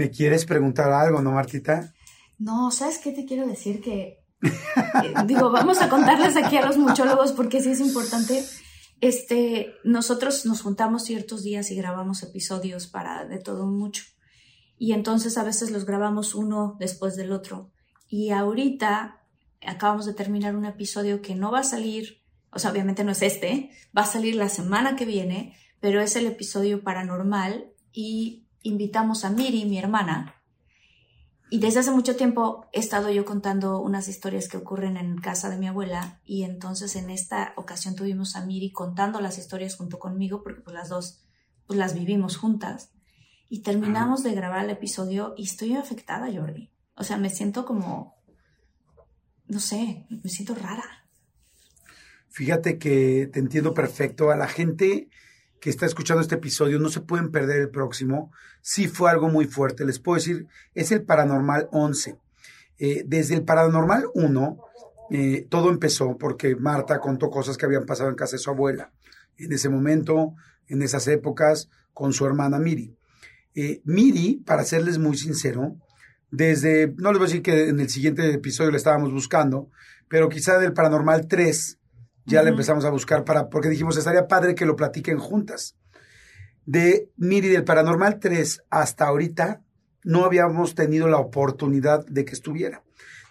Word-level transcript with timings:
¿Me 0.00 0.10
quieres 0.10 0.46
preguntar 0.46 0.90
algo, 0.94 1.20
no, 1.20 1.32
Martita? 1.32 1.92
No, 2.38 2.70
¿sabes 2.70 2.96
qué 2.96 3.12
te 3.12 3.26
quiero 3.26 3.46
decir? 3.46 3.82
Que, 3.82 4.24
eh, 4.42 5.14
digo, 5.26 5.50
vamos 5.50 5.82
a 5.82 5.90
contarles 5.90 6.38
aquí 6.38 6.56
a 6.56 6.64
los 6.64 6.78
muchólogos 6.78 7.32
porque 7.32 7.60
sí 7.60 7.72
es 7.72 7.80
importante. 7.80 8.42
Este, 9.02 9.74
nosotros 9.84 10.46
nos 10.46 10.62
juntamos 10.62 11.04
ciertos 11.04 11.42
días 11.42 11.70
y 11.70 11.76
grabamos 11.76 12.22
episodios 12.22 12.86
para 12.86 13.26
de 13.26 13.40
todo 13.40 13.66
mucho. 13.66 14.04
Y 14.78 14.92
entonces 14.92 15.36
a 15.36 15.44
veces 15.44 15.70
los 15.70 15.84
grabamos 15.84 16.34
uno 16.34 16.78
después 16.80 17.14
del 17.14 17.30
otro. 17.30 17.70
Y 18.08 18.30
ahorita 18.30 19.20
acabamos 19.60 20.06
de 20.06 20.14
terminar 20.14 20.56
un 20.56 20.64
episodio 20.64 21.20
que 21.20 21.34
no 21.34 21.52
va 21.52 21.58
a 21.58 21.64
salir, 21.64 22.22
o 22.52 22.58
sea, 22.58 22.70
obviamente 22.70 23.04
no 23.04 23.12
es 23.12 23.20
este, 23.20 23.70
va 23.94 24.04
a 24.04 24.06
salir 24.06 24.36
la 24.36 24.48
semana 24.48 24.96
que 24.96 25.04
viene, 25.04 25.58
pero 25.78 26.00
es 26.00 26.16
el 26.16 26.26
episodio 26.26 26.82
paranormal 26.82 27.74
y 27.92 28.46
invitamos 28.62 29.24
a 29.24 29.30
Miri, 29.30 29.64
mi 29.64 29.78
hermana, 29.78 30.40
y 31.52 31.58
desde 31.58 31.80
hace 31.80 31.90
mucho 31.90 32.14
tiempo 32.14 32.68
he 32.72 32.78
estado 32.78 33.10
yo 33.10 33.24
contando 33.24 33.80
unas 33.80 34.06
historias 34.06 34.48
que 34.48 34.56
ocurren 34.56 34.96
en 34.96 35.18
casa 35.18 35.50
de 35.50 35.58
mi 35.58 35.66
abuela 35.66 36.20
y 36.24 36.44
entonces 36.44 36.94
en 36.94 37.10
esta 37.10 37.54
ocasión 37.56 37.96
tuvimos 37.96 38.36
a 38.36 38.46
Miri 38.46 38.70
contando 38.70 39.20
las 39.20 39.36
historias 39.36 39.74
junto 39.74 39.98
conmigo 39.98 40.44
porque 40.44 40.60
pues 40.60 40.74
las 40.74 40.88
dos 40.88 41.24
pues 41.66 41.76
las 41.76 41.94
vivimos 41.94 42.36
juntas 42.36 42.92
y 43.48 43.62
terminamos 43.62 44.22
de 44.22 44.32
grabar 44.32 44.64
el 44.64 44.70
episodio 44.70 45.34
y 45.36 45.42
estoy 45.42 45.74
afectada, 45.74 46.32
Jordi. 46.32 46.70
O 46.94 47.02
sea, 47.02 47.16
me 47.16 47.30
siento 47.30 47.64
como, 47.64 48.14
no 49.48 49.58
sé, 49.58 50.06
me 50.08 50.30
siento 50.30 50.54
rara. 50.54 51.08
Fíjate 52.28 52.78
que 52.78 53.28
te 53.32 53.40
entiendo 53.40 53.74
perfecto. 53.74 54.30
A 54.30 54.36
la 54.36 54.46
gente 54.46 55.10
que 55.60 55.70
está 55.70 55.86
escuchando 55.86 56.22
este 56.22 56.36
episodio 56.36 56.78
no 56.78 56.88
se 56.88 57.00
pueden 57.00 57.30
perder 57.30 57.60
el 57.60 57.68
próximo. 57.68 58.32
Sí 58.62 58.88
fue 58.88 59.10
algo 59.10 59.28
muy 59.28 59.44
fuerte. 59.44 59.84
Les 59.84 59.98
puedo 59.98 60.16
decir, 60.16 60.46
es 60.74 60.90
el 60.90 61.02
Paranormal 61.02 61.68
11. 61.70 62.18
Eh, 62.78 63.04
desde 63.06 63.34
el 63.34 63.42
Paranormal 63.42 64.06
1, 64.14 64.58
eh, 65.10 65.46
todo 65.50 65.68
empezó 65.70 66.16
porque 66.16 66.56
Marta 66.56 66.98
contó 66.98 67.28
cosas 67.30 67.58
que 67.58 67.66
habían 67.66 67.84
pasado 67.84 68.08
en 68.08 68.16
casa 68.16 68.36
de 68.36 68.38
su 68.38 68.50
abuela. 68.50 68.90
En 69.36 69.52
ese 69.52 69.68
momento, 69.68 70.34
en 70.66 70.80
esas 70.80 71.06
épocas, 71.08 71.68
con 71.92 72.14
su 72.14 72.24
hermana 72.24 72.58
Miri. 72.58 72.96
Eh, 73.54 73.82
Miri, 73.84 74.42
para 74.46 74.64
serles 74.64 74.98
muy 74.98 75.18
sincero, 75.18 75.76
desde, 76.30 76.94
no 76.96 77.10
les 77.10 77.18
voy 77.18 77.26
a 77.26 77.28
decir 77.28 77.42
que 77.42 77.68
en 77.68 77.80
el 77.80 77.90
siguiente 77.90 78.32
episodio 78.32 78.70
la 78.70 78.76
estábamos 78.76 79.12
buscando, 79.12 79.68
pero 80.08 80.28
quizá 80.28 80.58
del 80.58 80.72
Paranormal 80.72 81.26
3 81.26 81.79
ya 82.30 82.42
la 82.44 82.50
empezamos 82.50 82.84
a 82.84 82.90
buscar 82.90 83.24
para, 83.24 83.48
porque 83.48 83.68
dijimos, 83.68 83.96
estaría 83.96 84.28
padre 84.28 84.54
que 84.54 84.64
lo 84.64 84.76
platiquen 84.76 85.18
juntas. 85.18 85.76
De 86.64 87.10
Miri 87.16 87.48
del 87.48 87.64
Paranormal 87.64 88.20
3 88.20 88.62
hasta 88.70 89.06
ahorita, 89.06 89.62
no 90.04 90.24
habíamos 90.24 90.74
tenido 90.74 91.08
la 91.08 91.18
oportunidad 91.18 92.06
de 92.06 92.24
que 92.24 92.32
estuviera. 92.32 92.82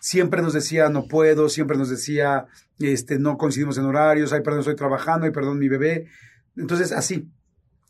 Siempre 0.01 0.41
nos 0.41 0.53
decía, 0.53 0.89
no 0.89 1.07
puedo, 1.07 1.47
siempre 1.47 1.77
nos 1.77 1.89
decía, 1.89 2.45
este, 2.77 3.19
no 3.19 3.37
coincidimos 3.37 3.77
en 3.77 3.85
horarios, 3.85 4.33
ay, 4.33 4.41
perdón, 4.41 4.59
estoy 4.59 4.75
trabajando, 4.75 5.25
ay, 5.25 5.31
perdón, 5.31 5.57
mi 5.57 5.69
bebé. 5.69 6.07
Entonces, 6.57 6.91
así. 6.91 7.31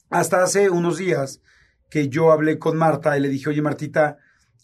Hasta 0.10 0.44
hace 0.44 0.70
unos 0.70 0.98
días 0.98 1.42
que 1.90 2.08
yo 2.08 2.32
hablé 2.32 2.58
con 2.60 2.78
Marta 2.78 3.18
y 3.18 3.22
le 3.22 3.30
dije, 3.30 3.50
oye, 3.50 3.62
Martita, 3.62 4.18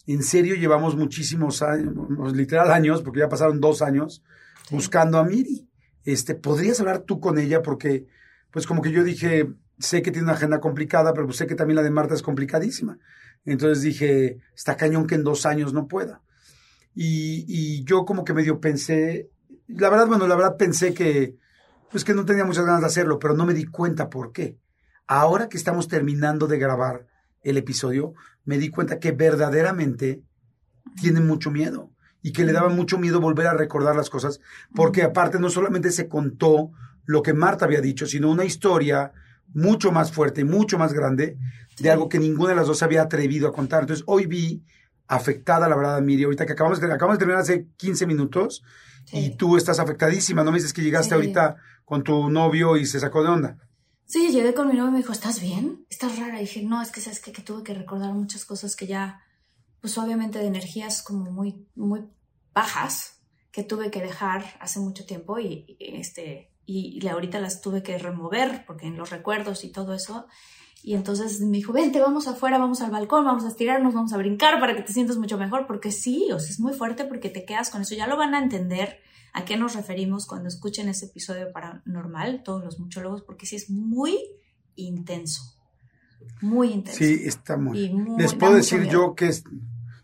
en 0.06 0.22
serio 0.22 0.54
llevamos 0.54 0.96
muchísimos 0.96 1.62
años, 1.62 1.92
literal 2.34 2.70
años, 2.70 3.02
porque 3.02 3.20
ya 3.20 3.28
pasaron 3.28 3.60
dos 3.60 3.82
años, 3.82 4.22
buscando 4.70 5.18
a 5.18 5.24
Miri 5.24 5.68
este, 6.06 6.36
¿podrías 6.36 6.80
hablar 6.80 7.00
tú 7.00 7.20
con 7.20 7.38
ella? 7.38 7.62
Porque, 7.62 8.06
pues 8.50 8.66
como 8.66 8.80
que 8.80 8.92
yo 8.92 9.04
dije, 9.04 9.52
sé 9.78 10.02
que 10.02 10.12
tiene 10.12 10.24
una 10.24 10.34
agenda 10.34 10.60
complicada, 10.60 11.12
pero 11.12 11.26
pues 11.26 11.36
sé 11.36 11.46
que 11.46 11.56
también 11.56 11.76
la 11.76 11.82
de 11.82 11.90
Marta 11.90 12.14
es 12.14 12.22
complicadísima. 12.22 12.98
Entonces 13.44 13.82
dije, 13.82 14.38
está 14.54 14.76
cañón 14.76 15.06
que 15.06 15.16
en 15.16 15.24
dos 15.24 15.44
años 15.44 15.74
no 15.74 15.88
pueda. 15.88 16.22
Y, 16.94 17.44
y 17.48 17.84
yo 17.84 18.04
como 18.04 18.24
que 18.24 18.32
medio 18.32 18.60
pensé, 18.60 19.30
la 19.66 19.90
verdad, 19.90 20.06
bueno, 20.06 20.26
la 20.26 20.36
verdad 20.36 20.56
pensé 20.56 20.94
que, 20.94 21.36
pues 21.90 22.04
que 22.04 22.14
no 22.14 22.24
tenía 22.24 22.44
muchas 22.44 22.64
ganas 22.64 22.80
de 22.80 22.86
hacerlo, 22.86 23.18
pero 23.18 23.34
no 23.34 23.44
me 23.44 23.52
di 23.52 23.66
cuenta 23.66 24.08
por 24.08 24.32
qué. 24.32 24.56
Ahora 25.08 25.48
que 25.48 25.56
estamos 25.56 25.88
terminando 25.88 26.46
de 26.46 26.58
grabar 26.58 27.06
el 27.42 27.56
episodio, 27.56 28.14
me 28.44 28.58
di 28.58 28.70
cuenta 28.70 29.00
que 29.00 29.10
verdaderamente 29.10 30.22
tiene 31.00 31.20
mucho 31.20 31.50
miedo 31.50 31.90
y 32.26 32.32
que 32.32 32.44
le 32.44 32.52
daba 32.52 32.70
mucho 32.70 32.98
miedo 32.98 33.20
volver 33.20 33.46
a 33.46 33.54
recordar 33.54 33.94
las 33.94 34.10
cosas, 34.10 34.40
porque 34.74 35.04
aparte 35.04 35.38
no 35.38 35.48
solamente 35.48 35.92
se 35.92 36.08
contó 36.08 36.72
lo 37.04 37.22
que 37.22 37.32
Marta 37.32 37.66
había 37.66 37.80
dicho, 37.80 38.04
sino 38.04 38.32
una 38.32 38.44
historia 38.44 39.12
mucho 39.54 39.92
más 39.92 40.10
fuerte, 40.10 40.44
mucho 40.44 40.76
más 40.76 40.92
grande, 40.92 41.38
de 41.78 41.88
algo 41.88 42.08
que 42.08 42.18
ninguna 42.18 42.48
de 42.48 42.56
las 42.56 42.66
dos 42.66 42.82
había 42.82 43.02
atrevido 43.02 43.46
a 43.46 43.52
contar. 43.52 43.82
Entonces, 43.82 44.02
hoy 44.08 44.26
vi 44.26 44.64
afectada, 45.06 45.68
la 45.68 45.76
verdad, 45.76 46.02
Miri, 46.02 46.24
ahorita 46.24 46.46
que 46.46 46.54
acabamos 46.54 46.80
de, 46.80 46.92
acabamos 46.92 47.14
de 47.14 47.20
terminar 47.20 47.42
hace 47.42 47.68
15 47.76 48.08
minutos 48.08 48.64
y 49.12 49.36
tú 49.36 49.56
estás 49.56 49.78
afectadísima, 49.78 50.42
¿no 50.42 50.50
me 50.50 50.58
dices 50.58 50.72
que 50.72 50.82
llegaste 50.82 51.14
ahorita 51.14 51.54
con 51.84 52.02
tu 52.02 52.28
novio 52.28 52.76
y 52.76 52.86
se 52.86 52.98
sacó 52.98 53.22
de 53.22 53.28
onda? 53.28 53.56
Sí, 54.04 54.30
llegué 54.32 54.52
con 54.52 54.66
mi 54.66 54.74
novio 54.74 54.88
y 54.88 54.92
me 54.94 54.98
dijo, 54.98 55.12
¿estás 55.12 55.40
bien? 55.40 55.86
¿Estás 55.88 56.18
rara? 56.18 56.38
Y 56.38 56.46
dije, 56.46 56.64
no, 56.64 56.82
es 56.82 56.90
que 56.90 57.00
sabes 57.00 57.20
que 57.20 57.30
tuve 57.40 57.62
que 57.62 57.72
recordar 57.72 58.12
muchas 58.14 58.44
cosas 58.44 58.74
que 58.74 58.88
ya, 58.88 59.20
pues 59.80 59.96
obviamente 59.96 60.40
de 60.40 60.46
energías 60.46 61.04
como 61.04 61.30
muy, 61.30 61.68
muy 61.76 62.04
bajas 62.56 63.20
que 63.52 63.62
tuve 63.62 63.90
que 63.90 64.00
dejar 64.00 64.44
hace 64.60 64.80
mucho 64.80 65.04
tiempo 65.04 65.38
y, 65.38 65.76
este, 65.78 66.50
y 66.64 67.06
ahorita 67.06 67.38
las 67.38 67.60
tuve 67.60 67.82
que 67.82 67.98
remover 67.98 68.64
porque 68.66 68.86
en 68.86 68.96
los 68.96 69.10
recuerdos 69.10 69.62
y 69.62 69.70
todo 69.70 69.92
eso. 69.92 70.26
Y 70.82 70.94
entonces 70.94 71.40
me 71.40 71.58
dijo, 71.58 71.72
vente, 71.72 72.00
vamos 72.00 72.26
afuera, 72.28 72.58
vamos 72.58 72.80
al 72.80 72.90
balcón, 72.90 73.24
vamos 73.24 73.44
a 73.44 73.48
estirarnos, 73.48 73.92
vamos 73.92 74.12
a 74.12 74.16
brincar 74.16 74.58
para 74.58 74.74
que 74.74 74.82
te 74.82 74.92
sientas 74.92 75.18
mucho 75.18 75.36
mejor, 75.36 75.66
porque 75.66 75.90
sí, 75.90 76.28
o 76.32 76.38
sea, 76.38 76.50
es 76.50 76.58
muy 76.58 76.72
fuerte 76.72 77.04
porque 77.04 77.28
te 77.28 77.44
quedas 77.44 77.70
con 77.70 77.82
eso. 77.82 77.94
Ya 77.94 78.06
lo 78.06 78.16
van 78.16 78.34
a 78.34 78.42
entender 78.42 79.00
a 79.34 79.44
qué 79.44 79.56
nos 79.56 79.74
referimos 79.74 80.26
cuando 80.26 80.48
escuchen 80.48 80.88
ese 80.88 81.06
episodio 81.06 81.52
paranormal, 81.52 82.42
todos 82.42 82.64
los 82.64 82.78
muchólogos, 82.78 83.22
porque 83.22 83.46
sí 83.46 83.56
es 83.56 83.68
muy 83.68 84.18
intenso. 84.76 85.42
Muy 86.40 86.72
intenso. 86.72 86.98
Sí, 86.98 87.22
está 87.24 87.56
muy. 87.56 87.92
Les 88.16 88.34
puedo 88.34 88.54
decir 88.54 88.88
yo 88.88 89.14
que 89.14 89.28
es, 89.28 89.44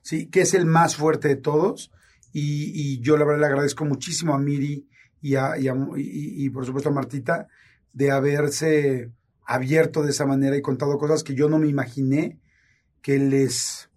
sí, 0.03 0.29
que 0.29 0.43
es 0.43 0.53
el 0.53 0.67
más 0.67 0.97
fuerte 0.97 1.29
de 1.29 1.37
todos 1.37 1.93
y, 2.33 3.01
yo 3.01 3.17
la 3.17 3.25
verdad 3.25 3.41
le 3.41 3.47
agradezco 3.47 3.85
muchísimo 3.85 4.35
a 4.35 4.39
Miri 4.39 4.89
y, 5.21 5.37
a, 5.37 5.55
y, 5.59 6.51
por 6.51 6.65
supuesto 6.65 6.89
a 6.89 6.93
Martita 6.93 7.49
de 7.93 8.11
haberse 8.11 9.11
abierto 9.47 10.03
de 10.03 10.11
esa 10.11 10.27
manera 10.27 10.57
y 10.57 10.63
contado 10.63 10.99
cosas 10.99 11.23
que 11.23 11.35
yo 11.35 11.49
no 11.49 11.59
me 11.59 11.69
imaginé 11.69 12.39
que 13.03 13.19
les 13.19 13.91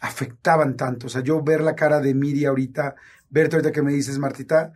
afectaban 0.00 0.76
tanto. 0.76 1.06
O 1.06 1.10
sea, 1.10 1.22
yo 1.22 1.42
ver 1.42 1.62
la 1.62 1.74
cara 1.74 2.00
de 2.00 2.14
Miri 2.14 2.44
ahorita, 2.44 2.94
verte 3.30 3.56
ahorita 3.56 3.72
que 3.72 3.82
me 3.82 3.92
dices, 3.92 4.18
Martita, 4.18 4.72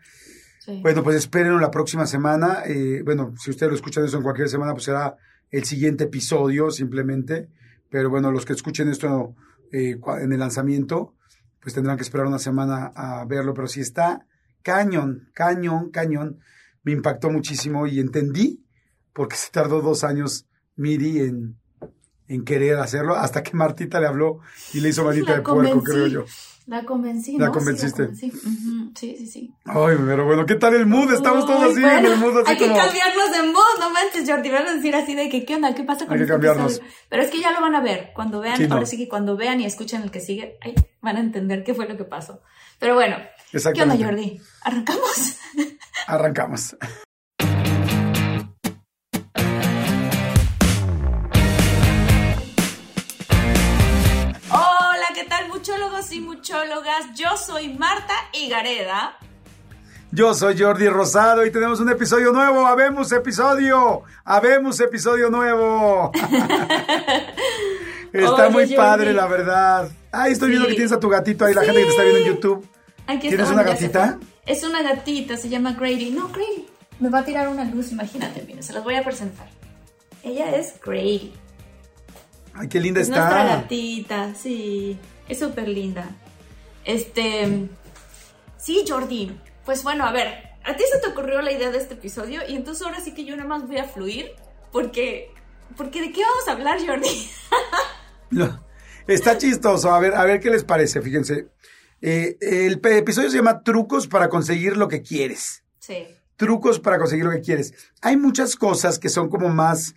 bueno, 0.82 1.04
pues 1.04 1.16
espérenlo 1.16 1.60
la 1.60 1.70
próxima 1.70 2.06
semana. 2.06 2.62
Eh, 2.66 3.02
bueno, 3.04 3.34
si 3.38 3.50
ustedes 3.50 3.70
lo 3.70 3.76
escuchan 3.76 4.04
eso 4.04 4.16
en 4.16 4.22
cualquier 4.24 4.48
semana, 4.48 4.72
pues 4.72 4.84
será 4.84 5.16
el 5.50 5.64
siguiente 5.64 6.04
episodio 6.04 6.70
simplemente. 6.70 7.48
Pero 7.88 8.10
bueno, 8.10 8.32
los 8.32 8.44
que 8.44 8.52
escuchen 8.52 8.88
esto 8.88 9.34
eh, 9.72 9.98
en 10.20 10.32
el 10.32 10.38
lanzamiento, 10.40 11.14
pues 11.66 11.74
tendrán 11.74 11.96
que 11.96 12.04
esperar 12.04 12.28
una 12.28 12.38
semana 12.38 12.92
a 12.94 13.24
verlo, 13.24 13.52
pero 13.52 13.66
si 13.66 13.80
está 13.80 14.24
cañón, 14.62 15.30
cañón, 15.34 15.90
cañón, 15.90 16.38
me 16.84 16.92
impactó 16.92 17.28
muchísimo 17.28 17.88
y 17.88 17.98
entendí 17.98 18.64
porque 19.12 19.34
se 19.34 19.50
tardó 19.50 19.82
dos 19.82 20.04
años 20.04 20.46
Miri 20.76 21.18
en, 21.22 21.58
en 22.28 22.44
querer 22.44 22.78
hacerlo, 22.78 23.14
hasta 23.16 23.42
que 23.42 23.52
Martita 23.54 24.00
le 24.00 24.06
habló 24.06 24.40
y 24.72 24.80
le 24.80 24.88
hizo 24.90 25.04
manita 25.04 25.34
de 25.34 25.42
puerco, 25.42 25.82
creo 25.82 26.06
yo. 26.06 26.24
La 26.66 26.82
convencí, 26.84 27.38
¿La 27.38 27.52
convenciste? 27.52 28.12
Sí, 28.16 28.28
sí, 28.32 29.16
sí, 29.16 29.26
sí, 29.28 29.54
Ay, 29.66 29.96
pero 30.04 30.24
bueno, 30.26 30.44
¿qué 30.46 30.56
tal 30.56 30.74
el 30.74 30.84
mood? 30.84 31.12
Estamos 31.12 31.46
todos 31.46 31.62
así 31.62 31.80
en 31.80 32.04
el 32.04 32.16
mood. 32.16 32.38
Así 32.40 32.50
hay 32.50 32.56
que 32.58 32.66
cambiarnos 32.66 33.30
de 33.30 33.42
mood, 33.52 33.78
no 33.78 33.90
manches, 33.90 34.28
Jordi. 34.28 34.50
Van 34.50 34.66
a 34.66 34.74
decir 34.74 34.96
así 34.96 35.14
de 35.14 35.28
que, 35.28 35.44
¿qué 35.44 35.54
onda? 35.54 35.72
¿Qué 35.76 35.84
pasa 35.84 36.06
con 36.06 36.14
Hay 36.14 36.18
que 36.18 36.22
este 36.24 36.32
cambiarnos. 36.32 36.72
episodio? 36.78 36.92
Pero 37.08 37.22
es 37.22 37.30
que 37.30 37.40
ya 37.40 37.52
lo 37.52 37.60
van 37.60 37.76
a 37.76 37.80
ver. 37.82 38.10
Cuando 38.16 38.40
vean, 38.40 38.56
Sí, 38.56 38.64
ahora 38.64 38.80
no. 38.80 38.86
sí 38.86 38.96
que 38.96 39.06
cuando 39.06 39.36
vean 39.36 39.60
y 39.60 39.64
escuchen 39.64 40.02
el 40.02 40.10
que 40.10 40.18
sigue, 40.18 40.58
ay, 40.60 40.74
van 41.00 41.16
a 41.18 41.20
entender 41.20 41.62
qué 41.62 41.72
fue 41.72 41.86
lo 41.88 41.96
que 41.96 42.02
pasó. 42.04 42.42
Pero 42.80 42.94
bueno, 42.94 43.16
¿qué 43.52 43.82
onda. 43.82 43.96
Jordi? 43.96 44.40
¿Arrancamos? 44.62 45.36
Arrancamos. 46.08 46.76
Y 56.16 56.20
muchólogas? 56.20 57.14
Yo 57.14 57.36
soy 57.36 57.74
Marta 57.74 58.14
Higareda. 58.32 59.16
Yo 60.12 60.34
soy 60.34 60.58
Jordi 60.58 60.88
Rosado 60.88 61.44
y 61.44 61.50
tenemos 61.52 61.80
un 61.80 61.90
episodio 61.90 62.32
nuevo. 62.32 62.66
Habemos 62.66 63.12
episodio. 63.12 64.02
Habemos 64.24 64.80
episodio 64.80 65.30
nuevo. 65.30 66.10
Está 68.12 68.44
Oye, 68.46 68.50
muy 68.50 68.62
Jordi. 68.64 68.76
padre, 68.76 69.12
la 69.12 69.26
verdad. 69.26 69.90
Ay, 70.10 70.32
estoy 70.32 70.50
viendo 70.50 70.66
que 70.68 70.74
tienes 70.74 70.92
a 70.92 71.00
tu 71.00 71.08
gatito 71.08 71.44
ahí, 71.44 71.52
la 71.54 71.62
gente 71.64 71.80
que 71.80 71.84
te 71.84 71.90
está 71.90 72.02
viendo 72.02 72.20
en 72.20 72.26
YouTube. 72.26 72.66
Aquí 73.06 73.28
¿Tienes 73.28 73.50
una 73.50 73.62
gatita? 73.62 74.18
Es 74.46 74.62
una 74.64 74.82
gatita, 74.82 75.36
se 75.36 75.48
llama 75.48 75.72
Grady. 75.72 76.10
No, 76.10 76.28
Grady. 76.28 76.66
Me 76.98 77.10
va 77.10 77.18
a 77.18 77.24
tirar 77.24 77.48
una 77.48 77.64
luz, 77.64 77.92
imagínate, 77.92 78.42
mira, 78.46 78.62
se 78.62 78.72
las 78.72 78.82
voy 78.82 78.94
a 78.94 79.02
presentar. 79.04 79.48
Ella 80.22 80.56
es 80.56 80.80
Grady. 80.82 81.34
Ay, 82.54 82.68
qué 82.68 82.80
linda 82.80 83.00
Es 83.02 83.10
nuestra 83.10 83.42
está. 83.42 83.56
gatita, 83.56 84.34
sí. 84.34 84.98
Es 85.28 85.38
súper 85.38 85.68
linda. 85.68 86.08
Este. 86.84 87.68
Sí, 88.58 88.84
Jordi. 88.86 89.38
Pues 89.64 89.82
bueno, 89.82 90.04
a 90.04 90.12
ver. 90.12 90.46
A 90.64 90.76
ti 90.76 90.82
se 90.90 90.98
te 90.98 91.06
ocurrió 91.08 91.42
la 91.42 91.52
idea 91.52 91.70
de 91.70 91.78
este 91.78 91.94
episodio 91.94 92.40
y 92.48 92.56
entonces 92.56 92.84
ahora 92.84 93.00
sí 93.00 93.14
que 93.14 93.24
yo 93.24 93.36
nada 93.36 93.48
más 93.48 93.66
voy 93.66 93.78
a 93.78 93.84
fluir 93.84 94.32
porque. 94.72 95.30
Porque 95.76 96.00
¿de 96.00 96.12
qué 96.12 96.22
vamos 96.22 96.48
a 96.48 96.52
hablar, 96.52 96.78
Jordi? 96.86 97.08
No, 98.30 98.66
Está 99.06 99.38
chistoso. 99.38 99.92
A 99.94 100.00
ver, 100.00 100.14
a 100.14 100.24
ver 100.24 100.40
qué 100.40 100.50
les 100.50 100.64
parece. 100.64 101.00
Fíjense. 101.00 101.48
Eh, 102.00 102.36
el 102.40 102.80
episodio 102.84 103.30
se 103.30 103.36
llama 103.36 103.62
Trucos 103.62 104.08
para 104.08 104.28
conseguir 104.28 104.76
lo 104.76 104.88
que 104.88 105.02
quieres. 105.02 105.62
Sí. 105.78 106.08
trucos 106.36 106.80
para 106.80 106.98
conseguir 106.98 107.24
lo 107.24 107.30
que 107.30 107.40
quieres. 107.40 107.72
Hay 108.02 108.16
muchas 108.16 108.56
cosas 108.56 108.98
que 108.98 109.08
son 109.08 109.28
como 109.28 109.48
más, 109.48 109.94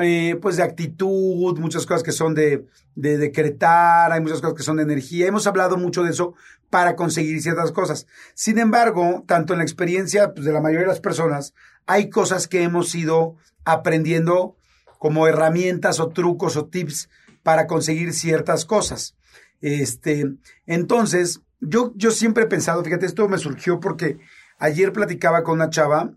eh, 0.00 0.38
pues 0.40 0.56
de 0.56 0.62
actitud, 0.62 1.58
muchas 1.58 1.86
cosas 1.86 2.02
que 2.02 2.12
son 2.12 2.34
de, 2.34 2.66
de 2.94 3.18
decretar, 3.18 4.12
hay 4.12 4.20
muchas 4.20 4.40
cosas 4.40 4.56
que 4.56 4.62
son 4.62 4.76
de 4.76 4.82
energía. 4.82 5.26
Hemos 5.26 5.46
hablado 5.46 5.76
mucho 5.76 6.02
de 6.02 6.10
eso 6.10 6.34
para 6.70 6.96
conseguir 6.96 7.40
ciertas 7.40 7.72
cosas. 7.72 8.06
Sin 8.34 8.58
embargo, 8.58 9.24
tanto 9.26 9.52
en 9.52 9.60
la 9.60 9.64
experiencia 9.64 10.34
pues, 10.34 10.44
de 10.44 10.52
la 10.52 10.60
mayoría 10.60 10.86
de 10.86 10.92
las 10.92 11.00
personas, 11.00 11.54
hay 11.86 12.10
cosas 12.10 12.48
que 12.48 12.62
hemos 12.62 12.94
ido 12.94 13.36
aprendiendo 13.64 14.56
como 14.98 15.28
herramientas 15.28 16.00
o 16.00 16.08
trucos 16.08 16.56
o 16.56 16.66
tips 16.66 17.08
para 17.42 17.66
conseguir 17.66 18.12
ciertas 18.12 18.64
cosas. 18.64 19.16
Este, 19.60 20.26
entonces, 20.66 21.42
yo, 21.60 21.92
yo 21.94 22.10
siempre 22.10 22.44
he 22.44 22.48
pensado, 22.48 22.82
fíjate, 22.84 23.06
esto 23.06 23.28
me 23.28 23.38
surgió 23.38 23.80
porque 23.80 24.18
ayer 24.58 24.92
platicaba 24.92 25.42
con 25.42 25.54
una 25.54 25.70
chava 25.70 26.12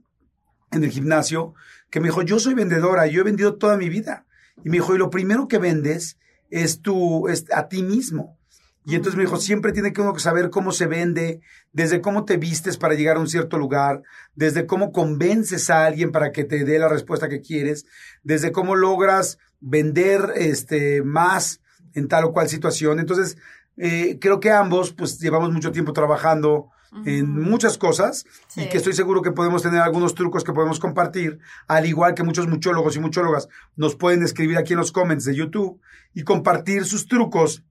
en 0.71 0.83
el 0.83 0.91
gimnasio 0.91 1.53
que 1.89 1.99
me 1.99 2.07
dijo, 2.07 2.21
yo 2.21 2.39
soy 2.39 2.53
vendedora, 2.53 3.07
yo 3.07 3.21
he 3.21 3.23
vendido 3.23 3.55
toda 3.55 3.77
mi 3.77 3.89
vida. 3.89 4.25
Y 4.63 4.69
me 4.69 4.77
dijo, 4.77 4.95
y 4.95 4.97
lo 4.97 5.09
primero 5.09 5.47
que 5.47 5.57
vendes 5.57 6.17
es 6.49 6.81
tu, 6.81 7.27
es 7.27 7.45
a 7.53 7.67
ti 7.67 7.83
mismo. 7.83 8.37
Y 8.85 8.95
entonces 8.95 9.17
me 9.17 9.23
dijo, 9.23 9.37
siempre 9.37 9.71
tiene 9.71 9.93
que 9.93 10.01
uno 10.01 10.13
que 10.13 10.19
saber 10.19 10.49
cómo 10.49 10.71
se 10.71 10.87
vende, 10.87 11.41
desde 11.73 12.01
cómo 12.01 12.25
te 12.25 12.37
vistes 12.37 12.77
para 12.77 12.95
llegar 12.95 13.17
a 13.17 13.19
un 13.19 13.27
cierto 13.27 13.57
lugar, 13.57 14.01
desde 14.35 14.65
cómo 14.65 14.91
convences 14.91 15.69
a 15.69 15.85
alguien 15.85 16.11
para 16.11 16.31
que 16.31 16.43
te 16.43 16.63
dé 16.63 16.79
la 16.79 16.89
respuesta 16.89 17.29
que 17.29 17.41
quieres, 17.41 17.85
desde 18.23 18.51
cómo 18.51 18.75
logras 18.75 19.37
vender 19.59 20.33
este, 20.35 21.03
más 21.03 21.61
en 21.93 22.07
tal 22.07 22.23
o 22.25 22.33
cual 22.33 22.49
situación. 22.49 22.99
Entonces, 22.99 23.37
eh, 23.77 24.17
creo 24.19 24.39
que 24.39 24.51
ambos 24.51 24.91
pues 24.93 25.19
llevamos 25.19 25.51
mucho 25.51 25.71
tiempo 25.71 25.93
trabajando 25.93 26.69
en 27.05 27.29
muchas 27.39 27.77
cosas 27.77 28.25
y 28.55 28.61
Sí. 28.61 28.69
que 28.69 28.77
estoy 28.77 28.93
seguro 28.93 29.21
que 29.21 29.31
podemos 29.31 29.61
tener 29.61 29.79
algunos 29.81 30.15
trucos 30.15 30.43
que 30.43 30.53
podemos 30.53 30.79
compartir, 30.79 31.39
al 31.67 31.85
igual 31.85 32.15
que 32.15 32.23
muchos 32.23 32.47
muchólogos 32.47 32.95
y 32.95 32.99
muchólogas 32.99 33.47
nos 33.75 33.95
pueden 33.95 34.23
escribir 34.23 34.57
aquí 34.57 34.73
en 34.73 34.79
los 34.79 34.91
comments 34.91 35.25
de 35.25 35.35
YouTube 35.35 35.79
y 36.13 36.23
compartir 36.23 36.85
sus 36.85 37.07
trucos 37.07 37.63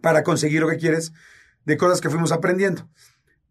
para 0.00 0.22
conseguir 0.22 0.60
lo 0.60 0.68
que 0.68 0.76
quieres 0.78 1.12
de 1.64 1.76
cosas 1.76 2.00
que 2.00 2.10
fuimos 2.10 2.32
aprendiendo. 2.32 2.88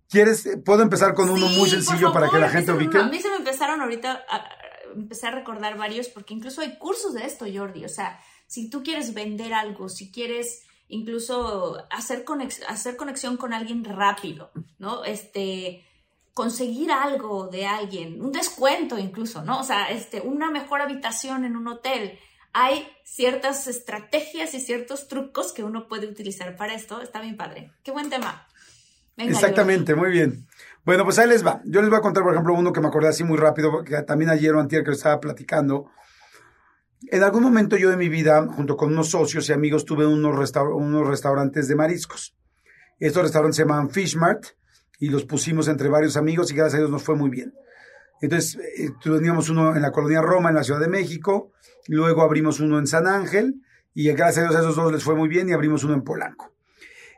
¿Quieres? 0.10 0.50
Puedo 0.66 0.82
empezar 0.82 1.14
con 1.14 1.30
uno 1.30 1.48
Sí, 1.48 1.58
muy 1.58 1.70
sencillo 1.70 2.12
para 2.12 2.26
que 2.26 2.32
favor, 2.32 2.42
la 2.42 2.50
gente 2.50 2.74
ubique. 2.74 2.98
A 2.98 3.04
mí 3.08 3.22
se 3.22 3.30
me 3.30 3.38
empezaron 3.38 3.80
ahorita 3.80 4.12
a, 4.30 4.36
a- 4.36 4.50
empecé 4.94 5.28
a 5.28 5.32
recordar 5.32 5.78
varios 5.78 6.10
porque 6.10 6.34
incluso 6.34 6.60
hay 6.60 6.78
cursos 6.78 7.14
de 7.14 7.26
esto, 7.26 7.46
Jordi. 7.54 7.86
O 7.86 7.90
sea, 7.90 8.20
si 8.46 8.70
tú 8.70 8.84
quieres 8.84 9.14
vender 9.14 9.54
algo, 9.54 9.88
si 9.88 10.12
quieres 10.12 10.64
incluso 10.92 11.84
hacer, 11.90 12.24
conex- 12.24 12.64
hacer 12.68 12.96
conexión 12.96 13.38
con 13.38 13.54
alguien 13.54 13.84
rápido, 13.84 14.52
¿no? 14.78 15.04
Este, 15.04 15.84
conseguir 16.34 16.92
algo 16.92 17.48
de 17.48 17.66
alguien, 17.66 18.22
un 18.22 18.32
descuento 18.32 18.98
incluso, 18.98 19.44
¿no? 19.44 19.60
O 19.60 19.64
sea, 19.64 19.90
este, 19.90 20.22
una 20.22 20.52
mejor 20.52 20.82
habitación 20.82 21.46
en 21.46 21.56
un 21.56 21.68
hotel. 21.68 22.20
Hay 22.54 22.88
ciertas 23.06 23.68
estrategias 23.68 24.54
y 24.54 24.60
ciertos 24.60 25.08
trucos 25.08 25.54
que 25.54 25.64
uno 25.64 25.88
puede 25.88 26.08
utilizar 26.08 26.56
para 26.58 26.74
esto. 26.74 27.02
Está 27.02 27.22
bien 27.22 27.38
padre. 27.38 27.72
Qué 27.84 27.92
buen 27.92 28.10
tema. 28.10 28.48
Exactamente, 29.18 29.96
muy 29.96 30.10
bien. 30.10 30.48
Bueno, 30.84 31.04
pues 31.06 31.20
ahí 31.20 31.28
les 31.30 31.46
va. 31.46 31.62
Yo 31.66 31.82
les 31.82 31.90
voy 31.90 32.00
a 32.00 32.02
contar, 32.02 32.24
por 32.24 32.34
ejemplo, 32.34 32.54
uno 32.54 32.74
que 32.74 32.82
me 32.82 32.88
acordé 32.88 33.10
así 33.10 33.24
muy 33.24 33.38
rápido, 33.38 33.84
que 33.84 34.02
también 34.02 34.32
ayer 34.32 34.54
o 34.54 34.60
antier 34.60 34.84
que 34.84 34.90
lo 34.90 34.96
estaba 34.96 35.20
platicando. 35.20 35.92
En 37.12 37.24
algún 37.24 37.44
momento 37.44 37.76
yo 37.76 37.90
de 37.90 37.98
mi 37.98 38.08
vida, 38.08 38.48
junto 38.48 38.78
con 38.78 38.94
unos 38.94 39.10
socios 39.10 39.50
y 39.50 39.52
amigos, 39.52 39.84
tuve 39.84 40.06
unos, 40.06 40.54
unos 40.74 41.08
restaurantes 41.08 41.68
de 41.68 41.76
mariscos. 41.76 42.34
Estos 43.00 43.24
restaurantes 43.24 43.58
se 43.58 43.64
llaman 43.64 43.90
Fish 43.90 44.16
Mart 44.16 44.46
y 44.98 45.10
los 45.10 45.26
pusimos 45.26 45.68
entre 45.68 45.90
varios 45.90 46.16
amigos 46.16 46.50
y 46.52 46.56
gracias 46.56 46.76
a 46.76 46.78
Dios 46.78 46.90
nos 46.90 47.04
fue 47.04 47.18
muy 47.18 47.30
bien. 47.30 47.54
Entonces, 48.22 48.58
eh, 48.78 48.92
teníamos 49.04 49.50
uno 49.50 49.76
en 49.76 49.82
la 49.82 49.92
colonia 49.92 50.22
Roma, 50.22 50.52
en 50.52 50.56
la 50.56 50.64
Ciudad 50.64 50.80
de 50.80 50.88
México, 50.88 51.52
luego 51.90 52.22
abrimos 52.22 52.62
uno 52.62 52.80
en 52.80 52.88
San 52.88 53.06
Ángel 53.08 53.56
y 53.94 54.10
gracias 54.14 54.46
a 54.46 54.48
Dios 54.48 54.56
a 54.56 54.60
esos 54.62 54.78
dos 54.78 54.94
les 54.94 55.04
fue 55.04 55.16
muy 55.16 55.28
bien 55.28 55.50
y 55.50 55.52
abrimos 55.52 55.84
uno 55.84 55.94
en 55.94 56.04
Polanco. 56.04 56.54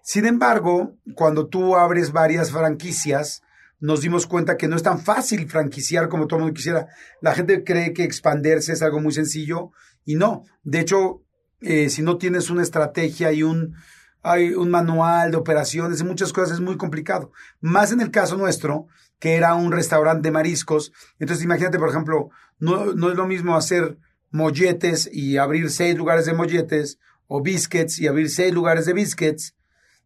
Sin 0.01 0.25
embargo, 0.25 0.95
cuando 1.13 1.49
tú 1.49 1.75
abres 1.75 2.11
varias 2.11 2.51
franquicias, 2.51 3.43
nos 3.83 3.99
dimos 3.99 4.27
cuenta 4.27 4.55
que 4.55 4.69
no 4.69 4.77
es 4.77 4.81
tan 4.81 4.97
fácil 4.97 5.47
franquiciar 5.49 6.07
como 6.07 6.25
todo 6.25 6.37
el 6.37 6.45
mundo 6.45 6.55
quisiera. 6.55 6.87
La 7.19 7.35
gente 7.35 7.65
cree 7.65 7.91
que 7.91 8.05
expandirse 8.05 8.71
es 8.71 8.81
algo 8.81 9.01
muy 9.01 9.11
sencillo 9.11 9.71
y 10.05 10.15
no. 10.15 10.43
De 10.63 10.79
hecho, 10.79 11.21
eh, 11.61 11.89
si 11.89 12.01
no 12.01 12.17
tienes 12.17 12.49
una 12.49 12.61
estrategia 12.61 13.31
y 13.31 13.43
un, 13.43 13.75
hay 14.21 14.53
un 14.53 14.69
manual 14.69 15.31
de 15.31 15.37
operaciones 15.37 16.01
y 16.01 16.03
muchas 16.03 16.33
cosas, 16.33 16.55
es 16.55 16.61
muy 16.61 16.77
complicado. 16.77 17.31
Más 17.61 17.91
en 17.91 18.01
el 18.01 18.11
caso 18.11 18.37
nuestro, 18.37 18.87
que 19.19 19.35
era 19.35 19.53
un 19.53 19.71
restaurante 19.71 20.27
de 20.27 20.31
mariscos. 20.31 20.91
Entonces, 21.19 21.45
imagínate, 21.45 21.79
por 21.79 21.89
ejemplo, 21.89 22.29
no, 22.59 22.93
no 22.93 23.09
es 23.09 23.15
lo 23.15 23.25
mismo 23.27 23.55
hacer 23.55 23.97
molletes 24.31 25.09
y 25.11 25.37
abrir 25.37 25.69
seis 25.69 25.95
lugares 25.95 26.25
de 26.25 26.33
molletes 26.33 26.99
o 27.27 27.41
biscuits 27.41 27.99
y 27.99 28.07
abrir 28.07 28.29
seis 28.29 28.53
lugares 28.53 28.85
de 28.85 28.93
biscuits 28.93 29.55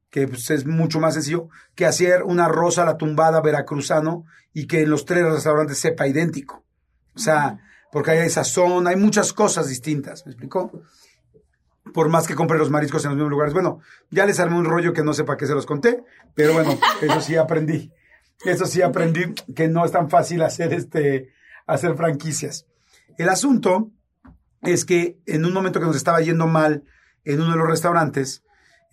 que 0.09 0.27
pues, 0.27 0.49
es 0.49 0.65
mucho 0.65 0.99
más 0.99 1.15
sencillo 1.15 1.49
que 1.75 1.85
hacer 1.85 2.23
un 2.23 2.39
arroz 2.39 2.77
a 2.77 2.85
la 2.85 2.97
tumbada 2.97 3.41
veracruzano 3.41 4.25
y 4.53 4.67
que 4.67 4.81
en 4.81 4.89
los 4.89 5.05
tres 5.05 5.25
restaurantes 5.25 5.79
sepa 5.79 6.07
idéntico. 6.07 6.63
O 7.15 7.19
sea, 7.19 7.59
porque 7.91 8.11
hay 8.11 8.29
sazón, 8.29 8.87
hay 8.87 8.95
muchas 8.95 9.33
cosas 9.33 9.69
distintas, 9.69 10.25
¿me 10.25 10.31
explicó? 10.31 10.71
Por 11.93 12.09
más 12.09 12.27
que 12.27 12.35
compre 12.35 12.57
los 12.57 12.69
mariscos 12.69 13.03
en 13.05 13.11
los 13.11 13.15
mismos 13.15 13.31
lugares. 13.31 13.53
Bueno, 13.53 13.79
ya 14.11 14.25
les 14.25 14.39
armé 14.39 14.57
un 14.57 14.65
rollo 14.65 14.93
que 14.93 15.03
no 15.03 15.13
sé 15.13 15.23
para 15.23 15.37
qué 15.37 15.47
se 15.47 15.53
los 15.53 15.65
conté, 15.65 16.03
pero 16.35 16.53
bueno, 16.53 16.77
eso 17.01 17.21
sí 17.21 17.35
aprendí. 17.35 17.91
Eso 18.45 18.65
sí 18.65 18.81
aprendí 18.81 19.33
que 19.55 19.67
no 19.67 19.85
es 19.85 19.91
tan 19.91 20.09
fácil 20.09 20.41
hacer 20.43 20.73
este 20.73 21.31
hacer 21.65 21.95
franquicias. 21.95 22.65
El 23.17 23.29
asunto 23.29 23.91
es 24.61 24.85
que 24.85 25.17
en 25.25 25.45
un 25.45 25.53
momento 25.53 25.79
que 25.79 25.85
nos 25.85 25.95
estaba 25.95 26.21
yendo 26.21 26.47
mal 26.47 26.83
en 27.25 27.41
uno 27.41 27.51
de 27.51 27.57
los 27.57 27.67
restaurantes, 27.67 28.43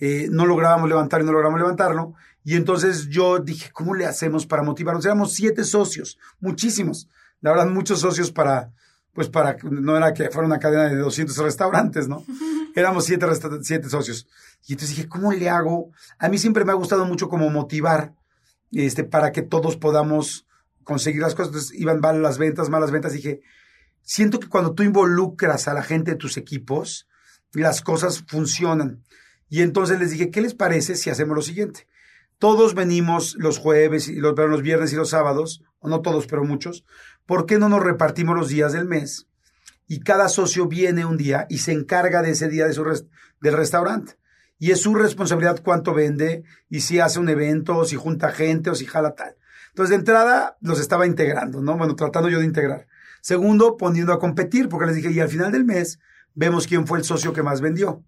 eh, 0.01 0.29
no 0.31 0.47
lográbamos 0.47 0.89
levantar 0.89 1.21
y 1.21 1.25
no 1.25 1.33
logramos 1.33 1.61
levantarlo. 1.61 2.15
Y 2.43 2.57
entonces 2.57 3.09
yo 3.09 3.39
dije, 3.39 3.71
¿cómo 3.73 3.95
le 3.95 4.07
hacemos 4.07 4.47
para 4.47 4.63
motivarnos? 4.63 5.05
Éramos 5.05 5.33
siete 5.33 5.65
socios, 5.65 6.19
muchísimos. 6.41 7.09
La 7.41 7.51
verdad, 7.51 7.67
muchos 7.67 8.01
socios 8.01 8.33
para, 8.33 8.73
pues 9.15 9.29
para, 9.29 9.57
no 9.63 9.97
era 9.97 10.13
que 10.13 10.29
fuera 10.31 10.47
una 10.47 10.59
cadena 10.59 10.89
de 10.89 10.97
200 10.97 11.37
restaurantes, 11.39 12.09
¿no? 12.09 12.25
Éramos 12.75 13.05
siete, 13.05 13.27
siete 13.63 13.89
socios. 13.89 14.27
Y 14.67 14.73
entonces 14.73 14.97
dije, 14.97 15.09
¿cómo 15.09 15.33
le 15.33 15.49
hago? 15.49 15.91
A 16.19 16.29
mí 16.29 16.39
siempre 16.39 16.65
me 16.65 16.73
ha 16.73 16.77
gustado 16.77 17.05
mucho 17.05 17.29
como 17.29 17.49
motivar, 17.49 18.13
este, 18.73 19.05
para 19.05 19.31
que 19.31 19.43
todos 19.43 19.77
podamos 19.77 20.47
conseguir 20.83 21.23
las 21.23 21.35
cosas. 21.35 21.49
Entonces 21.49 21.79
iban 21.79 22.01
mal 22.01 22.21
las 22.23 22.39
ventas, 22.39 22.69
malas 22.71 22.91
ventas. 22.91 23.13
Dije, 23.13 23.41
siento 24.03 24.41
que 24.41 24.49
cuando 24.49 24.75
tú 24.75 24.83
involucras 24.83 25.69
a 25.69 25.75
la 25.75 25.83
gente 25.83 26.13
de 26.13 26.17
tus 26.17 26.37
equipos, 26.37 27.07
las 27.53 27.81
cosas 27.83 28.25
funcionan. 28.27 29.05
Y 29.49 29.63
entonces 29.63 30.01
les 30.01 30.11
dije, 30.11 30.31
¿qué 30.31 30.41
les 30.41 30.55
parece 30.55 30.97
si 30.97 31.11
hacemos 31.11 31.37
lo 31.37 31.43
siguiente? 31.43 31.87
Todos 32.39 32.75
venimos 32.75 33.37
los 33.39 33.59
jueves, 33.59 34.09
y 34.09 34.17
los, 34.17 34.37
los 34.37 34.63
viernes 34.63 34.93
y 34.93 34.97
los 34.97 35.11
sábados, 35.11 35.63
o 35.79 35.89
no 35.89 36.01
todos, 36.01 36.27
pero 36.27 36.45
muchos. 36.45 36.85
¿Por 37.27 37.47
qué 37.47 37.59
no 37.59 37.69
nos 37.69 37.83
repartimos 37.83 38.37
los 38.37 38.49
días 38.49 38.73
del 38.73 38.87
mes? 38.87 39.27
Y 39.87 40.01
cada 40.01 40.29
socio 40.29 40.67
viene 40.67 41.05
un 41.05 41.17
día 41.17 41.47
y 41.49 41.59
se 41.59 41.73
encarga 41.73 42.23
de 42.23 42.31
ese 42.31 42.49
día 42.49 42.67
de 42.67 42.73
su 42.73 42.85
del 43.41 43.55
restaurante. 43.55 44.19
Y 44.59 44.71
es 44.71 44.81
su 44.81 44.95
responsabilidad 44.95 45.61
cuánto 45.63 45.95
vende 45.95 46.45
y 46.69 46.81
si 46.81 47.01
hace 47.01 47.19
un 47.19 47.29
evento, 47.29 47.77
o 47.77 47.85
si 47.85 47.97
junta 47.97 48.31
gente, 48.31 48.71
o 48.71 48.75
si 48.75 48.87
jala 48.87 49.15
tal. 49.15 49.37
Entonces, 49.69 49.91
de 49.91 49.97
entrada, 49.97 50.57
los 50.61 50.79
estaba 50.81 51.07
integrando, 51.07 51.61
¿no? 51.61 51.77
Bueno, 51.77 51.97
tratando 51.97 52.29
yo 52.29 52.39
de 52.39 52.45
integrar. 52.45 52.87
Segundo, 53.21 53.77
poniendo 53.77 54.13
a 54.13 54.19
competir, 54.19 54.69
porque 54.69 54.87
les 54.87 54.97
dije, 54.97 55.11
y 55.11 55.21
al 55.21 55.29
final 55.29 55.51
del 55.51 55.65
mes 55.65 55.99
vemos 56.35 56.67
quién 56.67 56.87
fue 56.87 56.99
el 56.99 57.05
socio 57.05 57.33
que 57.33 57.43
más 57.43 57.61
vendió. 57.61 58.05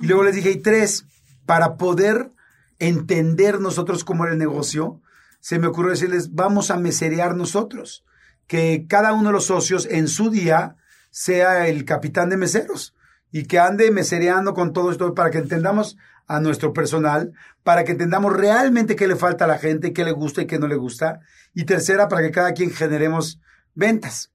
Y 0.00 0.06
luego 0.06 0.22
les 0.22 0.34
dije, 0.34 0.50
y 0.50 0.60
tres, 0.60 1.04
para 1.44 1.76
poder 1.76 2.30
entender 2.78 3.60
nosotros 3.60 4.04
cómo 4.04 4.24
era 4.24 4.32
el 4.32 4.38
negocio, 4.38 5.02
se 5.40 5.58
me 5.58 5.66
ocurrió 5.66 5.90
decirles, 5.90 6.34
vamos 6.34 6.70
a 6.70 6.78
meserear 6.78 7.36
nosotros, 7.36 8.04
que 8.48 8.86
cada 8.88 9.12
uno 9.12 9.28
de 9.28 9.34
los 9.34 9.46
socios 9.46 9.86
en 9.88 10.08
su 10.08 10.30
día 10.30 10.74
sea 11.10 11.68
el 11.68 11.84
capitán 11.84 12.28
de 12.30 12.36
meseros 12.36 12.96
y 13.30 13.44
que 13.44 13.60
ande 13.60 13.92
mesereando 13.92 14.54
con 14.54 14.72
todo 14.72 14.90
esto 14.90 15.14
para 15.14 15.30
que 15.30 15.38
entendamos 15.38 15.96
a 16.26 16.40
nuestro 16.40 16.72
personal, 16.72 17.32
para 17.62 17.84
que 17.84 17.92
entendamos 17.92 18.36
realmente 18.36 18.96
qué 18.96 19.06
le 19.06 19.14
falta 19.14 19.44
a 19.44 19.48
la 19.48 19.58
gente, 19.58 19.92
qué 19.92 20.04
le 20.04 20.12
gusta 20.12 20.42
y 20.42 20.46
qué 20.46 20.58
no 20.58 20.66
le 20.66 20.76
gusta. 20.76 21.20
Y 21.54 21.64
tercera, 21.64 22.08
para 22.08 22.22
que 22.22 22.32
cada 22.32 22.52
quien 22.52 22.70
generemos 22.70 23.40
ventas. 23.74 24.32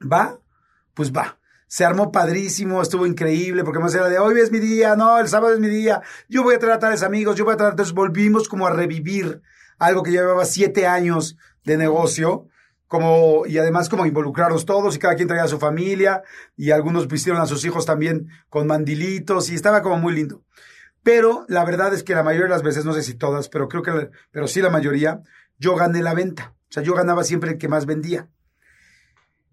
¿Va? 0.00 0.38
Pues 0.94 1.12
va 1.12 1.40
se 1.70 1.84
armó 1.84 2.10
padrísimo, 2.10 2.82
estuvo 2.82 3.06
increíble, 3.06 3.62
porque 3.62 3.78
más 3.78 3.94
era 3.94 4.08
de 4.08 4.18
hoy 4.18 4.40
es 4.40 4.50
mi 4.50 4.58
día, 4.58 4.96
no, 4.96 5.20
el 5.20 5.28
sábado 5.28 5.54
es 5.54 5.60
mi 5.60 5.68
día, 5.68 6.02
yo 6.28 6.42
voy 6.42 6.56
a 6.56 6.58
traer 6.58 6.74
a 6.74 6.78
tales 6.80 7.04
amigos, 7.04 7.36
yo 7.36 7.44
voy 7.44 7.54
a 7.54 7.56
traer, 7.56 7.74
entonces 7.74 7.94
volvimos 7.94 8.48
como 8.48 8.66
a 8.66 8.72
revivir 8.72 9.40
algo 9.78 10.02
que 10.02 10.10
llevaba 10.10 10.44
siete 10.46 10.88
años 10.88 11.36
de 11.62 11.76
negocio, 11.76 12.48
como, 12.90 13.46
y 13.46 13.56
además 13.56 13.88
como 13.88 14.04
involucrarlos 14.04 14.66
todos, 14.66 14.96
y 14.96 14.98
cada 14.98 15.14
quien 15.14 15.28
traía 15.28 15.44
a 15.44 15.48
su 15.48 15.60
familia, 15.60 16.24
y 16.56 16.72
algunos 16.72 17.06
vistieron 17.06 17.40
a 17.40 17.46
sus 17.46 17.64
hijos 17.64 17.86
también 17.86 18.26
con 18.48 18.66
mandilitos, 18.66 19.48
y 19.48 19.54
estaba 19.54 19.80
como 19.80 19.98
muy 19.98 20.12
lindo. 20.12 20.42
Pero 21.04 21.44
la 21.46 21.64
verdad 21.64 21.94
es 21.94 22.02
que 22.02 22.16
la 22.16 22.24
mayoría 22.24 22.46
de 22.46 22.50
las 22.50 22.64
veces, 22.64 22.84
no 22.84 22.92
sé 22.92 23.04
si 23.04 23.14
todas, 23.14 23.48
pero 23.48 23.68
creo 23.68 23.84
que, 23.84 24.10
pero 24.32 24.48
sí 24.48 24.60
la 24.60 24.70
mayoría, 24.70 25.22
yo 25.56 25.76
gané 25.76 26.02
la 26.02 26.14
venta. 26.14 26.56
O 26.68 26.72
sea, 26.72 26.82
yo 26.82 26.92
ganaba 26.94 27.22
siempre 27.22 27.52
el 27.52 27.58
que 27.58 27.68
más 27.68 27.86
vendía. 27.86 28.28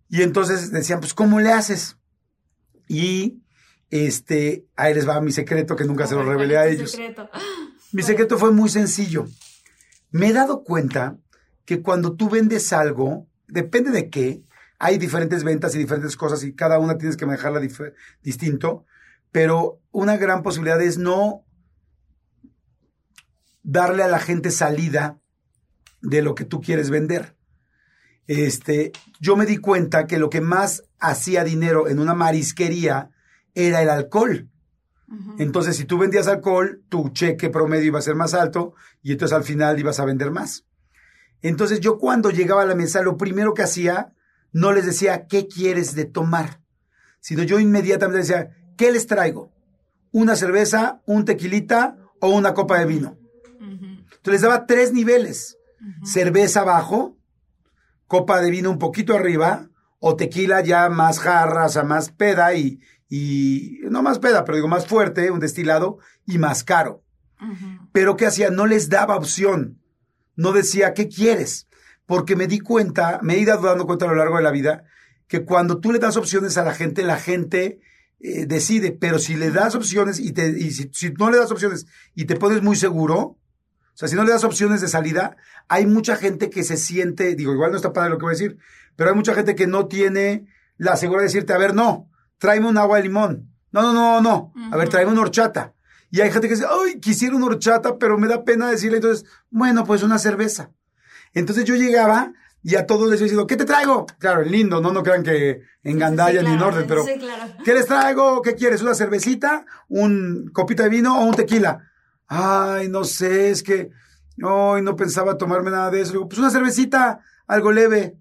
Y 0.10 0.24
entonces 0.24 0.72
decían, 0.72 1.00
pues, 1.00 1.14
¿cómo 1.14 1.40
le 1.40 1.52
haces? 1.52 2.00
Y 2.88 3.44
este, 3.92 4.66
ahí 4.76 4.96
les 4.96 5.08
va 5.08 5.22
mi 5.22 5.32
secreto 5.32 5.76
que 5.76 5.86
nunca 5.86 6.08
se 6.08 6.16
lo 6.16 6.24
revelé 6.24 6.58
a 6.58 6.66
ellos. 6.66 6.90
Secreto? 6.90 7.30
Mi 7.92 8.02
secreto 8.02 8.40
fue 8.40 8.52
muy 8.52 8.70
sencillo. 8.70 9.28
Me 10.10 10.30
he 10.30 10.34
dado 10.34 10.64
cuenta 10.64 11.20
que 11.68 11.82
cuando 11.82 12.16
tú 12.16 12.30
vendes 12.30 12.72
algo, 12.72 13.27
depende 13.48 13.92
de 13.92 14.10
qué, 14.10 14.44
hay 14.80 14.98
diferentes 14.98 15.44
ventas 15.44 15.74
y 15.76 15.80
diferentes 15.80 16.16
cosas 16.16 16.44
y 16.44 16.54
cada 16.54 16.80
una 16.80 16.98
tienes 16.98 17.18
que 17.18 17.26
manejarla 17.26 17.62
distinto, 18.22 18.86
pero 19.32 19.82
una 19.92 20.18
gran 20.18 20.44
posibilidad 20.44 20.82
es 20.82 20.98
no 20.98 21.44
darle 23.64 24.04
a 24.04 24.08
la 24.08 24.20
gente 24.20 24.52
salida 24.52 25.20
de 26.02 26.22
lo 26.22 26.36
que 26.36 26.46
tú 26.46 26.62
quieres 26.62 26.90
vender. 26.90 27.36
Este, 28.28 28.92
yo 29.20 29.36
me 29.36 29.46
di 29.46 29.58
cuenta 29.58 30.06
que 30.06 30.20
lo 30.20 30.30
que 30.30 30.42
más 30.42 30.84
hacía 31.00 31.44
dinero 31.44 31.88
en 31.88 32.00
una 32.00 32.14
marisquería 32.14 33.10
era 33.56 33.82
el 33.82 33.90
alcohol. 33.90 34.50
Entonces, 35.40 35.78
si 35.78 35.86
tú 35.86 35.98
vendías 35.98 36.28
alcohol, 36.28 36.84
tu 36.90 37.10
cheque 37.10 37.50
promedio 37.50 37.86
iba 37.86 38.00
a 38.00 38.02
ser 38.02 38.16
más 38.16 38.34
alto 38.34 38.74
y 39.02 39.14
entonces 39.14 39.36
al 39.36 39.46
final 39.46 39.80
ibas 39.80 40.02
a 40.02 40.06
vender 40.06 40.32
más. 40.32 40.67
Entonces, 41.42 41.80
yo 41.80 41.98
cuando 41.98 42.32
llegaba 42.32 42.64
a 42.64 42.66
la 42.66 42.76
mesa, 42.76 43.02
lo 43.02 43.18
primero 43.18 43.54
que 43.54 43.64
hacía, 43.64 44.14
no 44.52 44.72
les 44.72 44.86
decía, 44.86 45.28
¿qué 45.28 45.48
quieres 45.48 45.96
de 45.96 46.06
tomar? 46.06 46.62
Sino 47.20 47.44
yo 47.44 47.60
inmediatamente 47.60 48.20
decía, 48.20 48.52
¿qué 48.76 48.92
les 48.92 49.08
traigo? 49.08 49.52
¿Una 50.12 50.36
cerveza, 50.36 51.02
un 51.06 51.26
tequilita 51.26 51.98
o 52.20 52.30
una 52.30 52.54
copa 52.54 52.80
de 52.80 52.86
vino? 52.86 53.18
Entonces 53.60 54.34
les 54.34 54.42
daba 54.42 54.66
tres 54.66 54.94
niveles. 54.94 55.58
Cerveza 56.04 56.62
abajo, 56.62 57.18
copa 58.08 58.42
de 58.42 58.50
vino 58.50 58.72
un 58.72 58.80
poquito 58.80 59.16
arriba, 59.16 59.70
o 60.00 60.16
tequila 60.16 60.62
ya 60.62 60.90
más 60.90 61.20
jarras, 61.20 61.78
a 61.78 61.84
más 61.84 62.10
peda 62.12 62.54
y, 62.54 62.80
y 63.10 63.80
no 63.90 64.02
más 64.02 64.20
peda, 64.20 64.44
pero 64.44 64.58
digo 64.58 64.68
más 64.68 64.88
fuerte, 64.88 65.32
un 65.32 65.40
destilado 65.40 66.00
y 66.26 66.38
más 66.38 66.64
caro. 66.64 67.04
Pero 67.92 68.18
¿qué 68.18 68.26
hacía? 68.26 68.50
No 68.50 68.66
les 68.66 68.90
daba 68.90 69.16
opción. 69.16 69.80
No 70.38 70.54
decía, 70.54 70.94
¿qué 70.94 71.10
quieres? 71.10 71.68
Porque 72.06 72.38
me 72.38 72.48
di 72.48 72.60
cuenta, 72.60 73.20
me 73.22 73.34
he 73.34 73.40
ido 73.40 73.58
dando 73.58 73.86
cuenta 73.86 74.06
a 74.06 74.08
lo 74.08 74.16
largo 74.16 74.38
de 74.38 74.44
la 74.44 74.52
vida, 74.52 74.86
que 75.28 75.44
cuando 75.44 75.80
tú 75.80 75.92
le 75.92 76.00
das 76.00 76.16
opciones 76.16 76.58
a 76.58 76.64
la 76.64 76.74
gente, 76.74 77.04
la 77.04 77.18
gente 77.18 77.82
eh, 78.22 78.46
decide. 78.46 78.94
Pero 78.94 79.20
si 79.20 79.36
le 79.36 79.52
das 79.52 79.76
opciones 79.76 80.20
y, 80.20 80.32
te, 80.32 80.48
y 80.48 80.72
si, 80.72 80.90
si, 80.94 81.12
no 81.12 81.30
le 81.30 81.38
das 81.38 81.52
opciones 81.52 81.86
y 82.16 82.24
te 82.24 82.38
pones 82.38 82.62
muy 82.62 82.78
seguro, 82.78 83.18
o 83.18 83.40
sea, 83.94 84.08
si 84.08 84.16
no 84.16 84.24
le 84.24 84.32
das 84.32 84.44
opciones 84.44 84.80
de 84.80 84.88
salida, 84.88 85.36
hay 85.68 85.86
mucha 85.86 86.16
gente 86.16 86.50
que 86.50 86.64
se 86.64 86.78
siente, 86.78 87.36
digo, 87.36 87.52
igual 87.52 87.72
no 87.72 87.78
está 87.78 87.92
padre 87.92 88.12
lo 88.12 88.18
que 88.18 88.26
voy 88.26 88.32
a 88.32 88.38
decir, 88.38 88.58
pero 88.96 89.10
hay 89.10 89.16
mucha 89.16 89.34
gente 89.34 89.56
que 89.56 89.68
no 89.68 89.88
tiene 89.88 90.46
la 90.78 90.96
seguridad 90.96 91.22
de 91.22 91.28
decirte, 91.28 91.54
a 91.54 91.58
ver, 91.58 91.74
no, 91.74 92.10
tráeme 92.38 92.68
un 92.68 92.78
agua 92.78 92.98
de 92.98 93.04
limón. 93.04 93.52
No, 93.72 93.82
no, 93.82 93.94
no, 93.94 94.22
no. 94.22 94.54
A 94.72 94.78
ver, 94.78 94.90
tráeme 94.90 95.12
una 95.12 95.22
horchata. 95.22 95.74
Y 96.10 96.22
hay 96.22 96.32
gente 96.32 96.48
que 96.48 96.56
dice, 96.56 96.68
ay, 96.70 97.00
quisiera 97.00 97.36
una 97.36 97.48
horchata, 97.48 97.98
pero 97.98 98.18
me 98.18 98.28
da 98.28 98.44
pena 98.44 98.70
decirle. 98.70 98.98
Entonces, 98.98 99.26
bueno, 99.50 99.84
pues 99.84 100.04
una 100.04 100.20
cerveza. 100.20 100.72
Entonces 101.34 101.66
yo 101.66 101.76
llegaba 101.76 102.34
y 102.64 102.76
a 102.76 102.86
todos 102.86 103.10
les 103.10 103.22
he 103.22 103.26
dicho, 103.26 103.46
¿qué 103.48 103.58
te 103.58 103.66
traigo? 103.66 104.06
Claro, 104.20 104.44
lindo, 104.44 104.82
no, 104.82 104.92
no 104.92 105.04
crean 105.04 105.24
que 105.24 105.62
en 105.84 106.00
Gandaya 106.00 106.42
ni 106.42 106.52
en 106.52 106.62
orden, 106.62 106.86
pero 106.88 107.06
¿qué 107.64 107.74
les 107.74 107.86
traigo? 107.86 108.42
¿Qué 108.42 108.56
quieres? 108.56 108.82
¿Una 108.82 108.94
cervecita? 108.94 109.66
¿Un 109.90 110.50
copita 110.54 110.84
de 110.84 110.90
vino 110.90 111.20
o 111.20 111.26
un 111.26 111.36
tequila? 111.36 111.92
Ay, 112.28 112.90
no 112.90 113.04
sé, 113.04 113.52
es 113.52 113.64
que, 113.64 113.92
ay, 114.44 114.82
no 114.82 114.96
pensaba 114.96 115.38
tomarme 115.38 115.72
nada 115.72 115.92
de 115.92 116.02
eso. 116.02 116.14
Digo, 116.14 116.28
pues 116.28 116.40
una 116.40 116.50
cervecita, 116.50 117.20
algo 117.48 117.72
leve. 117.72 118.18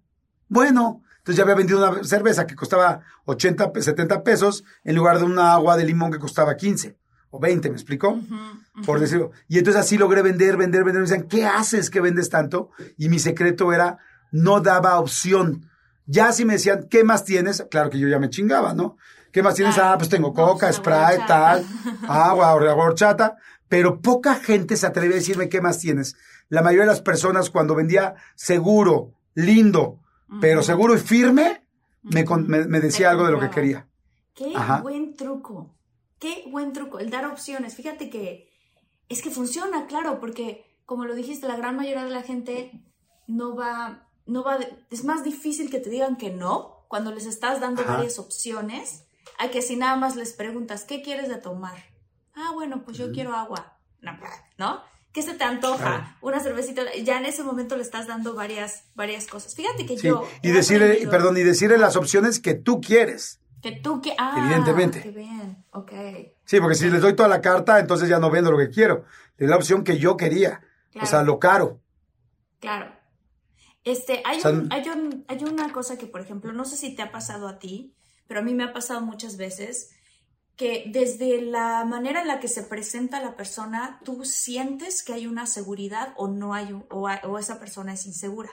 Bueno, 0.49 1.03
entonces 1.19 1.37
ya 1.37 1.43
había 1.43 1.57
vendido 1.57 1.79
una 1.79 2.05
cerveza 2.05 2.47
que 2.47 2.55
costaba 2.55 3.01
80, 3.25 3.73
70 3.81 4.23
pesos 4.23 4.65
en 4.85 4.97
lugar 4.97 5.19
de 5.19 5.25
una 5.25 5.55
agua 5.55 5.77
de 5.77 5.85
limón 5.85 6.13
que 6.13 6.19
costaba 6.19 6.57
15 6.57 6.97
o 7.31 7.41
20, 7.41 7.71
¿me 7.71 7.75
explicó? 7.75 8.19
Por 8.85 9.01
decirlo. 9.01 9.33
Y 9.49 9.59
entonces 9.59 9.83
así 9.83 9.99
logré 9.99 10.23
vender, 10.23 10.57
vender, 10.57 10.85
vender. 10.85 11.03
Me 11.03 11.09
decían, 11.09 11.29
¿qué 11.29 11.45
haces 11.45 11.91
que 11.91 12.01
vendes 12.01 12.31
tanto? 12.31 12.71
Y 12.97 13.09
mi 13.09 13.19
secreto 13.19 13.73
era, 13.73 13.99
no 14.31 14.61
daba 14.61 14.99
opción. 14.99 15.69
Ya 16.07 16.33
si 16.33 16.45
me 16.45 16.55
decían, 16.55 16.87
¿qué 16.89 17.05
más 17.05 17.25
tienes? 17.25 17.67
Claro 17.71 17.91
que 17.91 17.99
yo 17.99 18.09
ya 18.09 18.19
me 18.19 18.31
chingaba, 18.31 18.75
¿no? 18.75 18.97
¿Qué 19.33 19.43
más 19.43 19.55
tienes? 19.55 19.77
Ah, 19.77 19.97
pues 19.99 20.09
tengo 20.09 20.33
coca, 20.33 20.73
Sprite, 20.73 21.25
tal, 21.27 21.65
agua, 22.09 22.55
horchata. 22.55 23.37
Pero 23.69 24.01
poca 24.01 24.37
gente 24.37 24.77
se 24.77 24.87
atrevía 24.87 25.17
a 25.17 25.19
decirme, 25.19 25.49
¿qué 25.49 25.61
más 25.61 25.79
tienes? 25.79 26.17
La 26.49 26.63
mayoría 26.63 26.85
de 26.85 26.93
las 26.93 27.03
personas 27.03 27.51
cuando 27.51 27.75
vendía 27.75 28.15
seguro, 28.37 29.13
lindo, 29.35 30.01
pero 30.41 30.63
seguro 30.63 30.95
y 30.95 30.99
firme, 30.99 31.67
me, 32.03 32.25
me, 32.49 32.81
decía 32.81 33.11
algo 33.11 33.27
de 33.27 33.33
lo 33.33 33.41
que 33.41 33.51
quería. 33.51 33.89
Qué 34.35 34.55
buen 34.83 35.15
truco, 35.15 35.76
qué 36.19 36.45
buen 36.51 36.73
truco, 36.73 36.99
el 36.99 37.11
dar 37.11 37.27
opciones. 37.27 37.75
Fíjate 37.75 38.11
que 38.11 38.51
es 39.09 39.23
que 39.23 39.31
funciona, 39.31 39.87
claro, 39.87 40.21
porque 40.21 40.65
como 40.85 41.05
lo 41.05 41.15
dijiste, 41.15 41.47
la 41.47 41.57
gran 41.57 41.77
mayoría 41.77 42.05
de 42.05 42.11
la 42.11 42.23
gente 42.23 42.73
no 43.27 43.57
va, 43.57 44.09
no 44.27 44.45
va, 44.45 44.59
es 44.91 45.05
más 45.05 45.25
difícil 45.25 45.71
que 45.71 45.81
te 45.81 45.91
digan 45.91 46.17
que 46.17 46.31
no 46.31 46.87
cuando 46.89 47.13
les 47.13 47.27
estás 47.27 47.61
dando 47.61 47.85
varias 47.85 48.19
opciones, 48.19 49.05
a 49.39 49.49
que 49.49 49.61
si 49.61 49.77
nada 49.77 49.97
más 49.97 50.17
les 50.17 50.33
preguntas, 50.33 50.85
¿qué 50.85 51.03
quieres 51.03 51.29
de 51.29 51.37
tomar? 51.37 51.77
Ah, 52.35 52.53
bueno, 52.55 52.85
pues 52.85 52.97
yo 52.97 53.11
quiero 53.13 53.35
agua. 53.35 53.79
¿No? 54.57 54.83
¿Qué 55.13 55.23
se 55.23 55.35
te 55.35 55.45
antoja? 55.45 56.19
Una 56.21 56.41
cervecita. 56.41 56.83
Ya 57.03 57.19
en 57.19 57.25
ese 57.25 57.43
momento 57.43 57.77
le 57.77 57.83
estás 57.83 58.07
dando 58.07 58.35
varias, 58.35 58.85
varias 58.95 59.27
cosas. 59.27 59.55
Fíjate 59.55 59.87
que 59.87 59.97
yo. 59.97 60.29
Y 60.43 60.53
decirle, 60.53 61.09
perdón, 61.11 61.39
y 61.39 61.43
decirle 61.43 61.79
las 61.79 61.97
opciones 61.97 62.39
que 62.39 62.55
tú 62.55 62.81
quieres. 62.81 63.41
Que 63.67 63.73
tú 63.73 64.01
que 64.01 64.15
ah, 64.17 64.37
Evidentemente. 64.39 65.03
Qué 65.03 65.11
bien, 65.11 65.65
ok. 65.73 65.93
Sí, 66.45 66.61
porque 66.61 66.77
si 66.77 66.89
les 66.89 67.01
doy 67.01 67.17
toda 67.17 67.29
la 67.29 67.41
carta, 67.41 67.81
entonces 67.81 68.09
ya 68.09 68.21
no 68.21 68.31
vendo 68.31 68.53
lo 68.53 68.59
que 68.59 68.71
quiero. 68.71 69.05
Es 69.37 69.49
la 69.49 69.57
opción 69.57 69.83
que 69.83 69.99
yo 69.99 70.17
quería. 70.17 70.61
O 71.03 71.05
sea, 71.05 71.25
lo 71.25 71.41
caro. 71.41 71.81
Claro. 72.61 72.93
Este, 73.83 74.23
hay, 74.25 74.39
hay, 74.71 74.89
un, 74.89 75.25
hay 75.27 75.43
una 75.43 75.73
cosa 75.73 75.99
que, 75.99 76.07
por 76.07 76.21
ejemplo, 76.21 76.53
no 76.53 76.65
sé 76.65 76.77
si 76.77 76.95
te 76.95 77.03
ha 77.03 77.11
pasado 77.11 77.49
a 77.49 77.59
ti, 77.59 77.93
pero 78.29 78.39
a 78.39 78.43
mí 78.45 78.55
me 78.55 78.63
ha 78.63 78.73
pasado 78.73 79.01
muchas 79.01 79.37
veces 79.37 79.91
que 80.55 80.85
desde 80.87 81.43
la 81.43 81.85
manera 81.85 82.21
en 82.21 82.29
la 82.29 82.39
que 82.39 82.47
se 82.47 82.63
presenta 82.63 83.21
la 83.21 83.35
persona, 83.35 84.01
tú 84.05 84.25
sientes 84.25 85.03
que 85.03 85.13
hay 85.13 85.27
una 85.27 85.47
seguridad 85.47 86.15
o 86.17 86.29
no 86.29 86.55
hay, 86.55 86.73
o, 86.89 87.39
esa 87.41 87.59
persona 87.59 87.95
es 87.95 88.07
insegura. 88.07 88.51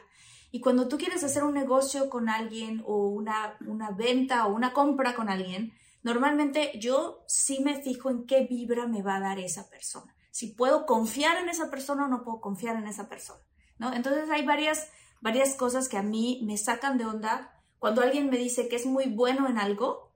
Y 0.56 0.62
cuando 0.62 0.88
tú 0.88 1.00
quieres 1.00 1.24
hacer 1.24 1.44
un 1.44 1.56
negocio 1.56 2.12
con 2.12 2.30
alguien 2.30 2.84
o 2.86 3.08
una, 3.08 3.58
una 3.66 3.90
venta 3.90 4.46
o 4.46 4.54
una 4.54 4.72
compra 4.72 5.16
con 5.16 5.28
alguien, 5.28 5.74
normalmente 6.04 6.78
yo 6.80 7.24
sí 7.26 7.64
me 7.64 7.82
fijo 7.82 8.12
en 8.12 8.28
qué 8.28 8.46
vibra 8.46 8.86
me 8.86 9.02
va 9.02 9.16
a 9.16 9.20
dar 9.20 9.40
esa 9.40 9.68
persona. 9.68 10.16
Si 10.30 10.54
puedo 10.54 10.86
confiar 10.86 11.38
en 11.38 11.50
esa 11.50 11.72
persona 11.72 12.06
o 12.06 12.08
no 12.08 12.24
puedo 12.24 12.40
confiar 12.40 12.76
en 12.76 12.86
esa 12.86 13.10
persona, 13.10 13.42
¿no? 13.80 13.94
Entonces 13.96 14.30
hay 14.30 14.46
varias, 14.46 14.92
varias 15.22 15.56
cosas 15.56 15.90
que 15.90 15.98
a 15.98 16.04
mí 16.04 16.44
me 16.46 16.56
sacan 16.60 17.00
de 17.00 17.06
onda 17.06 17.60
cuando 17.80 18.04
alguien 18.04 18.30
me 18.30 18.38
dice 18.38 18.68
que 18.68 18.76
es 18.76 18.86
muy 18.86 19.08
bueno 19.08 19.50
en 19.50 19.58
algo 19.58 20.12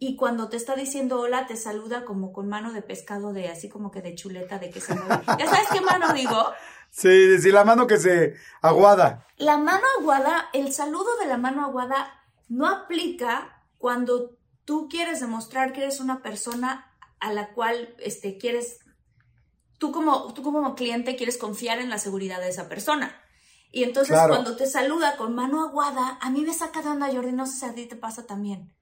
y 0.00 0.16
cuando 0.16 0.48
te 0.48 0.56
está 0.56 0.74
diciendo 0.74 1.20
hola 1.20 1.46
te 1.46 1.54
saluda 1.54 2.04
como 2.04 2.32
con 2.32 2.48
mano 2.48 2.72
de 2.72 2.82
pescado 2.82 3.32
de 3.32 3.50
así 3.50 3.68
como 3.68 3.92
que 3.92 4.02
de 4.02 4.16
chuleta 4.16 4.58
de 4.58 4.70
que 4.70 4.80
se 4.80 4.96
mueve. 4.96 5.22
¿Ya 5.38 5.46
sabes 5.46 5.68
qué 5.72 5.80
mano 5.80 6.12
digo? 6.12 6.44
Sí, 6.90 7.38
sí, 7.38 7.50
la 7.50 7.64
mano 7.64 7.86
que 7.86 7.98
se 7.98 8.34
aguada. 8.62 9.26
La 9.36 9.58
mano 9.58 9.84
aguada, 9.98 10.48
el 10.52 10.72
saludo 10.72 11.16
de 11.18 11.26
la 11.26 11.36
mano 11.36 11.64
aguada 11.64 12.24
no 12.48 12.66
aplica 12.66 13.62
cuando 13.78 14.36
tú 14.64 14.88
quieres 14.88 15.20
demostrar 15.20 15.72
que 15.72 15.82
eres 15.82 16.00
una 16.00 16.22
persona 16.22 16.92
a 17.20 17.32
la 17.32 17.52
cual 17.52 17.94
este, 17.98 18.38
quieres, 18.38 18.78
tú 19.78 19.92
como, 19.92 20.32
tú 20.34 20.42
como 20.42 20.74
cliente 20.74 21.16
quieres 21.16 21.38
confiar 21.38 21.78
en 21.78 21.90
la 21.90 21.98
seguridad 21.98 22.40
de 22.40 22.48
esa 22.48 22.68
persona. 22.68 23.22
Y 23.72 23.84
entonces 23.84 24.18
cuando 24.26 24.56
te 24.56 24.66
saluda 24.66 25.16
con 25.16 25.34
mano 25.34 25.62
aguada, 25.62 26.18
a 26.20 26.30
mí 26.30 26.42
me 26.42 26.54
saca 26.54 26.82
de 26.82 26.88
onda, 26.88 27.12
Jordi, 27.12 27.32
no 27.32 27.46
sé 27.46 27.58
si 27.58 27.66
a 27.66 27.74
ti 27.74 27.86
te 27.86 27.96
pasa 27.96 28.26
también. 28.26 28.72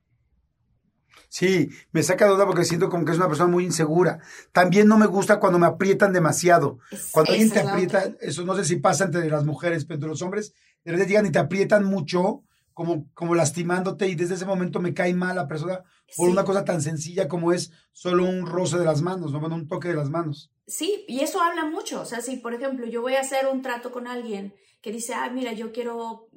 Sí, 1.29 1.71
me 1.93 2.03
saca 2.03 2.27
de 2.27 2.33
onda 2.33 2.47
porque 2.47 2.65
siento 2.65 2.89
como 2.89 3.05
que 3.05 3.13
es 3.13 3.19
una 3.19 3.29
persona 3.29 3.51
muy 3.51 3.65
insegura. 3.65 4.21
También 4.53 4.89
no 4.89 4.99
me 4.99 5.07
gusta 5.07 5.41
cuando 5.41 5.59
me 5.59 5.67
aprietan 5.67 6.13
demasiado. 6.13 6.79
cuando 7.13 7.33
alguien 7.33 7.51
te 7.51 7.61
aprieta, 7.61 8.13
eso 8.21 8.45
no 8.45 8.55
sé 8.55 8.65
si 8.65 8.77
pasa 8.77 9.05
entre 9.05 9.29
las 9.29 9.45
mujeres, 9.45 9.85
pero 9.85 9.97
entre 9.97 10.09
los 10.09 10.23
hombres, 10.23 10.55
de 10.85 10.93
repente 10.93 11.11
llegan 11.11 11.27
y 11.27 11.33
te 11.33 11.39
aprietan 11.39 11.85
mucho 11.85 12.45
como, 12.73 13.09
como 13.15 13.35
lastimándote 13.35 14.09
y 14.09 14.17
desde 14.17 14.35
ese 14.35 14.47
momento 14.47 14.81
me 14.81 14.95
cae 14.95 15.15
mal 15.15 15.37
la 15.37 15.49
persona 15.49 15.83
por 16.17 16.29
una 16.29 16.45
cosa 16.45 16.65
tan 16.65 16.83
sencilla 16.83 17.29
como 17.29 17.53
es 17.53 17.73
solo 17.93 18.25
un 18.25 18.47
roce 18.47 18.79
de 18.79 18.85
las 18.85 19.01
manos, 19.01 19.33
no 19.33 19.41
bueno, 19.41 19.55
un 19.55 19.69
toque 19.69 19.89
de 19.89 19.95
las 19.95 20.11
manos. 20.11 20.51
Sí, 20.67 21.05
y 21.09 21.21
eso 21.21 21.41
habla 21.41 21.65
mucho. 21.65 22.01
O 22.01 22.05
sea, 22.05 22.21
si 22.21 22.37
por 22.37 22.55
ejemplo 22.55 22.87
yo 22.87 23.01
voy 23.01 23.15
a 23.15 23.21
hacer 23.21 23.47
un 23.47 23.63
trato 23.63 23.93
con 23.93 24.07
alguien 24.07 24.55
que 24.83 24.93
dice, 24.93 25.15
ah, 25.15 25.31
mira, 25.31 25.53
yo 25.55 25.73
quiero, 25.73 26.29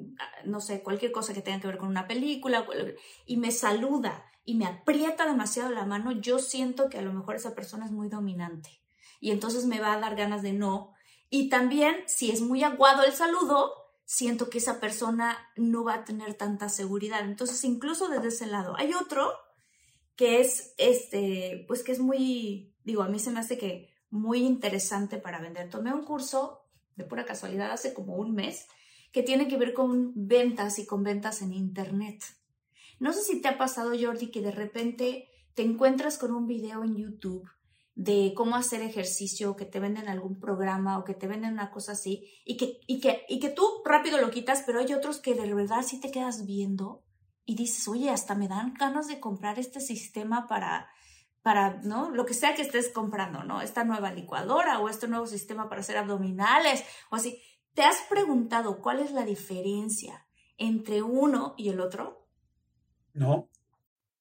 no 0.46 0.62
sé, 0.62 0.82
cualquier 0.82 1.12
cosa 1.12 1.34
que 1.34 1.41
tenga 1.41 1.60
que 1.60 1.67
ver 1.67 1.77
con 1.77 1.89
una 1.89 2.08
película, 2.08 2.65
y 3.25 3.36
me 3.36 3.51
saluda 3.51 4.24
y 4.48 4.56
me 4.56 4.66
aprieta 4.66 5.25
demasiado 5.25 5.72
la 5.72 5.86
mano, 5.86 6.13
yo 6.13 6.39
siento 6.39 6.88
que 6.88 6.98
a 6.98 7.01
lo 7.01 7.12
mejor 7.12 7.36
esa 7.36 7.54
persona 7.54 7.86
es 7.86 7.92
muy 7.92 8.08
dominante. 8.08 8.82
Y 9.20 9.32
entonces 9.32 9.66
me 9.66 9.82
va 9.82 9.92
a 9.92 10.00
dar 10.00 10.16
ganas 10.16 10.42
de 10.42 10.54
no. 10.54 10.94
Y 11.30 11.50
también, 11.50 11.98
si 12.06 12.32
es 12.32 12.39
muy 12.39 12.63
aguado 12.63 13.04
el 13.04 13.12
saludo, 13.12 13.74
siento 14.06 14.50
que 14.50 14.60
esa 14.60 14.80
persona 14.80 15.38
no 15.58 15.84
va 15.84 15.96
a 15.96 16.06
tener 16.06 16.36
tanta 16.36 16.70
seguridad. 16.70 17.25
Entonces, 17.25 17.62
incluso 17.66 18.08
desde 18.08 18.30
ese 18.30 18.48
lado. 18.48 18.77
Hay 18.77 18.94
otro 18.94 19.34
que 20.16 20.39
es, 20.39 20.74
este, 20.77 21.66
pues 21.68 21.84
que 21.84 21.92
es 21.92 22.00
muy, 22.00 22.74
digo, 22.86 23.04
a 23.04 23.10
mí 23.10 23.20
se 23.20 23.32
me 23.32 23.42
hace 23.42 23.58
que 23.58 23.94
muy 24.10 24.46
interesante 24.46 25.18
para 25.18 25.42
vender. 25.42 25.70
Tomé 25.70 25.94
un 25.94 26.06
curso 26.06 26.62
de 26.96 27.04
pura 27.04 27.25
casualidad 27.25 27.72
hace 27.72 27.94
como 27.94 28.16
un 28.16 28.34
mes 28.34 28.66
que 29.12 29.24
tiene 29.24 29.50
que 29.50 29.58
ver 29.58 29.74
con 29.74 30.13
ventas 30.16 30.80
y 30.80 30.86
con 30.86 31.04
ventas 31.04 31.42
en 31.42 31.51
Internet. 31.51 32.24
No 33.00 33.13
sé 33.13 33.22
si 33.22 33.42
te 33.42 33.48
ha 33.48 33.58
pasado, 33.58 33.92
Jordi, 34.00 34.32
que 34.32 34.42
de 34.42 34.51
repente 34.51 35.30
te 35.54 35.63
encuentras 35.63 36.18
con 36.18 36.32
un 36.34 36.48
video 36.48 36.84
en 36.84 36.96
YouTube 36.96 37.50
de 37.96 38.34
cómo 38.36 38.56
hacer 38.56 38.84
ejercicio, 38.84 39.56
que 39.56 39.66
te 39.66 39.80
venden 39.80 40.08
algún 40.08 40.39
programa 40.39 41.00
o 41.00 41.04
que 41.04 41.16
te 41.16 41.25
venden 41.25 41.54
una 41.54 41.72
cosa 41.72 41.94
así, 41.94 42.30
y 42.46 42.56
que, 42.56 42.80
y 42.86 43.00
que, 43.00 43.25
y 43.27 43.39
que 43.39 43.50
tú 43.50 43.66
rápido 43.84 44.20
lo 44.20 44.30
quitas, 44.30 44.63
pero 44.68 44.80
hay 44.80 44.94
otros 44.94 45.20
que 45.20 45.34
de 45.34 45.51
verdad 45.54 45.82
sí 45.84 46.00
te 46.00 46.12
quedas 46.12 46.46
viendo 46.46 47.04
y 47.44 47.56
dices, 47.56 47.88
oye, 47.88 48.12
hasta 48.12 48.36
me 48.36 48.48
dan 48.48 48.75
ganas 48.75 49.08
de 49.08 49.20
comprar 49.20 49.58
este 49.58 49.80
sistema 49.80 50.48
para, 50.48 50.89
para, 51.42 51.82
¿no? 51.82 52.12
Lo 52.12 52.25
que 52.27 52.36
sea 52.36 52.54
que 52.54 52.62
estés 52.62 52.92
comprando, 52.92 53.44
¿no? 53.44 53.62
Esta 53.62 53.84
nueva 53.84 54.12
licuadora 54.12 54.80
o 54.80 54.89
este 54.89 55.08
nuevo 55.08 55.25
sistema 55.25 55.68
para 55.68 55.82
hacer 55.82 55.98
abdominales 55.98 56.84
o 57.10 57.16
así. 57.16 57.42
¿Te 57.74 57.84
has 57.84 58.02
preguntado 58.10 58.80
cuál 58.82 59.00
es 59.00 59.12
la 59.12 59.26
diferencia 59.26 60.28
entre 60.58 61.02
uno 61.02 61.56
y 61.58 61.69
el 61.69 61.80
otro? 61.80 62.27
No. 63.17 63.49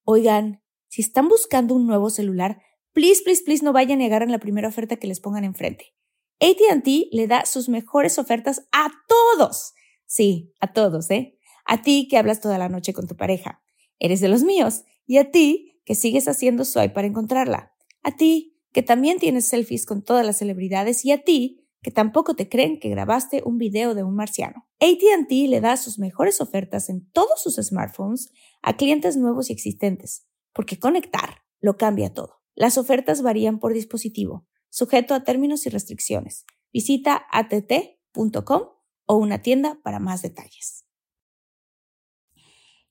Oigan, 0.05 0.63
si 0.89 1.03
están 1.03 1.29
buscando 1.29 1.75
un 1.75 1.87
nuevo 1.87 2.11
celular, 2.11 2.63
please, 2.93 3.23
please, 3.23 3.43
please 3.45 3.65
no 3.65 3.73
vayan 3.73 4.01
a 4.01 4.05
negar 4.05 4.23
en 4.23 4.33
la 4.33 4.39
primera 4.39 4.69
oferta 4.69 4.97
que 4.97 5.07
les 5.07 5.21
pongan 5.21 5.45
enfrente. 5.45 5.95
ATT 6.41 6.87
le 7.13 7.27
da 7.27 7.45
sus 7.45 7.69
mejores 7.69 8.19
ofertas 8.19 8.67
a 8.73 8.91
todos. 9.07 9.75
Sí, 10.07 10.55
a 10.61 10.73
todos, 10.73 11.11
¿eh? 11.11 11.39
A 11.65 11.83
ti 11.83 12.09
que 12.09 12.17
hablas 12.17 12.41
toda 12.41 12.59
la 12.59 12.69
noche 12.69 12.93
con 12.93 13.07
tu 13.07 13.17
pareja. 13.17 13.63
Eres 13.99 14.21
de 14.21 14.29
los 14.29 14.43
míos. 14.43 14.85
Y 15.07 15.19
a 15.19 15.31
ti 15.31 15.81
que 15.85 15.95
sigues 15.95 16.29
haciendo 16.29 16.65
swipe 16.65 16.91
para 16.95 17.07
encontrarla. 17.07 17.75
A 18.03 18.17
ti 18.17 18.59
que 18.73 18.83
también 18.83 19.19
tienes 19.19 19.47
selfies 19.47 19.87
con 19.87 20.03
todas 20.03 20.25
las 20.25 20.39
celebridades. 20.39 21.05
Y 21.05 21.13
a 21.13 21.23
ti 21.23 21.66
que 21.87 21.93
tampoco 21.93 22.35
te 22.35 22.49
creen 22.49 22.81
que 22.81 22.89
grabaste 22.89 23.45
un 23.47 23.59
video 23.59 23.95
de 23.95 24.03
un 24.03 24.17
marciano. 24.17 24.67
ATT 24.81 25.31
le 25.31 25.61
da 25.61 25.77
sus 25.77 26.01
mejores 26.01 26.41
ofertas 26.41 26.89
en 26.89 27.09
todos 27.13 27.41
sus 27.41 27.65
smartphones 27.65 28.33
a 28.61 28.77
clientes 28.77 29.17
nuevos 29.17 29.51
y 29.51 29.53
existentes. 29.53 30.27
Porque 30.53 30.81
conectar 30.81 31.45
lo 31.61 31.77
cambia 31.77 32.13
todo. 32.13 32.43
Las 32.57 32.77
ofertas 32.77 33.23
varían 33.23 33.61
por 33.61 33.73
dispositivo, 33.73 34.49
sujeto 34.69 35.15
a 35.15 35.23
términos 35.23 35.65
y 35.67 35.69
restricciones. 35.71 36.45
Visita 36.73 37.23
att.com 37.31 38.63
o 39.07 39.15
una 39.15 39.43
tienda 39.43 39.79
para 39.85 40.01
más 40.01 40.23
detalles. 40.23 40.87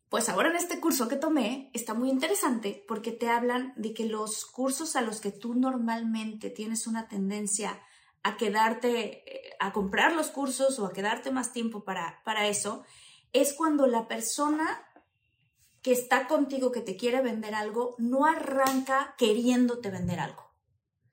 Pues 0.07 0.29
ahora 0.29 0.51
en 0.51 0.55
este 0.55 0.79
curso 0.79 1.09
que 1.09 1.17
tomé 1.17 1.69
está 1.73 1.93
muy 1.93 2.09
interesante 2.09 2.85
porque 2.87 3.11
te 3.11 3.27
hablan 3.27 3.73
de 3.75 3.93
que 3.93 4.05
los 4.05 4.45
cursos 4.45 4.95
a 4.95 5.01
los 5.01 5.19
que 5.19 5.33
tú 5.33 5.53
normalmente 5.53 6.49
tienes 6.49 6.87
una 6.87 7.09
tendencia 7.09 7.77
a 8.25 8.37
quedarte, 8.37 9.23
eh, 9.27 9.53
a 9.59 9.71
comprar 9.71 10.13
los 10.13 10.29
cursos 10.29 10.79
o 10.79 10.87
a 10.87 10.93
quedarte 10.93 11.29
más 11.29 11.53
tiempo 11.53 11.83
para, 11.83 12.23
para 12.25 12.47
eso, 12.47 12.83
es 13.33 13.53
cuando 13.53 13.85
la 13.85 14.07
persona 14.07 14.83
que 15.83 15.91
está 15.91 16.27
contigo, 16.27 16.71
que 16.71 16.81
te 16.81 16.97
quiere 16.97 17.21
vender 17.21 17.53
algo, 17.53 17.93
no 17.99 18.25
arranca 18.25 19.13
queriéndote 19.19 19.91
vender 19.91 20.19
algo, 20.19 20.43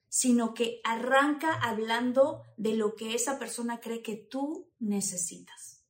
sino 0.08 0.54
que 0.54 0.80
arranca 0.84 1.52
hablando 1.52 2.44
de 2.56 2.76
lo 2.76 2.96
que 2.96 3.14
esa 3.14 3.38
persona 3.38 3.80
cree 3.80 4.00
que 4.00 4.16
tú 4.16 4.70
necesitas. 4.78 5.84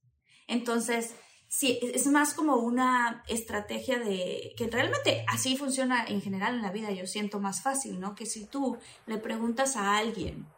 Entonces, 0.49 1.15
sí, 1.47 1.79
es 1.81 2.09
más 2.09 2.35
como 2.35 2.57
una 2.57 3.23
estrategia 3.29 4.01
de 4.01 4.55
que 4.57 4.67
realmente 4.67 5.25
así 5.29 5.57
funciona 5.57 6.05
en 6.05 6.21
general 6.21 6.57
en 6.57 6.63
la 6.63 6.73
vida, 6.73 6.91
yo 6.91 7.07
siento 7.07 7.39
más 7.39 7.63
fácil, 7.63 8.01
¿no? 8.01 8.17
Que 8.17 8.27
si 8.27 8.45
tú 8.47 8.77
le 9.07 9.19
preguntas 9.19 9.77
a 9.77 9.97
alguien, 9.97 10.49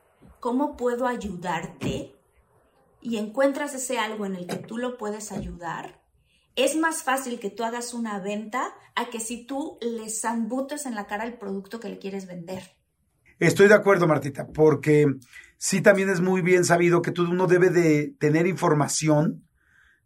¿cómo 0.44 0.76
puedo 0.76 1.07
ayudarte? 1.07 2.14
Y 3.00 3.16
encuentras 3.16 3.74
ese 3.74 3.98
algo 3.98 4.26
en 4.26 4.35
el 4.35 4.46
que 4.46 4.57
tú 4.57 4.76
lo 4.76 4.98
puedes 4.98 5.33
ayudar, 5.33 6.02
es 6.54 6.76
más 6.76 7.02
fácil 7.02 7.40
que 7.40 7.48
tú 7.48 7.64
hagas 7.64 7.94
una 7.94 8.18
venta 8.20 8.74
a 8.94 9.07
que 9.07 9.20
si 9.20 9.46
tú 9.46 9.78
le 9.80 10.11
zambutes 10.11 10.85
en 10.85 10.96
la 10.96 11.07
cara 11.07 11.24
el 11.24 11.38
producto 11.38 11.80
que 11.80 11.88
le 11.88 11.98
quieres 11.98 12.26
vender. 12.26 12.62
Estoy 13.38 13.68
de 13.68 13.74
acuerdo, 13.74 14.07
Martita, 14.07 14.46
porque 14.48 15.07
sí 15.57 15.80
también 15.80 16.11
es 16.11 16.20
muy 16.20 16.42
bien 16.42 16.66
sabido 16.66 17.00
que 17.00 17.11
tú 17.11 17.22
uno 17.22 17.46
debe 17.46 17.70
de 17.70 18.14
tener 18.18 18.46
información 18.46 19.48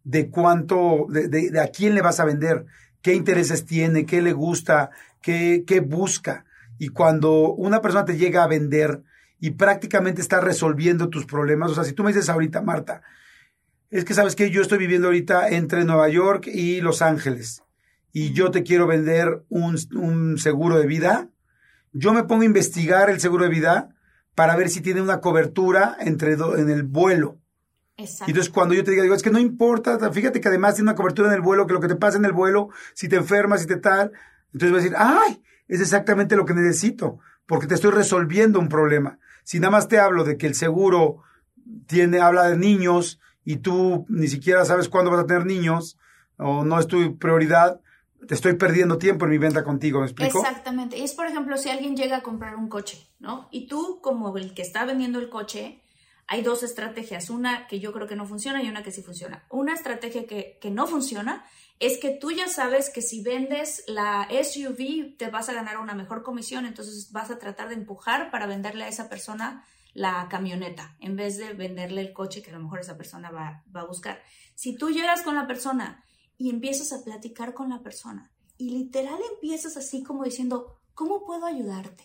de 0.05 0.31
cuánto, 0.31 1.07
de, 1.09 1.51
a 1.61 1.67
quién 1.67 1.97
le 1.97 2.01
vas 2.01 2.21
a 2.21 2.25
vender, 2.25 2.65
qué 3.03 3.15
intereses 3.15 3.67
tiene, 3.67 4.07
qué 4.07 4.23
le 4.23 4.35
gusta, 4.35 4.91
qué, 5.21 5.65
qué 5.67 5.81
busca. 5.81 6.45
Y 6.79 6.91
cuando 6.91 7.53
una 7.55 7.83
persona 7.83 8.05
te 8.05 8.17
llega 8.17 8.45
a 8.45 8.49
vender 8.49 9.03
y 9.41 9.53
prácticamente 9.53 10.21
está 10.21 10.41
resolviendo 10.41 11.09
tus 11.09 11.27
problemas, 11.27 11.71
o 11.71 11.75
sea, 11.75 11.85
si 11.85 11.93
tú 11.93 12.03
me 12.03 12.13
dices 12.13 12.29
ahorita, 12.29 12.63
Marta, 12.63 13.03
es 13.91 14.05
que 14.05 14.15
sabes 14.15 14.37
que 14.37 14.51
yo 14.51 14.63
estoy 14.63 14.79
viviendo 14.79 15.09
ahorita 15.09 15.49
entre 15.49 15.85
Nueva 15.85 16.09
York 16.09 16.47
y 16.47 16.81
Los 16.81 17.01
Ángeles 17.03 17.63
y 18.13 18.33
yo 18.33 18.51
te 18.51 18.63
quiero 18.63 18.87
vender 18.87 19.45
un, 19.49 20.39
seguro 20.39 20.79
de 20.79 20.87
vida, 20.87 21.29
yo 21.93 22.13
me 22.13 22.25
pongo 22.25 22.43
a 22.43 22.47
investigar 22.47 23.11
el 23.11 23.21
seguro 23.21 23.45
de 23.45 23.51
vida 23.51 23.95
para 24.35 24.57
ver 24.57 24.69
si 24.69 24.81
tiene 24.81 25.01
una 25.01 25.21
cobertura 25.21 25.97
entre 26.01 26.35
en 26.35 26.71
el 26.71 26.83
vuelo. 26.83 27.39
Exacto. 27.97 28.27
Y 28.27 28.31
entonces 28.31 28.53
cuando 28.53 28.75
yo 28.75 28.85
te 28.85 28.93
diga, 28.93 29.03
digo, 29.03 29.15
es 29.15 29.23
que 29.23 29.31
no 29.31 29.39
importa, 29.39 30.13
fíjate 30.13 30.41
que 30.41 30.49
además 30.49 30.75
tiene 30.75 30.91
una 30.91 30.97
cobertura 30.97 31.29
en 31.29 31.35
el 31.35 31.41
vuelo, 31.41 31.67
que 31.67 31.73
lo 31.73 31.81
que 31.81 31.89
te 31.89 31.97
pasa 31.97 32.19
en 32.19 32.25
el 32.25 32.33
vuelo, 32.33 32.69
si 32.95 33.09
te 33.09 33.17
enfermas, 33.17 33.63
si 33.63 33.67
te 33.67 33.77
tal, 33.77 34.13
entonces 34.53 34.71
voy 34.71 34.81
a 34.81 34.83
decir, 34.83 34.97
ay, 34.97 35.43
es 35.67 35.81
exactamente 35.81 36.37
lo 36.37 36.45
que 36.45 36.55
necesito, 36.55 37.19
porque 37.47 37.67
te 37.67 37.75
estoy 37.75 37.91
resolviendo 37.91 38.59
un 38.59 38.69
problema. 38.69 39.19
Si 39.49 39.61
nada 39.61 39.71
más 39.71 39.89
te 39.89 39.99
hablo 39.99 40.25
de 40.25 40.37
que 40.37 40.47
el 40.47 40.55
seguro 40.55 41.23
tiene, 41.87 42.21
habla 42.21 42.51
de 42.51 42.59
niños, 42.59 43.19
y 43.47 43.57
tú 43.57 44.05
ni 44.11 44.29
siquiera 44.29 44.63
sabes 44.67 44.91
cuándo 44.91 45.11
vas 45.11 45.21
a 45.21 45.27
tener 45.27 45.47
niños 45.47 45.97
o 46.37 46.67
no 46.67 46.79
es 46.79 46.87
tu 46.87 47.17
prioridad, 47.17 47.81
te 48.27 48.35
estoy 48.35 48.57
perdiendo 48.57 48.99
tiempo 48.99 49.25
en 49.25 49.31
mi 49.31 49.39
venta 49.39 49.65
contigo, 49.65 50.01
¿me 50.01 50.05
explico? 50.05 50.41
Exactamente. 50.41 51.03
Es, 51.03 51.15
por 51.15 51.25
ejemplo, 51.25 51.57
si 51.57 51.71
alguien 51.71 51.97
llega 51.97 52.19
a 52.19 52.23
comprar 52.23 52.57
un 52.57 52.69
coche, 52.69 53.09
¿no? 53.21 53.49
Y 53.51 53.69
tú, 53.69 54.01
como 54.03 54.37
el 54.37 54.53
que 54.53 54.61
está 54.61 54.85
vendiendo 54.85 55.19
el 55.19 55.31
coche, 55.31 55.81
hay 56.27 56.43
dos 56.43 56.63
estrategias, 56.63 57.31
una 57.31 57.67
que 57.69 57.81
yo 57.81 57.95
creo 57.95 58.07
que 58.07 58.17
no 58.17 58.27
funciona 58.27 58.63
y 58.63 58.69
una 58.69 58.83
que 58.83 58.93
sí 58.93 59.03
funciona. 59.03 59.47
Una 59.49 59.73
estrategia 59.73 60.27
que, 60.27 60.59
que 60.61 60.71
no 60.71 60.87
funciona 60.87 61.47
es 61.81 61.99
que 61.99 62.11
tú 62.11 62.33
ya 62.33 62.49
sabes 62.49 62.91
que 62.91 63.03
si 63.03 63.23
vendes 63.23 63.85
la 63.87 64.29
SUV 64.31 65.17
te 65.17 65.31
vas 65.31 65.49
a 65.49 65.53
ganar 65.53 65.79
una 65.79 65.95
mejor 65.95 66.23
comisión, 66.23 66.67
entonces 66.67 67.13
vas 67.13 67.31
a 67.31 67.39
tratar 67.39 67.69
de 67.69 67.75
empujar 67.75 68.31
para 68.31 68.47
venderle 68.47 68.85
a 68.85 68.89
esa 68.89 69.09
persona 69.09 69.65
la 69.95 70.29
camioneta 70.29 70.97
en 71.01 71.17
vez 71.17 71.37
de 71.39 71.55
venderle 71.55 72.01
el 72.01 72.13
coche 72.13 72.43
que 72.43 72.51
a 72.51 72.55
lo 72.55 72.63
mejor 72.63 72.81
esa 72.81 72.97
persona 72.97 73.31
va, 73.31 73.65
a 73.75 73.85
buscar. 73.85 74.21
Si 74.55 74.77
tú 74.77 74.91
llegas 74.91 75.23
con 75.23 75.35
la 75.35 75.47
persona 75.47 76.05
y 76.37 76.51
empiezas 76.51 76.93
a 76.93 77.05
platicar 77.05 77.55
con 77.55 77.71
la 77.71 77.83
persona 77.83 78.31
y 78.57 78.71
literal 78.71 79.19
empiezas 79.35 79.77
así 79.77 80.03
como 80.03 80.25
diciendo, 80.25 80.81
¿cómo 80.95 81.25
puedo 81.25 81.47
ayudarte? 81.47 82.05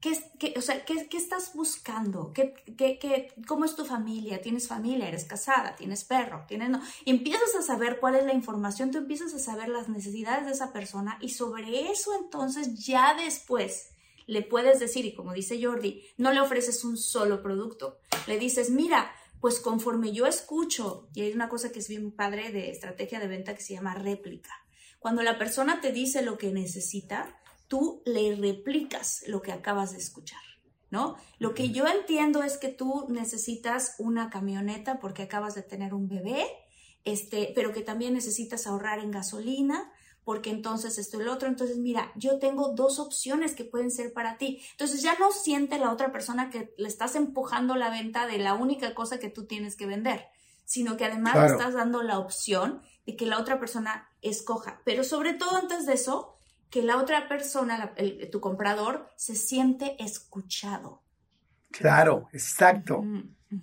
¿Qué, 0.00 0.54
o 0.56 0.60
sea, 0.60 0.84
¿qué, 0.84 1.08
estás 1.16 1.54
buscando? 1.54 2.32
¿Qué, 2.32 2.54
qué, 2.76 3.32
cómo 3.48 3.64
es 3.64 3.74
tu 3.74 3.84
familia? 3.84 4.40
¿Tienes 4.40 4.68
familia? 4.68 5.08
¿Eres 5.08 5.24
casada? 5.24 5.74
¿Tienes 5.74 6.04
perro? 6.04 6.44
¿Tienes 6.46 6.70
no? 6.70 6.80
empiezas 7.04 7.56
a 7.58 7.62
saber 7.62 7.98
cuál 7.98 8.14
es 8.14 8.24
la 8.24 8.32
información, 8.32 8.92
tú 8.92 8.98
empiezas 8.98 9.34
a 9.34 9.40
saber 9.40 9.68
las 9.68 9.88
necesidades 9.88 10.46
de 10.46 10.52
esa 10.52 10.72
persona 10.72 11.18
y 11.20 11.30
sobre 11.30 11.90
eso 11.90 12.14
entonces 12.14 12.86
ya 12.86 13.14
después 13.14 13.90
le 14.28 14.42
puedes 14.42 14.78
decir, 14.78 15.04
y 15.06 15.14
como 15.14 15.32
dice 15.32 15.60
Jordi, 15.60 16.04
no 16.18 16.32
le 16.32 16.40
ofreces 16.40 16.84
un 16.84 16.98
solo 16.98 17.42
producto. 17.42 17.98
Le 18.26 18.38
dices, 18.38 18.70
mira, 18.70 19.10
pues 19.40 19.58
conforme 19.58 20.12
yo 20.12 20.26
escucho, 20.26 21.08
y 21.14 21.22
hay 21.22 21.32
una 21.32 21.48
cosa 21.48 21.72
que 21.72 21.78
es 21.78 21.88
bien 21.88 22.12
padre 22.12 22.52
de 22.52 22.70
estrategia 22.70 23.20
de 23.20 23.26
venta 23.26 23.54
que 23.54 23.62
se 23.62 23.72
llama 23.72 23.94
réplica. 23.94 24.50
Cuando 24.98 25.22
la 25.22 25.38
persona 25.38 25.80
te 25.80 25.92
dice 25.92 26.20
lo 26.20 26.36
que 26.36 26.52
necesita, 26.52 27.40
tú 27.68 28.02
le 28.04 28.34
replicas 28.34 29.22
lo 29.26 29.42
que 29.42 29.52
acabas 29.52 29.92
de 29.92 29.98
escuchar, 29.98 30.40
¿no? 30.90 31.16
Lo 31.38 31.54
que 31.54 31.70
yo 31.70 31.86
entiendo 31.86 32.42
es 32.42 32.56
que 32.58 32.68
tú 32.68 33.06
necesitas 33.08 33.94
una 33.98 34.30
camioneta 34.30 34.98
porque 34.98 35.22
acabas 35.22 35.54
de 35.54 35.62
tener 35.62 35.94
un 35.94 36.08
bebé, 36.08 36.46
este, 37.04 37.52
pero 37.54 37.72
que 37.72 37.82
también 37.82 38.14
necesitas 38.14 38.66
ahorrar 38.66 38.98
en 38.98 39.10
gasolina, 39.10 39.92
porque 40.24 40.50
entonces 40.50 40.98
esto 40.98 41.18
y 41.18 41.24
lo 41.24 41.32
otro. 41.32 41.48
Entonces, 41.48 41.78
mira, 41.78 42.12
yo 42.14 42.38
tengo 42.38 42.74
dos 42.74 42.98
opciones 42.98 43.54
que 43.54 43.64
pueden 43.64 43.90
ser 43.90 44.12
para 44.12 44.36
ti. 44.36 44.60
Entonces 44.72 45.00
ya 45.00 45.16
no 45.18 45.32
siente 45.32 45.78
la 45.78 45.90
otra 45.90 46.12
persona 46.12 46.50
que 46.50 46.74
le 46.76 46.86
estás 46.86 47.16
empujando 47.16 47.76
la 47.76 47.88
venta 47.88 48.26
de 48.26 48.36
la 48.36 48.52
única 48.52 48.94
cosa 48.94 49.18
que 49.18 49.30
tú 49.30 49.46
tienes 49.46 49.74
que 49.74 49.86
vender, 49.86 50.26
sino 50.66 50.98
que 50.98 51.06
además 51.06 51.34
le 51.36 51.46
estás 51.46 51.72
dando 51.72 52.02
la 52.02 52.18
opción 52.18 52.82
de 53.06 53.16
que 53.16 53.24
la 53.24 53.38
otra 53.38 53.58
persona 53.58 54.10
escoja. 54.20 54.82
Pero 54.84 55.02
sobre 55.02 55.32
todo 55.32 55.56
antes 55.56 55.86
de 55.86 55.94
eso, 55.94 56.37
que 56.70 56.82
la 56.82 56.98
otra 56.98 57.28
persona, 57.28 57.94
tu 58.30 58.40
comprador, 58.40 59.08
se 59.16 59.34
siente 59.34 59.96
escuchado. 60.02 61.02
Claro, 61.70 62.28
exacto. 62.32 63.04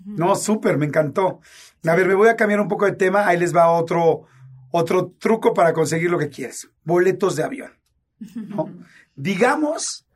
No, 0.05 0.35
súper, 0.35 0.77
me 0.77 0.85
encantó. 0.85 1.41
A 1.85 1.95
ver, 1.95 2.07
me 2.07 2.15
voy 2.15 2.29
a 2.29 2.35
cambiar 2.35 2.59
un 2.59 2.67
poco 2.67 2.85
de 2.85 2.93
tema. 2.93 3.27
Ahí 3.27 3.37
les 3.37 3.55
va 3.55 3.69
otro, 3.69 4.23
otro 4.71 5.13
truco 5.19 5.53
para 5.53 5.73
conseguir 5.73 6.09
lo 6.09 6.17
que 6.17 6.29
quieres. 6.29 6.69
Boletos 6.83 7.35
de 7.35 7.43
avión. 7.43 7.71
Digamos 9.15 10.07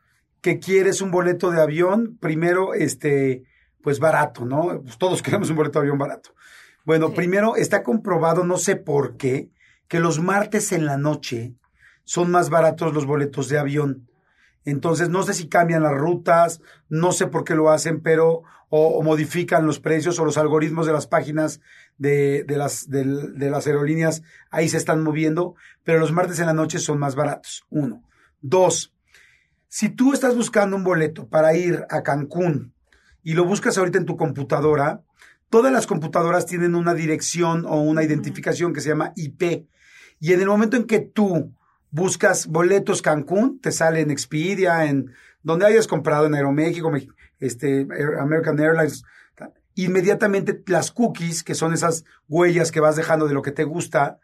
que 0.42 0.60
quieres 0.60 1.02
un 1.02 1.12
boleto 1.12 1.52
de 1.52 1.62
avión, 1.62 2.18
primero, 2.20 2.74
este, 2.74 3.44
pues 3.82 4.00
barato, 4.00 4.46
¿no? 4.46 4.82
Pues 4.82 4.98
todos 4.98 5.22
queremos 5.24 5.50
un 5.50 5.56
boleto 5.56 5.80
de 5.80 5.84
avión 5.84 5.98
barato. 5.98 6.34
Bueno, 6.86 7.14
primero 7.14 7.56
está 7.56 7.84
comprobado, 7.84 8.44
no 8.46 8.58
sé 8.58 8.76
por 8.76 9.18
qué, 9.18 9.50
que 9.88 10.00
los 10.00 10.20
martes 10.20 10.72
en 10.72 10.86
la 10.86 10.98
noche 10.98 11.54
son 12.10 12.32
más 12.32 12.50
baratos 12.50 12.92
los 12.92 13.06
boletos 13.06 13.50
de 13.50 13.60
avión. 13.60 14.10
Entonces, 14.66 15.10
no 15.10 15.22
sé 15.22 15.36
si 15.36 15.48
cambian 15.48 15.84
las 15.84 15.94
rutas, 15.94 16.60
no 16.90 17.12
sé 17.12 17.28
por 17.28 17.44
qué 17.44 17.54
lo 17.54 17.70
hacen, 17.70 18.02
pero 18.02 18.42
o, 18.70 19.04
modifican 19.04 19.68
los 19.68 19.80
precios 19.80 20.18
o 20.18 20.26
los 20.26 20.40
algoritmos 20.40 20.88
de 20.88 20.94
las 20.94 21.06
páginas 21.06 21.62
de, 22.00 22.44
de 22.46 22.58
las, 22.58 22.90
de, 22.90 23.06
las 23.06 23.68
aerolíneas, 23.68 24.24
ahí 24.50 24.70
se 24.70 24.78
están 24.78 25.04
moviendo, 25.04 25.54
pero 25.84 26.00
los 26.00 26.12
martes 26.12 26.40
en 26.40 26.48
la 26.48 26.54
noche 26.54 26.80
son 26.80 26.98
más 26.98 27.14
baratos. 27.14 27.68
Uno. 27.70 28.02
Dos, 28.42 28.92
si 29.68 29.90
tú 29.90 30.12
estás 30.12 30.36
buscando 30.36 30.76
un 30.76 30.84
boleto 30.84 31.28
para 31.28 31.54
ir 31.54 31.86
a 31.92 32.02
Cancún 32.02 32.74
y 33.22 33.34
lo 33.34 33.46
buscas 33.46 33.78
ahorita 33.78 34.00
en 34.00 34.06
tu 34.08 34.18
computadora, 34.18 35.04
todas 35.52 35.72
las 35.72 35.86
computadoras 35.86 36.48
tienen 36.48 36.74
una 36.74 36.96
dirección 36.96 37.68
o 37.68 37.82
una 37.82 38.02
identificación 38.02 38.74
que 38.74 38.82
se 38.82 38.90
llama 38.90 39.14
IP. 39.16 39.68
Y 40.20 40.34
en 40.34 40.42
el 40.42 40.48
momento 40.48 40.76
en 40.76 40.86
que 40.86 41.02
tú 41.02 41.54
buscas 41.92 42.48
boletos 42.48 43.02
Cancún, 43.02 43.60
te 43.60 43.72
sale 43.72 44.02
en 44.02 44.12
Expedia, 44.12 44.86
en 44.86 45.12
donde 45.44 45.66
hayas 45.66 45.88
comprado 45.88 46.26
en 46.26 46.36
Aeroméxico, 46.36 46.92
este, 47.40 47.88
American 48.20 48.60
Airlines, 48.60 49.04
inmediatamente 49.76 50.62
las 50.68 50.92
cookies, 50.92 51.44
que 51.44 51.56
son 51.56 51.74
esas 51.74 52.04
huellas 52.28 52.72
que 52.72 52.80
vas 52.80 52.96
dejando 52.96 53.28
de 53.28 53.34
lo 53.34 53.42
que 53.42 53.52
te 53.52 53.64
gusta, 53.64 54.20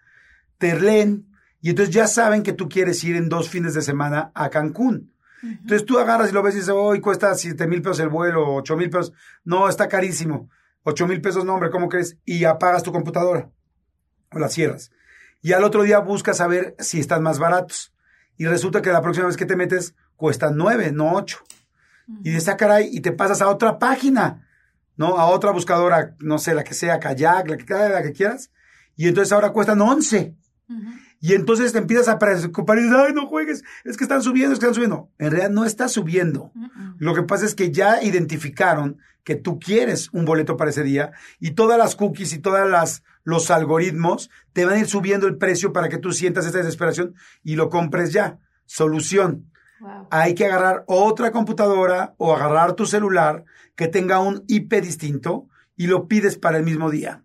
te 0.57 0.79
leen 0.79 1.27
y 1.61 1.69
entonces 1.69 1.93
ya 1.93 2.07
saben 2.07 2.43
que 2.43 2.53
tú 2.53 2.69
quieres 2.69 3.03
ir 3.03 3.15
en 3.15 3.29
dos 3.29 3.49
fines 3.49 3.73
de 3.73 3.81
semana 3.81 4.31
a 4.35 4.49
Cancún. 4.49 5.13
Entonces 5.41 5.85
tú 5.85 5.99
agarras 5.99 6.29
y 6.29 6.33
lo 6.33 6.43
ves 6.43 6.55
y 6.55 6.57
dices, 6.57 6.73
hoy 6.73 6.99
cuesta 6.99 7.33
siete 7.35 7.67
mil 7.67 7.81
pesos 7.81 7.99
el 7.99 8.09
vuelo, 8.09 8.53
ocho 8.53 8.75
mil 8.75 8.89
pesos. 8.89 9.13
No, 9.43 9.69
está 9.69 9.87
carísimo. 9.87 10.49
Ocho 10.83 11.07
mil 11.07 11.21
pesos, 11.21 11.45
no, 11.45 11.55
hombre, 11.55 11.71
¿cómo 11.71 11.89
crees? 11.89 12.17
Y 12.25 12.45
apagas 12.45 12.83
tu 12.83 12.91
computadora 12.91 13.49
o 14.31 14.39
la 14.39 14.49
cierras 14.49 14.91
y 15.45 15.53
al 15.53 15.63
otro 15.63 15.83
día 15.83 15.99
buscas 15.99 16.37
saber 16.37 16.75
si 16.79 16.99
están 16.99 17.21
más 17.21 17.37
baratos. 17.37 17.93
Y 18.35 18.47
resulta 18.47 18.81
que 18.81 18.91
la 18.91 19.03
próxima 19.03 19.27
vez 19.27 19.37
que 19.37 19.45
te 19.45 19.55
metes 19.55 19.93
cuestan 20.15 20.57
nueve, 20.57 20.91
no 20.91 21.13
ocho. 21.13 21.37
Y 22.23 22.31
dices, 22.31 22.47
ah, 22.47 22.57
caray, 22.57 22.89
y 22.91 23.01
te 23.01 23.11
pasas 23.11 23.43
a 23.43 23.49
otra 23.49 23.77
página, 23.77 24.47
¿no? 24.97 25.19
A 25.19 25.27
otra 25.27 25.51
buscadora, 25.51 26.15
no 26.17 26.39
sé, 26.39 26.55
la 26.55 26.63
que 26.63 26.73
sea, 26.73 26.99
kayak, 26.99 27.47
la 27.47 27.57
que, 27.57 27.73
la 27.75 28.01
que 28.01 28.11
quieras. 28.11 28.49
Y 28.95 29.07
entonces 29.07 29.31
ahora 29.33 29.51
cuestan 29.51 29.79
once. 29.81 30.35
Y 31.21 31.33
entonces 31.33 31.73
te 31.73 31.77
empiezas 31.77 32.07
a 32.07 32.17
preocupar 32.17 32.79
y 32.79 32.81
dices, 32.81 32.97
ay, 32.97 33.13
no 33.13 33.27
juegues, 33.27 33.63
es 33.83 33.97
que 33.97 34.03
están 34.03 34.23
subiendo, 34.23 34.51
es 34.51 34.59
que 34.59 34.65
están 34.65 34.73
subiendo. 34.73 35.11
En 35.19 35.29
realidad 35.29 35.51
no 35.51 35.63
está 35.63 35.89
subiendo. 35.89 36.51
Lo 36.97 37.13
que 37.13 37.21
pasa 37.21 37.45
es 37.45 37.53
que 37.53 37.71
ya 37.71 38.01
identificaron 38.01 38.97
que 39.23 39.35
tú 39.35 39.59
quieres 39.59 40.09
un 40.11 40.25
boleto 40.25 40.57
para 40.57 40.71
ese 40.71 40.81
día 40.81 41.11
y 41.39 41.51
todas 41.51 41.77
las 41.77 41.95
cookies 41.95 42.33
y 42.33 42.39
todas 42.39 42.67
las 42.67 43.03
los 43.25 43.51
algoritmos 43.51 44.29
te 44.53 44.65
van 44.65 44.75
a 44.75 44.79
ir 44.79 44.87
subiendo 44.87 45.27
el 45.27 45.37
precio 45.37 45.73
para 45.73 45.89
que 45.89 45.97
tú 45.97 46.13
sientas 46.13 46.45
esta 46.45 46.59
desesperación 46.59 47.15
y 47.43 47.55
lo 47.55 47.69
compres 47.69 48.13
ya. 48.13 48.39
Solución. 48.65 49.51
Hay 50.09 50.35
que 50.35 50.45
agarrar 50.45 50.85
otra 50.87 51.31
computadora 51.31 52.13
o 52.17 52.33
agarrar 52.33 52.73
tu 52.73 52.85
celular 52.85 53.43
que 53.75 53.87
tenga 53.87 54.19
un 54.19 54.45
IP 54.47 54.75
distinto 54.75 55.47
y 55.75 55.87
lo 55.87 56.07
pides 56.07 56.37
para 56.37 56.57
el 56.57 56.63
mismo 56.63 56.89
día. 56.89 57.23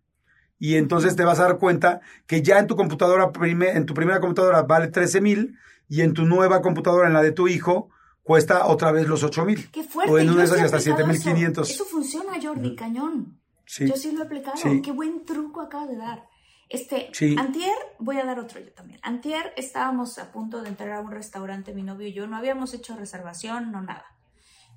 Y 0.58 0.76
entonces 0.76 1.16
te 1.16 1.24
vas 1.24 1.38
a 1.38 1.44
dar 1.44 1.58
cuenta 1.58 2.00
que 2.26 2.42
ya 2.42 2.58
en 2.58 2.66
tu 2.66 2.76
computadora, 2.76 3.30
en 3.42 3.86
tu 3.86 3.94
primera 3.94 4.20
computadora 4.20 4.62
vale 4.62 4.88
13 4.88 5.20
mil 5.20 5.56
y 5.88 6.00
en 6.00 6.12
tu 6.12 6.24
nueva 6.24 6.60
computadora, 6.60 7.08
en 7.08 7.14
la 7.14 7.22
de 7.22 7.32
tu 7.32 7.46
hijo, 7.46 7.90
cuesta 8.22 8.66
otra 8.66 8.92
vez 8.92 9.06
los 9.06 9.22
8 9.22 9.44
mil. 9.44 9.70
Qué 9.70 9.82
fuerte. 9.82 10.12
O 10.12 10.18
en 10.18 10.30
una 10.30 10.40
de 10.40 10.44
esas 10.44 10.62
hasta 10.62 10.80
7 10.80 11.04
mil 11.04 11.20
500. 11.20 11.70
Eso 11.70 11.84
funciona, 11.84 12.32
Jordi, 12.40 12.74
cañón. 12.74 13.39
Yo 13.78 13.96
sí 13.96 14.12
lo 14.12 14.22
he 14.22 14.26
aplicado. 14.26 14.56
Qué 14.82 14.92
buen 14.92 15.24
truco 15.24 15.60
acabas 15.60 15.88
de 15.88 15.96
dar. 15.96 16.28
Este, 16.68 17.10
antier, 17.36 17.74
voy 17.98 18.18
a 18.18 18.24
dar 18.24 18.38
otro 18.38 18.60
yo 18.60 18.72
también. 18.72 19.00
Antier 19.02 19.52
estábamos 19.56 20.18
a 20.18 20.30
punto 20.30 20.62
de 20.62 20.68
entrar 20.68 20.92
a 20.92 21.00
un 21.00 21.10
restaurante, 21.10 21.74
mi 21.74 21.82
novio 21.82 22.06
y 22.06 22.12
yo, 22.12 22.28
no 22.28 22.36
habíamos 22.36 22.74
hecho 22.74 22.96
reservación, 22.96 23.72
no 23.72 23.82
nada. 23.82 24.06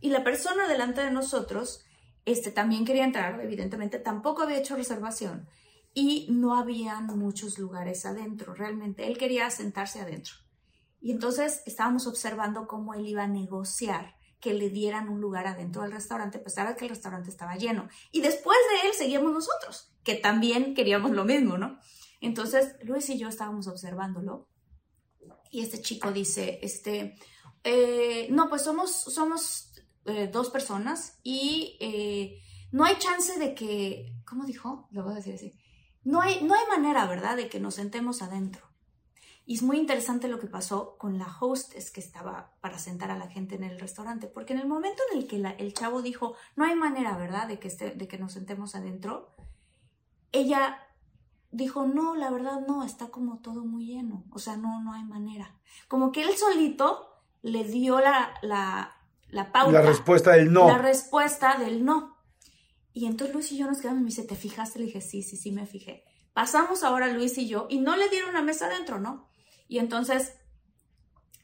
Y 0.01 0.09
la 0.09 0.23
persona 0.23 0.67
delante 0.67 1.01
de 1.01 1.11
nosotros, 1.11 1.85
este, 2.25 2.51
también 2.51 2.83
quería 2.83 3.03
entrar, 3.03 3.39
evidentemente, 3.41 3.99
tampoco 3.99 4.41
había 4.41 4.57
hecho 4.57 4.75
reservación 4.75 5.47
y 5.93 6.27
no 6.31 6.57
habían 6.57 7.05
muchos 7.17 7.59
lugares 7.59 8.05
adentro, 8.07 8.55
realmente. 8.55 9.05
Él 9.05 9.17
quería 9.19 9.49
sentarse 9.51 10.01
adentro. 10.01 10.33
Y 10.99 11.11
entonces 11.11 11.61
estábamos 11.67 12.07
observando 12.07 12.65
cómo 12.65 12.95
él 12.95 13.05
iba 13.05 13.23
a 13.23 13.27
negociar 13.27 14.15
que 14.43 14.53
le 14.53 14.69
dieran 14.69 15.07
un 15.07 15.21
lugar 15.21 15.47
adentro 15.47 15.83
del 15.83 15.93
restaurante, 15.93 16.37
a 16.37 16.43
pesar 16.43 16.75
que 16.75 16.83
el 16.83 16.89
restaurante 16.89 17.29
estaba 17.29 17.55
lleno. 17.55 17.87
Y 18.11 18.19
después 18.19 18.57
de 18.71 18.89
él 18.89 18.93
seguíamos 18.93 19.31
nosotros, 19.31 19.93
que 20.03 20.15
también 20.15 20.75
queríamos 20.75 21.11
lo 21.11 21.23
mismo, 21.23 21.57
¿no? 21.57 21.79
Entonces, 22.19 22.75
Luis 22.83 23.09
y 23.09 23.17
yo 23.17 23.29
estábamos 23.29 23.67
observándolo 23.67 24.49
y 25.49 25.61
este 25.61 25.81
chico 25.81 26.11
dice, 26.11 26.59
este, 26.61 27.15
eh, 27.63 28.27
no, 28.31 28.49
pues 28.49 28.63
somos, 28.63 28.91
somos 28.91 29.71
eh, 30.05 30.29
dos 30.31 30.49
personas 30.49 31.19
y 31.23 31.77
eh, 31.79 32.41
no 32.71 32.83
hay 32.83 32.97
chance 32.97 33.39
de 33.39 33.55
que, 33.55 34.13
¿cómo 34.25 34.45
dijo? 34.45 34.89
Lo 34.91 35.03
voy 35.03 35.13
a 35.13 35.15
decir 35.17 35.35
así. 35.35 35.53
No 36.03 36.19
hay, 36.19 36.43
no 36.43 36.53
hay 36.53 36.67
manera, 36.69 37.07
¿verdad?, 37.07 37.37
de 37.37 37.47
que 37.47 37.61
nos 37.61 37.75
sentemos 37.75 38.21
adentro. 38.21 38.72
Y 39.45 39.55
es 39.55 39.61
muy 39.61 39.77
interesante 39.77 40.29
lo 40.29 40.39
que 40.39 40.47
pasó 40.47 40.97
con 40.97 41.17
la 41.17 41.27
hostess 41.39 41.91
que 41.91 41.99
estaba 41.99 42.53
para 42.61 42.79
sentar 42.79 43.11
a 43.11 43.17
la 43.17 43.27
gente 43.27 43.55
en 43.55 43.63
el 43.63 43.79
restaurante, 43.79 44.27
porque 44.27 44.53
en 44.53 44.59
el 44.59 44.67
momento 44.67 45.01
en 45.11 45.19
el 45.19 45.27
que 45.27 45.35
el 45.35 45.73
chavo 45.73 46.01
dijo, 46.01 46.35
no 46.55 46.63
hay 46.63 46.75
manera, 46.75 47.17
¿verdad?, 47.17 47.47
de 47.47 47.59
que, 47.59 47.69
de 47.69 48.07
que 48.07 48.17
nos 48.17 48.31
sentemos 48.31 48.73
adentro, 48.75 49.35
ella 50.31 50.79
dijo, 51.51 51.85
no, 51.85 52.15
la 52.15 52.31
verdad 52.31 52.61
no, 52.67 52.83
está 52.83 53.07
como 53.07 53.39
todo 53.39 53.65
muy 53.65 53.85
lleno, 53.85 54.23
o 54.31 54.39
sea, 54.39 54.55
no, 54.55 54.81
no 54.81 54.93
hay 54.93 55.03
manera. 55.03 55.55
Como 55.87 56.11
que 56.11 56.23
él 56.23 56.35
solito 56.37 57.21
le 57.41 57.65
dio 57.65 57.99
la, 57.99 58.33
la, 58.41 58.95
la 59.29 59.51
pauta. 59.51 59.71
La 59.71 59.81
respuesta 59.81 60.31
del 60.31 60.51
no. 60.51 60.67
La 60.67 60.77
respuesta 60.77 61.57
del 61.57 61.83
no. 61.83 62.17
Y 62.93 63.07
entonces 63.07 63.33
Luis 63.33 63.51
y 63.51 63.57
yo 63.57 63.67
nos 63.67 63.79
quedamos 63.79 63.99
y 64.01 64.03
me 64.03 64.09
dice, 64.09 64.23
¿te 64.23 64.35
fijaste? 64.35 64.79
Le 64.79 64.85
dije, 64.85 65.01
sí, 65.01 65.23
sí, 65.23 65.35
sí, 65.35 65.51
me 65.51 65.65
fijé. 65.65 66.05
Pasamos 66.33 66.83
ahora 66.83 67.07
Luis 67.07 67.37
y 67.37 67.47
yo 67.47 67.67
y 67.69 67.79
no 67.79 67.95
le 67.95 68.09
dieron 68.09 68.29
una 68.29 68.41
mesa 68.41 68.67
adentro, 68.67 68.99
¿no? 68.99 69.27
Y 69.67 69.79
entonces 69.79 70.33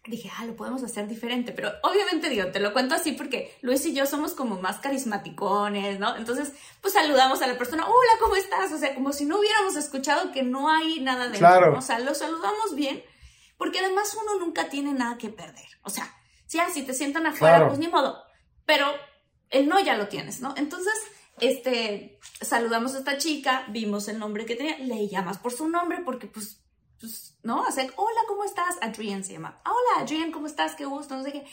dije, 0.06 0.32
ah, 0.38 0.46
lo 0.46 0.56
podemos 0.56 0.82
hacer 0.84 1.08
diferente, 1.08 1.52
pero 1.52 1.72
obviamente 1.84 2.30
digo, 2.30 2.48
te 2.52 2.60
lo 2.60 2.74
cuento 2.74 2.96
así 2.96 3.12
porque 3.12 3.56
Luis 3.62 3.86
y 3.86 3.94
yo 3.94 4.06
somos 4.06 4.34
como 4.34 4.60
más 4.60 4.80
carismaticones, 4.80 6.00
¿no? 6.00 6.16
Entonces, 6.16 6.54
pues 6.82 6.94
saludamos 6.94 7.42
a 7.42 7.48
la 7.48 7.58
persona, 7.58 7.86
hola, 7.86 8.12
¿cómo 8.20 8.36
estás? 8.36 8.72
O 8.72 8.78
sea, 8.78 8.96
como 8.96 9.14
si 9.14 9.26
no 9.26 9.40
hubiéramos 9.40 9.76
escuchado 9.76 10.32
que 10.32 10.42
no 10.42 10.70
hay 10.70 11.00
nada 11.02 11.24
dentro, 11.26 11.40
Claro. 11.40 11.78
O 11.78 11.82
sea, 11.82 12.00
lo 12.00 12.16
saludamos 12.16 12.76
bien, 12.76 13.04
porque 13.58 13.80
además 13.80 14.18
uno 14.20 14.44
nunca 14.44 14.70
tiene 14.70 14.94
nada 14.94 15.18
que 15.18 15.30
perder, 15.30 15.68
o 15.84 15.90
sea, 15.90 16.12
si, 16.48 16.60
ah, 16.60 16.68
si 16.74 16.84
te 16.84 16.94
sientan 16.94 17.28
afuera, 17.28 17.58
Claro. 17.58 17.68
pues 17.68 17.80
ni 17.80 17.88
modo, 17.88 18.24
pero 18.66 18.88
el 19.52 19.68
no 19.68 19.80
ya 19.80 19.96
lo 19.96 20.08
tienes, 20.08 20.42
¿no? 20.42 20.54
Entonces, 20.58 20.94
este, 21.40 22.20
saludamos 22.42 22.96
a 22.96 23.00
esta 23.00 23.18
chica, 23.18 23.66
vimos 23.70 24.08
el 24.08 24.18
nombre 24.18 24.46
que 24.46 24.56
tenía, 24.56 24.78
le 24.80 25.08
llamas 25.08 25.38
por 25.38 25.52
su 25.52 25.68
nombre 25.70 26.00
porque 26.04 26.28
pues 26.28 26.62
¿no? 27.44 27.62
O 27.62 27.72
sea, 27.72 27.88
hola, 27.96 28.22
¿cómo 28.28 28.44
estás? 28.44 28.78
Adrián 28.82 29.24
se 29.24 29.34
llama. 29.34 29.62
Hola, 29.66 30.04
Adrián, 30.04 30.32
¿cómo 30.32 30.48
estás? 30.48 30.76
Qué 30.76 30.86
gusto, 30.86 31.16
no 31.16 31.24
sé 31.24 31.32
qué. 31.32 31.46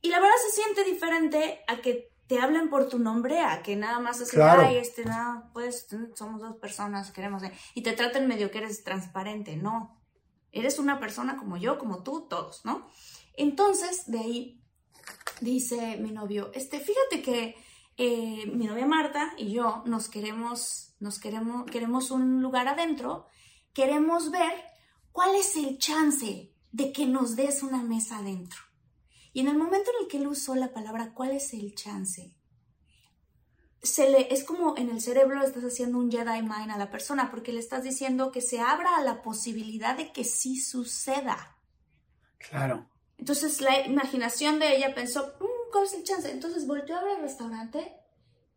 Y 0.00 0.08
la 0.08 0.20
verdad 0.20 0.34
se 0.48 0.62
siente 0.62 0.84
diferente 0.84 1.60
a 1.68 1.76
que 1.80 2.12
te 2.26 2.38
hablen 2.40 2.70
por 2.70 2.88
tu 2.88 2.98
nombre, 2.98 3.40
a 3.40 3.62
que 3.62 3.76
nada 3.76 3.98
más 4.00 4.20
así, 4.20 4.36
Claro. 4.36 4.62
ay, 4.62 4.76
este, 4.76 5.04
nada, 5.04 5.50
pues 5.52 5.86
somos 6.14 6.40
dos 6.40 6.56
personas, 6.56 7.10
queremos, 7.12 7.42
eh", 7.42 7.52
y 7.74 7.82
te 7.82 7.92
traten 7.92 8.26
medio 8.26 8.50
que 8.50 8.58
eres 8.58 8.82
transparente, 8.84 9.56
no. 9.56 10.00
Eres 10.50 10.78
una 10.78 10.98
persona 10.98 11.36
como 11.36 11.56
yo, 11.56 11.78
como 11.78 12.02
tú, 12.02 12.26
todos, 12.28 12.64
¿no? 12.64 12.88
Entonces, 13.34 14.10
de 14.10 14.18
ahí 14.18 14.64
dice 15.40 15.96
mi 15.98 16.12
novio, 16.12 16.50
este, 16.54 16.78
fíjate 16.78 17.22
que 17.22 17.56
eh, 17.96 18.46
mi 18.46 18.66
novia 18.66 18.86
Marta 18.86 19.34
y 19.36 19.52
yo 19.52 19.82
nos 19.86 20.08
queremos, 20.08 20.94
nos 21.00 21.18
queremos, 21.18 21.70
queremos 21.70 22.10
un 22.10 22.40
lugar 22.40 22.68
adentro, 22.68 23.26
queremos 23.74 24.30
ver 24.30 24.71
cuál 25.12 25.34
es 25.36 25.56
el 25.56 25.78
chance 25.78 26.50
de 26.72 26.92
que 26.92 27.06
nos 27.06 27.36
des 27.36 27.62
una 27.62 27.82
mesa 27.82 28.18
adentro. 28.18 28.58
Y 29.32 29.40
en 29.40 29.48
el 29.48 29.56
momento 29.58 29.90
en 29.90 30.04
el 30.04 30.08
que 30.10 30.16
él 30.18 30.26
usó 30.26 30.54
la 30.54 30.72
palabra 30.72 31.12
cuál 31.14 31.32
es 31.32 31.52
el 31.54 31.74
chance, 31.74 32.34
se 33.82 34.08
le, 34.10 34.32
es 34.32 34.44
como 34.44 34.76
en 34.76 34.90
el 34.90 35.00
cerebro 35.00 35.42
estás 35.42 35.64
haciendo 35.64 35.98
un 35.98 36.10
Jedi 36.10 36.42
Mind 36.42 36.70
a 36.70 36.78
la 36.78 36.90
persona, 36.90 37.30
porque 37.30 37.52
le 37.52 37.58
estás 37.58 37.82
diciendo 37.82 38.30
que 38.30 38.40
se 38.40 38.60
abra 38.60 38.96
a 38.96 39.02
la 39.02 39.22
posibilidad 39.22 39.96
de 39.96 40.12
que 40.12 40.22
sí 40.24 40.60
suceda. 40.60 41.56
Claro. 42.38 42.86
Entonces 43.18 43.60
la 43.60 43.86
imaginación 43.86 44.58
de 44.60 44.76
ella 44.76 44.94
pensó, 44.94 45.32
"Mm, 45.40 45.70
¿cuál 45.72 45.84
es 45.84 45.94
el 45.94 46.04
chance? 46.04 46.30
Entonces 46.30 46.66
volteó 46.66 46.96
a 46.96 47.04
ver 47.04 47.16
el 47.16 47.22
restaurante 47.22 47.92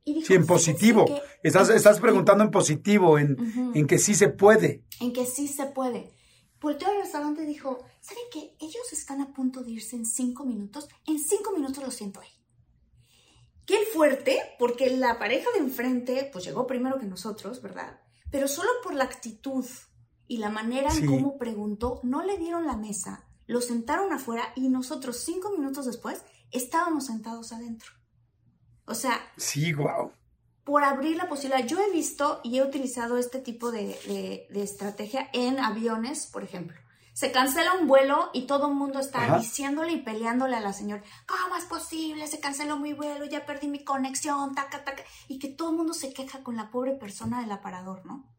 y 0.04 0.14
dijo, 0.14 0.28
Sí, 0.28 0.34
en 0.34 0.42
"Fíjense 0.46 0.72
positivo. 0.72 1.06
que- 1.06 1.22
Estás, 1.44 1.70
en 1.70 1.76
estás 1.78 1.94
positivo, 1.94 2.02
preguntando 2.02 2.44
en 2.44 2.52
positivo, 2.52 3.18
en, 3.18 3.40
Ujú. 3.40 3.72
en 3.74 3.88
que 3.88 3.98
sí 3.98 4.14
se 4.14 4.30
puede. 4.30 4.84
En 5.00 5.12
que 5.14 5.26
sí 5.26 5.48
se 5.48 5.66
puede. 5.68 6.12
Volteó 6.66 6.88
al 6.90 6.98
restaurante 6.98 7.44
y 7.44 7.46
dijo, 7.46 7.78
¿saben 8.02 8.24
qué? 8.32 8.56
Ellos 8.60 8.92
están 8.92 9.22
a 9.22 9.32
punto 9.32 9.62
de 9.62 9.70
irse 9.70 9.96
en 9.96 10.04
cinco 10.04 10.46
minutos. 10.46 10.90
En 11.06 11.20
cinco 11.20 11.52
minutos 11.52 11.84
lo 11.84 11.92
siento 11.92 12.22
ahí. 12.22 12.30
Qué 13.68 13.78
fuerte, 13.94 14.40
porque 14.58 14.90
la 14.90 15.20
pareja 15.20 15.48
de 15.52 15.60
enfrente, 15.60 16.28
pues 16.34 16.44
llegó 16.44 16.66
primero 16.66 16.98
que 16.98 17.06
nosotros, 17.06 17.62
¿verdad? 17.62 18.00
Pero 18.32 18.48
solo 18.48 18.72
por 18.84 18.96
la 18.96 19.04
actitud 19.04 19.64
y 20.28 20.38
la 20.38 20.50
manera 20.50 20.90
Sí. 20.90 21.02
en 21.04 21.06
cómo 21.06 21.38
preguntó, 21.38 22.00
no 22.02 22.24
le 22.24 22.36
dieron 22.40 22.66
la 22.66 22.76
mesa, 22.76 23.28
lo 23.46 23.62
sentaron 23.62 24.12
afuera 24.12 24.52
y 24.56 24.68
nosotros 24.70 25.18
cinco 25.18 25.52
minutos 25.52 25.86
después 25.86 26.24
estábamos 26.50 27.06
sentados 27.06 27.52
adentro. 27.54 27.92
O 28.88 28.96
sea, 28.96 29.22
Sí, 29.38 29.72
wow. 29.72 30.12
Por 30.66 30.84
abrir 30.84 31.16
la 31.16 31.30
posibilidad. 31.30 31.66
Yo 31.66 31.80
he 31.80 31.92
visto 31.92 32.42
y 32.44 32.58
he 32.58 32.64
utilizado 32.64 33.18
este 33.18 33.40
tipo 33.40 33.72
de, 33.72 33.98
de- 34.08 34.48
de 34.50 34.64
estrategia 34.64 35.30
en 35.32 35.60
aviones, 35.60 36.28
por 36.28 36.44
ejemplo. 36.44 36.76
Se 37.14 37.32
cancela 37.32 37.76
un 37.76 37.88
vuelo 37.88 38.30
y 38.34 38.42
todo 38.46 38.68
el 38.68 38.74
mundo 38.76 39.00
está 39.00 39.24
Ajá. 39.24 39.38
diciéndole 39.40 39.94
y 39.94 40.02
peleándole 40.02 40.58
a 40.58 40.60
la 40.60 40.74
señora, 40.74 41.02
¿cómo 41.26 41.56
es 41.56 41.64
posible? 41.64 42.28
Se 42.28 42.42
canceló 42.42 42.78
mi 42.78 42.92
vuelo, 42.92 43.24
ya 43.24 43.46
perdí 43.46 43.68
mi 43.70 43.86
conexión, 43.86 44.54
taca, 44.54 44.84
taca. 44.84 45.02
Y 45.30 45.40
que 45.40 45.48
todo 45.48 45.70
el 45.70 45.78
mundo 45.78 45.94
se 45.94 46.12
queja 46.12 46.44
con 46.44 46.58
la 46.58 46.72
pobre 46.72 46.92
persona 46.92 47.40
del 47.40 47.54
aparador, 47.54 48.06
¿no? 48.06 48.30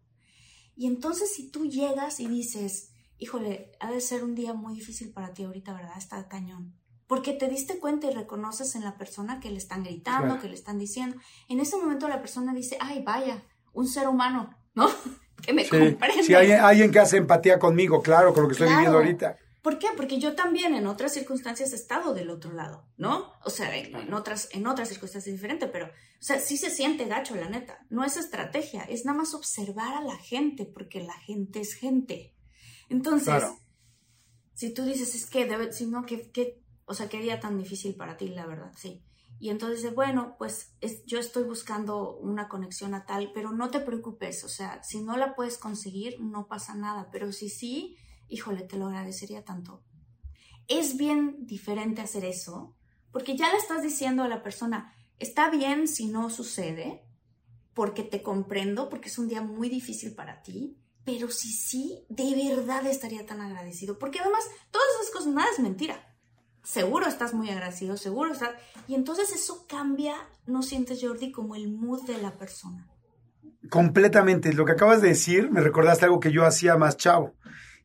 Y 0.77 0.89
entonces 0.89 1.33
si 1.35 1.51
tú 1.51 1.65
llegas 1.65 2.21
y 2.21 2.27
dices, 2.27 2.91
híjole, 3.19 3.73
ha 3.81 3.91
de 3.91 4.03
ser 4.03 4.23
un 4.25 4.35
día 4.35 4.53
muy 4.53 4.75
difícil 4.75 5.11
para 5.11 5.33
ti 5.33 5.45
ahorita, 5.45 5.73
¿verdad? 5.73 5.97
Está 5.97 6.29
cañón. 6.29 6.75
Porque 7.07 7.33
te 7.33 7.49
diste 7.49 7.79
cuenta 7.79 8.09
y 8.09 8.11
reconoces 8.15 8.75
en 8.75 8.83
la 8.85 8.97
persona 8.99 9.39
que 9.41 9.51
le 9.51 9.59
están 9.59 9.85
gritando, 9.85 10.27
Claro. 10.27 10.41
que 10.41 10.49
le 10.49 10.55
están 10.55 10.79
diciendo. 10.79 11.17
En 11.49 11.61
ese 11.61 11.77
momento 11.77 12.09
la 12.09 12.21
persona 12.21 12.53
dice, 12.53 12.77
ay, 12.81 13.03
vaya, 13.03 13.43
un 13.73 13.87
ser 13.87 14.09
humano, 14.09 14.51
¿no? 14.75 14.89
que 15.43 15.53
me 15.53 15.65
Sí, 15.65 15.71
comprende. 15.71 16.23
sí, 16.25 16.35
hay 16.35 16.53
alguien 16.53 16.91
que 16.91 16.99
hace 16.99 17.19
empatía 17.19 17.59
conmigo, 17.59 18.03
claro, 18.03 18.33
con 18.35 18.43
lo 18.43 18.49
que 18.49 18.53
estoy 18.55 18.67
Claro. 18.67 18.81
viviendo 18.81 18.99
ahorita. 18.99 19.39
¿Por 19.63 19.79
qué? 19.81 19.89
Porque 19.97 20.19
yo 20.21 20.35
también 20.37 20.75
en 20.75 20.87
otras 20.87 21.13
circunstancias 21.13 21.73
he 21.73 21.77
estado 21.77 22.15
del 22.15 22.31
otro 22.31 22.53
lado, 22.53 22.89
¿no? 22.97 23.33
O 23.45 23.51
sea, 23.51 23.77
en, 23.77 23.95
en 23.97 24.15
otras, 24.15 24.49
en 24.53 24.65
otras 24.67 24.89
circunstancias 24.89 25.33
diferentes, 25.35 25.69
pero, 25.73 25.87
o 25.87 25.91
sea, 26.23 26.39
sí 26.39 26.57
se 26.57 26.71
siente 26.71 27.05
gacho, 27.07 27.35
la 27.35 27.49
neta. 27.49 27.79
No 27.91 28.05
es 28.05 28.17
estrategia, 28.17 28.83
es 28.83 29.05
nada 29.05 29.19
más 29.19 29.35
observar 29.35 29.95
a 29.97 30.03
la 30.03 30.17
gente, 30.19 30.67
porque 30.67 31.01
la 31.03 31.15
gente 31.15 31.61
es 31.61 31.75
gente. 31.75 32.33
Entonces, 32.89 33.27
Claro. 33.27 33.59
si 34.55 34.73
tú 34.73 34.85
dices, 34.85 35.17
es 35.17 35.27
que 35.27 35.47
debe, 35.47 35.73
si 35.73 35.87
no, 35.87 36.05
que, 36.07 36.31
que, 36.31 36.63
o 36.87 36.95
sea, 36.95 37.09
qué 37.09 37.21
día 37.21 37.41
tan 37.41 37.59
difícil 37.59 37.95
para 37.95 38.17
ti, 38.17 38.29
la 38.29 38.47
verdad, 38.47 38.73
sí. 38.77 39.03
Y 39.39 39.51
entonces 39.51 39.95
bueno, 39.95 40.37
pues 40.39 40.75
es- 40.81 41.05
yo 41.05 41.19
estoy 41.19 41.45
buscando 41.45 42.17
una 42.17 42.49
conexión 42.49 42.95
a 42.95 43.05
tal, 43.05 43.33
pero 43.35 43.53
no 43.53 43.71
te 43.71 43.81
preocupes, 43.81 44.45
o 44.45 44.49
sea, 44.49 44.83
si 44.83 45.03
no 45.03 45.17
la 45.17 45.35
puedes 45.35 45.59
conseguir, 45.59 46.19
no 46.21 46.47
pasa 46.49 46.75
nada, 46.75 47.11
pero 47.13 47.33
si 47.33 47.51
sí, 47.51 47.97
híjole, 48.29 48.63
te 48.63 48.79
lo 48.79 48.87
agradecería 48.87 49.45
tanto. 49.45 49.83
Es 50.69 50.97
bien 50.97 51.47
diferente 51.47 52.01
hacer 52.01 52.25
eso, 52.25 52.75
porque 53.13 53.37
ya 53.37 53.51
le 53.53 53.59
estás 53.59 53.83
diciendo 53.83 54.23
a 54.23 54.29
la 54.29 54.43
persona, 54.43 54.93
está 55.19 55.51
bien 55.51 55.87
si 55.87 56.07
no 56.09 56.31
sucede, 56.31 57.05
porque 57.75 58.03
te 58.03 58.23
comprendo, 58.23 58.89
porque 58.89 59.09
es 59.09 59.19
un 59.19 59.29
día 59.29 59.43
muy 59.43 59.69
difícil 59.69 60.15
para 60.15 60.43
ti, 60.43 60.79
pero 61.05 61.31
si 61.31 61.53
sí, 61.53 62.05
de 62.09 62.35
verdad 62.49 62.87
estaría 62.87 63.27
tan 63.27 63.41
agradecido, 63.41 63.99
porque 63.99 64.19
además 64.19 64.45
todas 64.71 64.87
esas 64.99 65.13
cosas, 65.13 65.33
nada 65.35 65.49
es 65.53 65.61
mentira. 65.61 66.16
Seguro 66.67 67.07
estás 67.07 67.33
muy 67.33 67.49
agradecido, 67.49 67.97
seguro 67.97 68.33
estás... 68.33 68.51
Y 68.89 68.97
entonces 68.97 69.33
eso 69.33 69.67
cambia, 69.69 70.17
¿no 70.47 70.65
sientes, 70.65 70.99
Jordi, 71.01 71.31
como 71.31 71.55
el 71.55 71.69
mood 71.69 72.05
de 72.09 72.19
la 72.19 72.33
persona? 72.33 72.89
Completamente. 73.71 74.53
Lo 74.53 74.65
que 74.65 74.73
acabas 74.73 75.01
de 75.01 75.09
decir, 75.09 75.49
me 75.49 75.61
recordaste 75.61 76.07
algo 76.07 76.19
que 76.19 76.33
yo 76.33 76.45
hacía 76.45 76.77
más 76.77 76.97
chavo. 76.97 77.35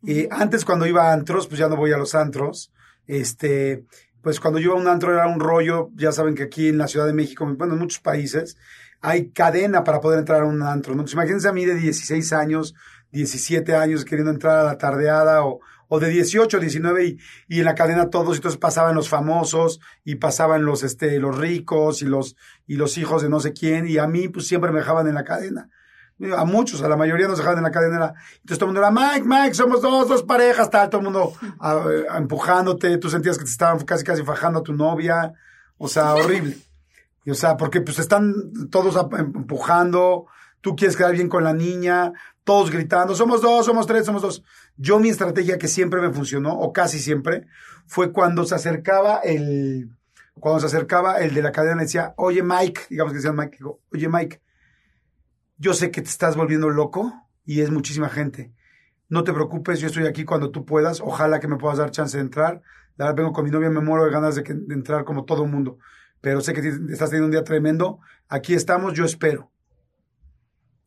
Eh, 0.07 0.27
antes 0.31 0.65
cuando 0.65 0.87
iba 0.87 1.09
a 1.09 1.13
antros, 1.13 1.47
pues 1.47 1.59
ya 1.59 1.69
no 1.69 1.75
voy 1.75 1.91
a 1.91 1.97
los 1.97 2.15
antros. 2.15 2.73
Este, 3.05 3.85
pues 4.23 4.39
cuando 4.39 4.59
yo 4.59 4.71
iba 4.71 4.79
a 4.79 4.81
un 4.81 4.87
antro 4.87 5.13
era 5.13 5.27
un 5.27 5.39
rollo, 5.39 5.91
ya 5.93 6.11
saben 6.11 6.33
que 6.33 6.43
aquí 6.43 6.69
en 6.69 6.79
la 6.79 6.87
Ciudad 6.87 7.05
de 7.05 7.13
México, 7.13 7.47
bueno, 7.55 7.75
en 7.75 7.79
muchos 7.79 7.99
países, 7.99 8.57
hay 8.99 9.29
cadena 9.29 9.83
para 9.83 10.01
poder 10.01 10.17
entrar 10.17 10.41
a 10.41 10.45
un 10.45 10.63
antro. 10.63 10.95
¿no? 10.95 11.01
Entonces, 11.01 11.13
imagínense 11.13 11.47
a 11.47 11.53
mí 11.53 11.65
de 11.65 11.75
16 11.75 12.33
años, 12.33 12.73
17 13.11 13.75
años 13.75 14.05
queriendo 14.05 14.31
entrar 14.31 14.59
a 14.59 14.63
la 14.63 14.77
tardeada 14.77 15.45
o, 15.45 15.59
o 15.87 15.99
de 15.99 16.09
18, 16.09 16.59
19 16.59 17.05
y, 17.05 17.17
y 17.47 17.59
en 17.59 17.65
la 17.65 17.75
cadena 17.75 18.09
todos, 18.09 18.35
y 18.35 18.37
entonces 18.37 18.57
pasaban 18.59 18.95
los 18.95 19.09
famosos 19.09 19.79
y 20.05 20.15
pasaban 20.15 20.63
los, 20.65 20.83
este, 20.83 21.19
los 21.19 21.37
ricos 21.37 22.01
y 22.01 22.05
los, 22.05 22.35
y 22.65 22.75
los 22.75 22.97
hijos 22.97 23.21
de 23.21 23.29
no 23.29 23.39
sé 23.39 23.51
quién 23.53 23.87
y 23.87 23.97
a 23.97 24.07
mí 24.07 24.27
pues 24.29 24.47
siempre 24.47 24.71
me 24.71 24.79
dejaban 24.79 25.07
en 25.07 25.15
la 25.15 25.23
cadena. 25.23 25.69
A 26.37 26.45
muchos, 26.45 26.83
a 26.83 26.87
la 26.87 26.95
mayoría 26.97 27.27
nos 27.27 27.39
dejaban 27.39 27.57
en 27.57 27.63
la 27.63 27.71
cadena. 27.71 28.13
Entonces 28.35 28.59
todo 28.59 28.69
el 28.69 28.73
mundo 28.75 28.81
era, 28.81 28.91
Mike, 28.91 29.25
Mike, 29.27 29.55
somos 29.55 29.81
dos, 29.81 30.07
dos 30.07 30.21
parejas, 30.21 30.69
tal, 30.69 30.87
todo 30.89 30.99
el 31.01 31.05
mundo 31.05 31.33
a- 31.59 32.17
empujándote, 32.17 32.97
tú 32.99 33.09
sentías 33.09 33.39
que 33.39 33.43
te 33.43 33.49
estaban 33.49 33.79
casi 33.85 34.03
casi 34.03 34.21
fajando 34.23 34.59
a 34.59 34.63
tu 34.63 34.71
novia, 34.73 35.33
o 35.77 35.87
sea, 35.87 36.13
horrible. 36.13 36.57
Y, 37.25 37.31
o 37.31 37.35
sea, 37.35 37.57
porque 37.57 37.81
pues 37.81 37.97
están 37.97 38.33
todos 38.69 38.95
empujando, 39.17 40.27
tú 40.61 40.75
quieres 40.75 40.95
quedar 40.95 41.13
bien 41.13 41.27
con 41.27 41.43
la 41.43 41.53
niña, 41.53 42.13
todos 42.43 42.71
gritando, 42.71 43.15
somos 43.15 43.41
dos, 43.41 43.65
somos 43.65 43.85
tres, 43.87 44.05
somos 44.05 44.21
dos. 44.21 44.43
Yo 44.77 44.99
mi 44.99 45.09
estrategia 45.09 45.57
que 45.57 45.67
siempre 45.67 46.01
me 46.01 46.11
funcionó, 46.11 46.53
o 46.53 46.73
casi 46.73 46.99
siempre, 46.99 47.45
fue 47.85 48.11
cuando 48.11 48.45
se 48.45 48.55
acercaba 48.55 49.19
el, 49.19 49.95
cuando 50.39 50.59
se 50.61 50.65
acercaba 50.67 51.19
el 51.19 51.33
de 51.33 51.41
la 51.41 51.51
cadena, 51.51 51.75
le 51.75 51.83
decía, 51.83 52.13
oye 52.17 52.43
Mike, 52.43 52.81
digamos 52.89 53.13
que 53.13 53.17
decía 53.17 53.33
Mike, 53.33 53.57
oye 53.91 54.09
Mike, 54.09 54.41
yo 55.57 55.73
sé 55.73 55.91
que 55.91 56.01
te 56.01 56.09
estás 56.09 56.35
volviendo 56.35 56.69
loco 56.69 57.13
y 57.45 57.61
es 57.61 57.69
muchísima 57.69 58.09
gente. 58.09 58.51
No 59.09 59.23
te 59.23 59.33
preocupes, 59.33 59.79
yo 59.79 59.87
estoy 59.87 60.07
aquí 60.07 60.23
cuando 60.23 60.51
tú 60.51 60.65
puedas. 60.65 61.01
Ojalá 61.01 61.39
que 61.39 61.47
me 61.47 61.57
puedas 61.57 61.77
dar 61.77 61.91
chance 61.91 62.17
de 62.17 62.23
entrar. 62.23 62.61
La 62.95 63.05
verdad, 63.05 63.17
vengo 63.17 63.33
con 63.33 63.43
mi 63.43 63.51
novia, 63.51 63.69
me 63.69 63.81
muero 63.81 64.05
de 64.05 64.11
ganas 64.11 64.35
de, 64.35 64.43
entrar 64.73 65.03
como 65.03 65.25
todo 65.25 65.43
el 65.43 65.51
mundo. 65.51 65.77
Pero 66.21 66.41
sé 66.41 66.53
que 66.53 66.61
estás 66.61 67.09
teniendo 67.09 67.25
un 67.25 67.31
día 67.31 67.43
tremendo. 67.43 67.99
Aquí 68.29 68.53
estamos, 68.53 68.93
yo 68.93 69.05
espero. 69.05 69.50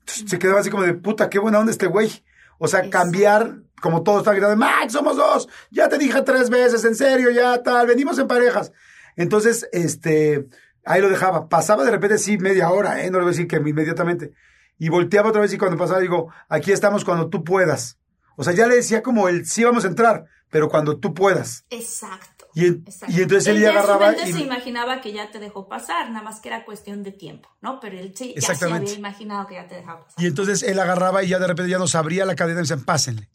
Se 0.07 0.39
quedaba 0.39 0.61
así 0.61 0.71
como 0.71 0.83
de 0.83 0.95
puta, 0.95 1.31
qué 1.31 1.39
buena 1.39 1.59
onda 1.59 1.73
este 1.73 1.87
güey. 1.87 2.25
O 2.59 2.69
sea, 2.69 2.89
cambiar, 2.89 3.59
como 3.81 4.03
todos 4.03 4.19
están 4.19 4.35
gritando, 4.35 4.57
Max, 4.57 4.93
somos 4.93 5.17
dos, 5.17 5.49
ya 5.71 5.89
te 5.89 5.99
dije 5.99 6.23
tres 6.23 6.51
veces, 6.51 6.85
en 6.85 6.95
serio, 6.95 7.31
ya 7.31 7.63
tal, 7.63 7.87
venimos 7.87 8.19
en 8.19 8.29
parejas. 8.29 8.73
Entonces, 9.17 9.69
este, 9.73 10.49
Ahí 10.85 11.01
lo 11.01 11.09
dejaba. 11.09 11.49
Pasaba 11.49 11.85
de 11.85 11.91
repente, 11.91 12.19
sí, 12.19 12.39
media 12.39 12.71
hora, 12.71 13.03
¿eh? 13.03 13.11
No 13.11 13.19
le 13.19 13.25
voy 13.25 13.31
a 13.31 13.37
decir 13.37 13.49
que 13.49 13.57
inmediatamente. 13.57 14.33
Y 14.79 14.89
volteaba 14.89 15.31
otra 15.31 15.41
vez 15.41 15.53
y 15.53 15.59
cuando 15.59 15.79
pasaba 15.79 16.01
digo, 16.01 16.33
aquí 16.49 16.73
estamos 16.73 17.05
cuando 17.05 17.29
tú 17.31 17.43
puedas. 17.45 17.99
O 18.37 18.45
sea, 18.45 18.53
ya 18.53 18.67
le 18.67 18.77
decía 18.77 19.03
como 19.03 19.29
el 19.29 19.47
sí 19.47 19.65
vamos 19.65 19.85
a 19.85 19.89
entrar, 19.89 20.27
pero 20.51 20.69
cuando 20.69 20.99
tú 20.99 21.15
puedas. 21.15 21.65
Exacto. 21.71 22.34
Y, 22.55 22.67
y 22.67 23.23
entonces 23.23 23.49
él 23.49 23.61
ya 23.61 23.71
agarraba. 23.71 24.15
y... 24.15 24.33
se 24.33 24.41
imaginaba 24.41 25.01
que 25.01 25.13
ya 25.13 25.31
te 25.31 25.41
dejó 25.41 25.69
pasar, 25.69 26.11
nada 26.11 26.23
más 26.23 26.41
que 26.41 26.49
era 26.49 26.65
cuestión 26.65 27.03
de 27.03 27.11
tiempo, 27.11 27.49
¿no? 27.61 27.81
Pero 27.81 27.99
él 27.99 28.13
sí, 28.15 28.35
ya 28.37 28.55
se 28.55 28.65
había 28.65 28.95
imaginado 28.95 29.47
que 29.47 29.55
ya 29.55 29.67
te 29.67 29.75
dejaba 29.75 30.05
pasar. 30.05 30.23
Y 30.23 30.27
entonces 30.27 30.63
él 30.63 30.79
agarraba 30.79 31.25
y 31.25 31.29
ya 31.29 31.41
de 31.41 31.49
repente 31.49 31.71
ya 31.71 31.79
nos 31.79 31.95
abría 31.97 32.25
la 32.25 32.37
cadena 32.37 32.61
y 32.61 32.63
decían, 32.63 32.85
pásenle. 32.85 33.29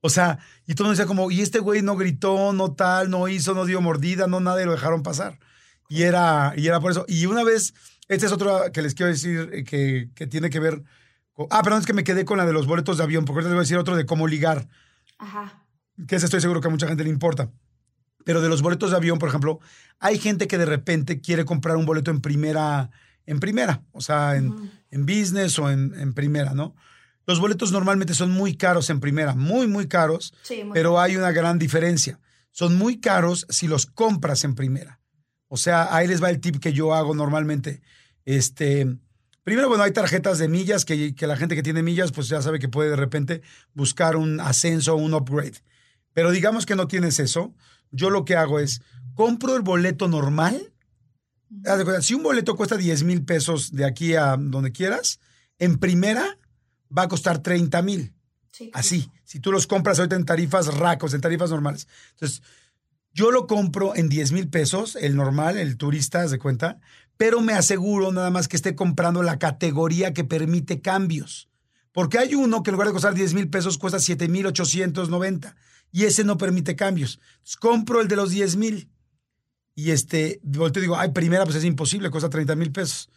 O 0.00 0.10
sea, 0.10 0.38
y 0.66 0.74
todo 0.74 0.84
el 0.84 0.88
mundo 0.88 0.90
decía 0.90 1.06
como, 1.06 1.30
y 1.30 1.40
este 1.42 1.58
güey 1.58 1.82
no 1.82 1.96
gritó, 1.96 2.52
no 2.52 2.74
tal, 2.74 3.10
no 3.10 3.28
hizo, 3.28 3.54
no 3.54 3.64
dio 3.64 3.80
mordida, 3.80 4.26
no 4.26 4.40
nada, 4.40 4.62
y 4.62 4.64
lo 4.64 4.72
dejaron 4.72 5.02
pasar. 5.02 5.38
Y 5.88 6.02
era, 6.02 6.52
y 6.56 6.66
era 6.66 6.80
por 6.80 6.90
eso. 6.90 7.04
Y 7.08 7.26
una 7.26 7.44
vez, 7.44 7.74
este 8.08 8.26
es 8.26 8.32
otro 8.32 8.72
que 8.72 8.82
les 8.82 8.94
quiero 8.94 9.10
decir 9.10 9.50
eh, 9.52 9.64
que, 9.64 10.10
que 10.14 10.26
tiene 10.26 10.50
que 10.50 10.60
ver. 10.60 10.82
Con, 11.32 11.46
ah, 11.50 11.62
perdón, 11.62 11.80
es 11.80 11.86
que 11.86 11.92
me 11.92 12.04
quedé 12.04 12.24
con 12.24 12.38
la 12.38 12.46
de 12.46 12.52
los 12.52 12.66
boletos 12.66 12.98
de 12.98 13.04
avión, 13.04 13.24
porque 13.24 13.38
ahorita 13.38 13.48
les 13.50 13.54
voy 13.54 13.60
a 13.60 13.66
decir 13.66 13.78
otro 13.78 13.96
de 13.96 14.06
cómo 14.06 14.26
ligar. 14.26 14.68
Ajá. 15.18 15.64
Que 16.06 16.16
ese 16.16 16.26
estoy 16.26 16.40
seguro 16.40 16.60
que 16.60 16.68
a 16.68 16.70
mucha 16.70 16.88
gente 16.88 17.04
le 17.04 17.10
importa. 17.10 17.50
Pero 18.26 18.40
de 18.40 18.48
los 18.48 18.60
boletos 18.60 18.90
de 18.90 18.96
avión, 18.96 19.20
por 19.20 19.28
ejemplo, 19.28 19.60
hay 20.00 20.18
gente 20.18 20.48
que 20.48 20.58
de 20.58 20.66
repente 20.66 21.20
quiere 21.20 21.44
comprar 21.44 21.76
un 21.76 21.86
boleto 21.86 22.10
en 22.10 22.20
primera, 22.20 22.90
en 23.24 23.38
primera, 23.38 23.84
o 23.92 24.00
sea, 24.00 24.34
en, 24.34 24.72
en 24.90 25.06
business 25.06 25.60
o 25.60 25.70
en, 25.70 25.94
en, 25.94 26.12
primera, 26.12 26.52
¿no? 26.52 26.74
Los 27.24 27.38
boletos 27.38 27.70
normalmente 27.70 28.14
son 28.14 28.32
muy 28.32 28.56
caros 28.56 28.90
en 28.90 28.98
primera, 28.98 29.36
muy, 29.36 29.68
muy 29.68 29.86
caros, 29.86 30.34
sí, 30.42 30.64
muy 30.64 30.74
pero 30.74 30.98
hay 30.98 31.16
una 31.16 31.30
gran 31.30 31.60
diferencia. 31.60 32.18
Son 32.50 32.76
muy 32.76 32.98
caros 32.98 33.46
si 33.48 33.68
los 33.68 33.86
compras 33.86 34.42
en 34.42 34.56
primera. 34.56 34.98
O 35.46 35.56
sea, 35.56 35.94
ahí 35.94 36.08
les 36.08 36.20
va 36.20 36.28
el 36.28 36.40
tip 36.40 36.58
que 36.58 36.72
yo 36.72 36.94
hago 36.94 37.14
normalmente. 37.14 37.80
Este, 38.24 38.88
primero, 39.44 39.68
bueno, 39.68 39.84
hay 39.84 39.92
tarjetas 39.92 40.38
de 40.38 40.48
millas 40.48 40.84
que, 40.84 41.14
que 41.14 41.28
la 41.28 41.36
gente 41.36 41.54
que 41.54 41.62
tiene 41.62 41.84
millas, 41.84 42.10
pues 42.10 42.28
ya 42.28 42.42
sabe 42.42 42.58
que 42.58 42.68
puede 42.68 42.90
de 42.90 42.96
repente 42.96 43.42
buscar 43.72 44.16
un 44.16 44.40
ascenso 44.40 44.94
o 44.94 44.96
un 44.96 45.14
upgrade. 45.14 45.62
Pero 46.12 46.32
digamos 46.32 46.66
que 46.66 46.74
no 46.74 46.88
tienes 46.88 47.20
eso. 47.20 47.54
Yo 47.96 48.10
lo 48.10 48.24
que 48.24 48.36
hago 48.36 48.60
es, 48.60 48.82
compro 49.14 49.56
el 49.56 49.62
boleto 49.62 50.06
normal. 50.06 50.72
Si 52.00 52.14
un 52.14 52.22
boleto 52.22 52.54
cuesta 52.54 52.76
10 52.76 53.02
mil 53.04 53.24
pesos 53.24 53.72
de 53.72 53.84
aquí 53.84 54.14
a 54.14 54.36
donde 54.36 54.72
quieras, 54.72 55.20
en 55.58 55.78
primera 55.78 56.38
va 56.96 57.02
a 57.02 57.08
costar 57.08 57.38
30 57.38 57.82
mil. 57.82 58.12
Sí, 58.52 58.70
Así, 58.72 59.10
si 59.24 59.40
tú 59.40 59.52
los 59.52 59.66
compras 59.66 59.98
ahorita 59.98 60.16
en 60.16 60.24
tarifas 60.24 60.74
racos, 60.74 61.12
en 61.14 61.20
tarifas 61.20 61.50
normales. 61.50 61.88
Entonces, 62.12 62.42
yo 63.12 63.30
lo 63.30 63.46
compro 63.46 63.94
en 63.96 64.08
10 64.08 64.32
mil 64.32 64.48
pesos, 64.48 64.96
el 64.96 65.16
normal, 65.16 65.56
el 65.56 65.76
turista, 65.76 66.26
de 66.26 66.38
cuenta, 66.38 66.78
pero 67.16 67.40
me 67.40 67.54
aseguro 67.54 68.12
nada 68.12 68.30
más 68.30 68.48
que 68.48 68.56
esté 68.56 68.74
comprando 68.74 69.22
la 69.22 69.38
categoría 69.38 70.12
que 70.12 70.24
permite 70.24 70.80
cambios. 70.80 71.48
Porque 71.92 72.18
hay 72.18 72.34
uno 72.34 72.62
que 72.62 72.70
en 72.70 72.72
lugar 72.72 72.88
de 72.88 72.92
costar 72.92 73.14
10 73.14 73.32
mil 73.34 73.48
pesos 73.48 73.78
cuesta 73.78 73.98
7 73.98 74.28
mil 74.28 74.46
890 74.46 75.56
y 75.96 76.04
ese 76.04 76.24
no 76.24 76.36
permite 76.36 76.76
cambios. 76.76 77.18
Entonces, 77.36 77.56
compro 77.56 78.02
el 78.02 78.08
de 78.08 78.16
los 78.16 78.30
10 78.30 78.56
mil 78.56 78.90
y 79.74 79.92
este, 79.92 80.40
volteo 80.42 80.82
y 80.82 80.84
digo, 80.84 80.98
ay, 80.98 81.12
primera 81.12 81.44
pues 81.44 81.56
es 81.56 81.64
imposible, 81.64 82.10
cuesta 82.10 82.28
30 82.28 82.54
mil 82.54 82.70
pesos. 82.70 83.08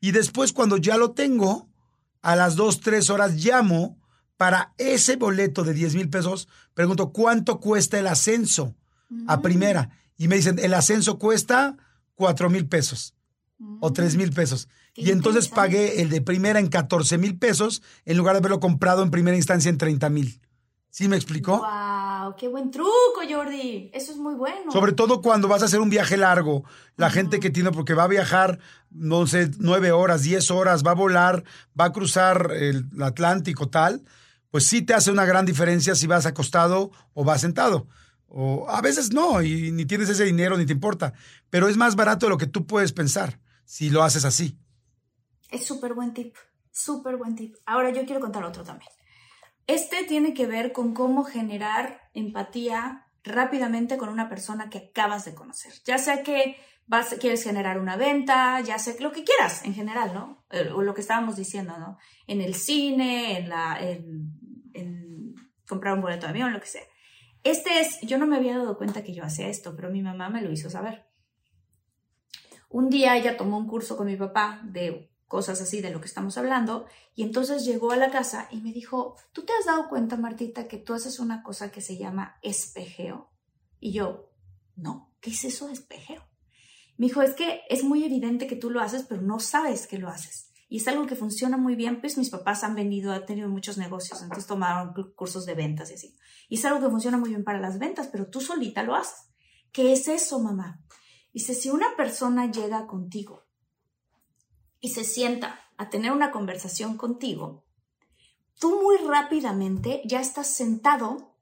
Y 0.00 0.10
después 0.10 0.52
cuando 0.52 0.76
ya 0.76 0.98
lo 0.98 1.12
tengo, 1.12 1.66
a 2.20 2.36
las 2.36 2.54
2, 2.56 2.80
3 2.80 3.08
horas 3.08 3.36
llamo 3.42 3.98
para 4.36 4.74
ese 4.76 5.16
boleto 5.16 5.64
de 5.64 5.72
10 5.72 5.94
mil 5.94 6.10
pesos, 6.10 6.46
pregunto, 6.74 7.10
¿cuánto 7.10 7.58
cuesta 7.58 7.98
el 7.98 8.06
ascenso? 8.06 8.74
a 9.26 9.40
primera. 9.40 9.90
Y 10.18 10.28
me 10.28 10.36
dicen, 10.36 10.58
el 10.58 10.74
ascenso 10.74 11.18
cuesta 11.18 11.76
cuatro 12.16 12.50
mil 12.50 12.66
pesos 12.66 13.14
o 13.80 13.92
tres 13.92 14.16
mil 14.16 14.32
pesos. 14.32 14.68
Y 14.94 15.10
entonces 15.10 15.48
pagué 15.48 16.02
el 16.02 16.10
de 16.10 16.20
primera 16.20 16.58
en 16.58 16.68
14 16.68 17.16
mil 17.16 17.38
pesos 17.38 17.82
en 18.04 18.16
lugar 18.16 18.34
de 18.34 18.38
haberlo 18.38 18.60
comprado 18.60 19.02
en 19.02 19.10
primera 19.10 19.36
instancia 19.36 19.68
en 19.68 19.78
30 19.78 20.10
mil. 20.10 20.40
¿Sí 20.96 21.08
me 21.08 21.16
explicó? 21.16 21.58
¡Wow! 21.58 22.36
¡Qué 22.38 22.48
buen 22.48 22.70
truco, 22.70 23.20
Jordi! 23.28 23.90
Eso 23.92 24.12
es 24.12 24.16
muy 24.16 24.32
bueno. 24.32 24.72
Sobre 24.72 24.92
todo 24.92 25.20
cuando 25.20 25.46
vas 25.46 25.60
a 25.60 25.66
hacer 25.66 25.80
un 25.80 25.90
viaje 25.90 26.16
largo. 26.16 26.64
La 26.96 27.10
gente 27.10 27.38
que 27.38 27.50
tiene, 27.50 27.70
porque 27.70 27.92
va 27.92 28.04
a 28.04 28.08
viajar, 28.08 28.60
no 28.88 29.26
sé, 29.26 29.50
nueve 29.58 29.92
horas, 29.92 30.22
diez 30.22 30.50
horas, 30.50 30.86
va 30.86 30.92
a 30.92 30.94
volar, 30.94 31.44
va 31.78 31.84
a 31.84 31.92
cruzar 31.92 32.50
el 32.50 32.88
Atlántico, 33.02 33.68
tal, 33.68 34.04
pues 34.50 34.64
sí 34.64 34.80
te 34.80 34.94
hace 34.94 35.10
una 35.10 35.26
gran 35.26 35.44
diferencia 35.44 35.94
si 35.94 36.06
vas 36.06 36.24
acostado 36.24 36.92
o 37.12 37.24
vas 37.24 37.42
sentado. 37.42 37.88
O 38.26 38.66
a 38.66 38.80
veces 38.80 39.12
no, 39.12 39.42
y 39.42 39.72
ni 39.72 39.84
tienes 39.84 40.08
ese 40.08 40.24
dinero 40.24 40.56
ni 40.56 40.64
te 40.64 40.72
importa. 40.72 41.12
Pero 41.50 41.68
es 41.68 41.76
más 41.76 41.94
barato 41.94 42.24
de 42.24 42.30
lo 42.30 42.38
que 42.38 42.46
tú 42.46 42.66
puedes 42.66 42.94
pensar 42.94 43.38
si 43.66 43.90
lo 43.90 44.02
haces 44.02 44.24
así. 44.24 44.56
Es 45.50 45.66
súper 45.66 45.92
buen 45.92 46.14
tip, 46.14 46.34
súper 46.72 47.18
buen 47.18 47.36
tip. 47.36 47.54
Ahora 47.66 47.90
yo 47.90 48.06
quiero 48.06 48.22
contar 48.22 48.44
otro 48.44 48.64
también. 48.64 48.90
Este 49.66 50.04
tiene 50.04 50.34
que 50.34 50.46
ver 50.46 50.72
con 50.72 50.94
cómo 50.94 51.24
generar 51.24 52.10
empatía 52.14 53.08
rápidamente 53.24 53.96
con 53.96 54.08
una 54.08 54.28
persona 54.28 54.70
que 54.70 54.78
acabas 54.78 55.24
de 55.24 55.34
conocer. 55.34 55.72
Ya 55.84 55.98
sea 55.98 56.22
que 56.22 56.56
vas, 56.86 57.16
quieres 57.20 57.42
generar 57.42 57.80
una 57.80 57.96
venta, 57.96 58.60
ya 58.60 58.78
sea 58.78 58.94
lo 59.00 59.10
que 59.10 59.24
quieras 59.24 59.64
en 59.64 59.74
general, 59.74 60.14
¿no? 60.14 60.44
O 60.74 60.82
lo 60.82 60.94
que 60.94 61.00
estábamos 61.00 61.36
diciendo, 61.36 61.76
¿no? 61.78 61.98
En 62.26 62.40
el 62.40 62.54
cine, 62.54 63.38
en, 63.38 63.48
la, 63.48 63.78
en 63.80 65.34
comprar 65.68 65.94
un 65.94 66.00
boleto 66.00 66.26
de 66.26 66.30
avión, 66.30 66.52
lo 66.52 66.60
que 66.60 66.66
sea. 66.66 66.82
Este 67.42 67.80
es, 67.80 68.00
yo 68.02 68.18
no 68.18 68.26
me 68.26 68.36
había 68.36 68.58
dado 68.58 68.76
cuenta 68.76 69.02
que 69.02 69.14
yo 69.14 69.24
hacía 69.24 69.48
esto, 69.48 69.74
pero 69.76 69.90
mi 69.90 70.02
mamá 70.02 70.28
me 70.30 70.42
lo 70.42 70.50
hizo 70.50 70.70
saber. 70.70 71.06
Un 72.68 72.90
día 72.90 73.16
ella 73.16 73.36
tomó 73.36 73.56
un 73.58 73.68
curso 73.68 73.96
con 73.96 74.06
mi 74.06 74.16
papá 74.16 74.60
de 74.64 75.10
cosas 75.26 75.60
así 75.60 75.80
de 75.80 75.90
lo 75.90 76.00
que 76.00 76.06
estamos 76.06 76.38
hablando 76.38 76.86
y 77.14 77.22
entonces 77.22 77.64
llegó 77.64 77.90
a 77.90 77.96
la 77.96 78.10
casa 78.10 78.48
y 78.50 78.60
me 78.60 78.72
dijo, 78.72 79.16
¿tú 79.32 79.44
te 79.44 79.52
has 79.58 79.66
dado 79.66 79.88
cuenta, 79.88 80.16
Martita, 80.16 80.68
que 80.68 80.78
tú 80.78 80.94
haces 80.94 81.18
una 81.18 81.42
cosa 81.42 81.70
que 81.70 81.80
se 81.80 81.96
llama 81.96 82.38
espejeo? 82.42 83.30
Y 83.80 83.92
yo, 83.92 84.30
no, 84.76 85.14
¿qué 85.20 85.30
es 85.30 85.44
eso 85.44 85.66
de 85.66 85.72
espejeo? 85.72 86.22
Me 86.96 87.06
dijo, 87.06 87.22
es 87.22 87.34
que 87.34 87.62
es 87.68 87.84
muy 87.84 88.04
evidente 88.04 88.46
que 88.46 88.56
tú 88.56 88.70
lo 88.70 88.80
haces, 88.80 89.04
pero 89.08 89.20
no 89.20 89.40
sabes 89.40 89.86
que 89.86 89.98
lo 89.98 90.08
haces. 90.08 90.50
Y 90.68 90.78
es 90.78 90.88
algo 90.88 91.06
que 91.06 91.14
funciona 91.14 91.56
muy 91.56 91.76
bien, 91.76 92.00
pues 92.00 92.18
mis 92.18 92.30
papás 92.30 92.64
han 92.64 92.74
vendido, 92.74 93.12
han 93.12 93.26
tenido 93.26 93.48
muchos 93.48 93.78
negocios, 93.78 94.22
entonces 94.22 94.46
tomaron 94.46 94.92
cursos 95.14 95.46
de 95.46 95.54
ventas 95.54 95.90
y 95.90 95.94
así. 95.94 96.16
Y 96.48 96.56
es 96.56 96.64
algo 96.64 96.80
que 96.80 96.90
funciona 96.90 97.18
muy 97.18 97.30
bien 97.30 97.44
para 97.44 97.60
las 97.60 97.78
ventas, 97.78 98.08
pero 98.08 98.28
tú 98.28 98.40
solita 98.40 98.82
lo 98.82 98.94
haces. 98.94 99.28
¿Qué 99.72 99.92
es 99.92 100.08
eso, 100.08 100.40
mamá? 100.40 100.80
Dice, 101.32 101.54
si 101.54 101.70
una 101.70 101.96
persona 101.96 102.50
llega 102.50 102.86
contigo 102.86 103.45
y 104.80 104.90
se 104.90 105.04
sienta 105.04 105.60
a 105.76 105.90
tener 105.90 106.12
una 106.12 106.30
conversación 106.30 106.96
contigo, 106.96 107.64
tú 108.58 108.80
muy 108.82 108.96
rápidamente 108.98 110.02
ya 110.04 110.20
estás 110.20 110.48
sentado 110.48 111.34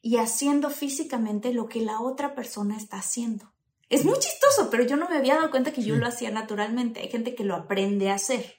y 0.00 0.16
haciendo 0.16 0.70
físicamente 0.70 1.52
lo 1.52 1.68
que 1.68 1.80
la 1.80 2.00
otra 2.00 2.34
persona 2.34 2.76
está 2.76 2.98
haciendo. 2.98 3.52
Es 3.88 4.04
muy 4.04 4.18
chistoso, 4.18 4.70
pero 4.70 4.84
yo 4.84 4.96
no 4.96 5.08
me 5.08 5.16
había 5.16 5.36
dado 5.36 5.50
cuenta 5.50 5.72
que 5.72 5.82
yo 5.82 5.96
lo 5.96 6.06
hacía 6.06 6.30
naturalmente. 6.30 7.00
Hay 7.00 7.10
gente 7.10 7.34
que 7.34 7.44
lo 7.44 7.54
aprende 7.54 8.10
a 8.10 8.14
hacer. 8.14 8.56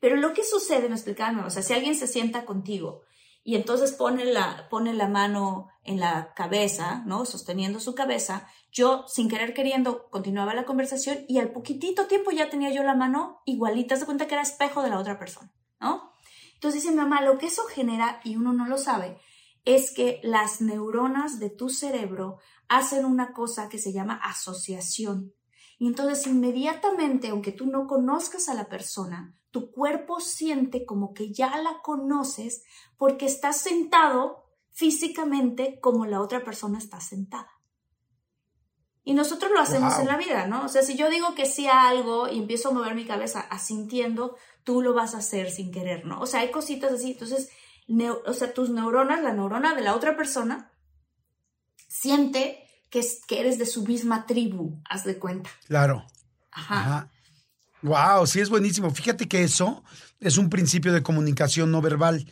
Pero 0.00 0.16
lo 0.16 0.32
que 0.32 0.42
sucede, 0.42 0.88
me 0.88 0.94
explicaba, 0.94 1.46
o 1.46 1.50
sea, 1.50 1.62
si 1.62 1.74
alguien 1.74 1.94
se 1.94 2.06
sienta 2.06 2.46
contigo 2.46 3.02
y 3.50 3.56
entonces 3.56 3.90
pone 3.90 4.26
la, 4.26 4.68
pone 4.70 4.94
la 4.94 5.08
mano 5.08 5.70
en 5.82 5.98
la 5.98 6.34
cabeza, 6.34 7.02
¿no? 7.04 7.24
Sosteniendo 7.24 7.80
su 7.80 7.96
cabeza, 7.96 8.46
yo 8.70 9.04
sin 9.08 9.28
querer 9.28 9.54
queriendo 9.54 10.08
continuaba 10.08 10.54
la 10.54 10.64
conversación 10.64 11.24
y 11.26 11.40
al 11.40 11.50
poquitito 11.50 12.06
tiempo 12.06 12.30
ya 12.30 12.48
tenía 12.48 12.70
yo 12.70 12.84
la 12.84 12.94
mano 12.94 13.42
igualita, 13.46 13.96
se 13.96 14.06
cuenta 14.06 14.28
que 14.28 14.34
era 14.34 14.44
espejo 14.44 14.84
de 14.84 14.90
la 14.90 15.00
otra 15.00 15.18
persona, 15.18 15.52
¿no? 15.80 16.12
Entonces 16.54 16.80
dice 16.80 16.94
mamá, 16.94 17.22
lo 17.22 17.38
que 17.38 17.46
eso 17.46 17.64
genera, 17.64 18.20
y 18.22 18.36
uno 18.36 18.52
no 18.52 18.68
lo 18.68 18.78
sabe, 18.78 19.18
es 19.64 19.92
que 19.92 20.20
las 20.22 20.60
neuronas 20.60 21.40
de 21.40 21.50
tu 21.50 21.70
cerebro 21.70 22.38
hacen 22.68 23.04
una 23.04 23.32
cosa 23.32 23.68
que 23.68 23.78
se 23.78 23.92
llama 23.92 24.20
asociación. 24.22 25.34
Y 25.76 25.88
entonces 25.88 26.24
inmediatamente, 26.28 27.30
aunque 27.30 27.50
tú 27.50 27.66
no 27.66 27.88
conozcas 27.88 28.48
a 28.48 28.54
la 28.54 28.68
persona, 28.68 29.34
tu 29.50 29.72
cuerpo 29.72 30.20
siente 30.20 30.86
como 30.86 31.12
que 31.12 31.32
ya 31.32 31.58
la 31.58 31.80
conoces 31.82 32.62
porque 33.00 33.24
estás 33.24 33.56
sentado 33.56 34.44
físicamente 34.72 35.80
como 35.80 36.04
la 36.04 36.20
otra 36.20 36.44
persona 36.44 36.76
está 36.76 37.00
sentada. 37.00 37.48
Y 39.04 39.14
nosotros 39.14 39.50
lo 39.52 39.58
hacemos 39.58 39.94
Wow. 39.94 40.02
en 40.02 40.06
la 40.08 40.18
vida, 40.18 40.46
¿no? 40.46 40.66
O 40.66 40.68
sea, 40.68 40.82
si 40.82 40.98
yo 40.98 41.08
digo 41.08 41.34
que 41.34 41.46
sí 41.46 41.66
a 41.66 41.88
algo 41.88 42.28
y 42.28 42.38
empiezo 42.38 42.68
a 42.68 42.72
mover 42.72 42.94
mi 42.94 43.06
cabeza 43.06 43.40
asintiendo, 43.40 44.36
tú 44.64 44.82
lo 44.82 44.92
vas 44.92 45.14
a 45.14 45.18
hacer 45.20 45.50
sin 45.50 45.72
querer, 45.72 46.04
¿no? 46.04 46.20
O 46.20 46.26
sea, 46.26 46.40
hay 46.40 46.50
cositas 46.50 46.92
así. 46.92 47.12
Entonces, 47.12 47.48
o 48.26 48.34
sea, 48.34 48.52
tus 48.52 48.68
neuronas, 48.68 49.22
la 49.22 49.32
neurona 49.32 49.74
de 49.74 49.80
la 49.80 49.94
otra 49.96 50.14
persona, 50.14 50.70
siente 51.88 52.68
que, 52.90 52.98
es, 52.98 53.24
que 53.26 53.40
eres 53.40 53.56
de 53.56 53.64
su 53.64 53.82
misma 53.86 54.26
tribu, 54.26 54.78
haz 54.84 55.04
de 55.04 55.18
cuenta. 55.18 55.48
Claro. 55.66 56.04
Ajá. 56.50 56.80
Ajá. 56.80 57.10
Wow, 57.80 58.26
sí 58.26 58.40
es 58.40 58.50
buenísimo. 58.50 58.90
Fíjate 58.90 59.26
que 59.26 59.42
eso 59.42 59.84
es 60.20 60.36
un 60.36 60.50
principio 60.50 60.92
de 60.92 61.02
comunicación 61.02 61.70
no 61.70 61.80
verbal. 61.80 62.26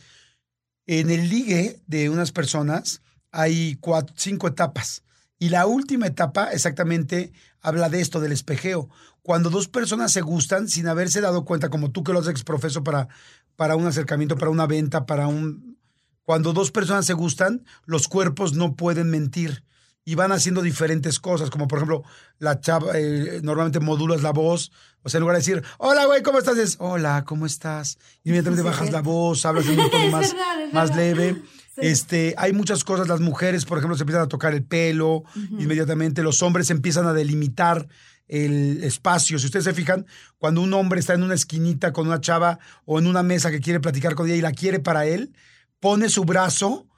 En 0.91 1.11
el 1.11 1.29
ligue 1.29 1.79
de 1.85 2.09
unas 2.09 2.31
personas 2.31 3.03
hay 3.31 3.75
cuatro, 3.75 4.15
cinco 4.17 4.47
etapas 4.47 5.03
Y 5.37 5.49
la 5.49 5.67
última 5.67 6.07
etapa 6.07 6.45
exactamente 6.45 7.31
habla 7.61 7.89
de 7.89 8.01
esto, 8.01 8.19
del 8.19 8.31
espejeo. 8.31 8.89
Cuando 9.21 9.51
dos 9.51 9.67
personas 9.67 10.11
se 10.11 10.21
gustan 10.21 10.67
sin 10.67 10.87
haberse 10.87 11.21
dado 11.21 11.45
cuenta, 11.45 11.69
como 11.69 11.91
tú 11.91 12.03
que 12.03 12.11
lo 12.11 12.21
haces 12.21 12.43
profeso 12.43 12.83
para, 12.83 13.07
para 13.55 13.75
un 13.75 13.85
acercamiento, 13.85 14.35
para 14.35 14.49
una 14.49 14.65
venta, 14.65 15.05
para 15.05 15.27
un... 15.27 15.77
Cuando 16.23 16.53
dos 16.53 16.71
personas 16.71 17.05
se 17.05 17.13
gustan, 17.13 17.65
los 17.85 18.07
cuerpos 18.07 18.53
no 18.55 18.75
pueden 18.75 19.11
mentir 19.11 19.63
y 20.09 20.15
van 20.15 20.31
haciendo 20.31 20.63
diferentes 20.63 21.19
cosas, 21.19 21.51
como 21.51 21.67
por 21.67 21.77
ejemplo, 21.77 22.03
la 22.39 22.59
chava, 22.59 22.93
eh, 22.95 23.41
normalmente 23.43 23.79
modulas 23.79 24.23
la 24.23 24.31
voz, 24.31 24.71
o 25.03 25.09
sea, 25.09 25.19
en 25.19 25.21
lugar 25.21 25.35
de 25.35 25.41
decir, 25.41 25.63
hola, 25.77 26.07
güey, 26.07 26.23
¿cómo 26.23 26.39
estás? 26.39 26.57
Es, 26.57 26.77
hola, 26.79 27.25
¿cómo 27.27 27.45
estás? 27.45 27.99
Inmediatamente 28.23 28.63
bajas 28.63 28.91
la 28.91 29.03
voz, 29.03 29.45
hablas 29.45 29.67
en 29.67 29.79
un 29.79 29.91
tono 29.91 30.09
más, 30.09 30.35
más 30.73 30.95
leve. 30.95 31.39
Este, 31.77 32.33
hay 32.39 32.53
muchas 32.53 32.83
cosas, 32.83 33.07
las 33.07 33.21
mujeres, 33.21 33.65
por 33.65 33.77
ejemplo, 33.77 33.95
se 33.95 34.01
empiezan 34.01 34.23
a 34.23 34.27
tocar 34.27 34.55
el 34.55 34.63
pelo, 34.63 35.25
inmediatamente 35.35 36.23
los 36.23 36.41
hombres 36.41 36.71
empiezan 36.71 37.05
a 37.05 37.13
delimitar 37.13 37.87
el 38.27 38.83
espacio. 38.83 39.37
Si 39.37 39.45
ustedes 39.45 39.65
se 39.65 39.75
fijan, 39.75 40.07
cuando 40.39 40.61
un 40.61 40.73
hombre 40.73 41.01
está 41.01 41.13
en 41.13 41.21
una 41.21 41.35
esquinita 41.35 41.93
con 41.93 42.07
una 42.07 42.19
chava 42.19 42.57
o 42.83 42.97
en 42.97 43.05
una 43.05 43.21
mesa 43.21 43.51
que 43.51 43.59
quiere 43.59 43.79
platicar 43.79 44.15
con 44.15 44.25
ella 44.25 44.37
y 44.37 44.41
la 44.41 44.53
quiere 44.53 44.79
para 44.79 45.05
él, 45.05 45.35
pone 45.79 46.09
su 46.09 46.25
brazo 46.25 46.88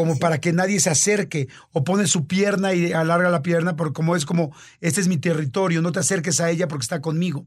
como 0.00 0.18
para 0.18 0.40
que 0.40 0.50
nadie 0.54 0.80
se 0.80 0.88
acerque, 0.88 1.48
o 1.72 1.84
pone 1.84 2.06
su 2.06 2.26
pierna 2.26 2.72
y 2.72 2.94
alarga 2.94 3.28
la 3.28 3.42
pierna, 3.42 3.76
porque 3.76 3.92
como 3.92 4.16
es 4.16 4.24
como, 4.24 4.50
este 4.80 5.02
es 5.02 5.08
mi 5.08 5.18
territorio, 5.18 5.82
no 5.82 5.92
te 5.92 5.98
acerques 5.98 6.40
a 6.40 6.48
ella 6.48 6.68
porque 6.68 6.84
está 6.84 7.02
conmigo. 7.02 7.44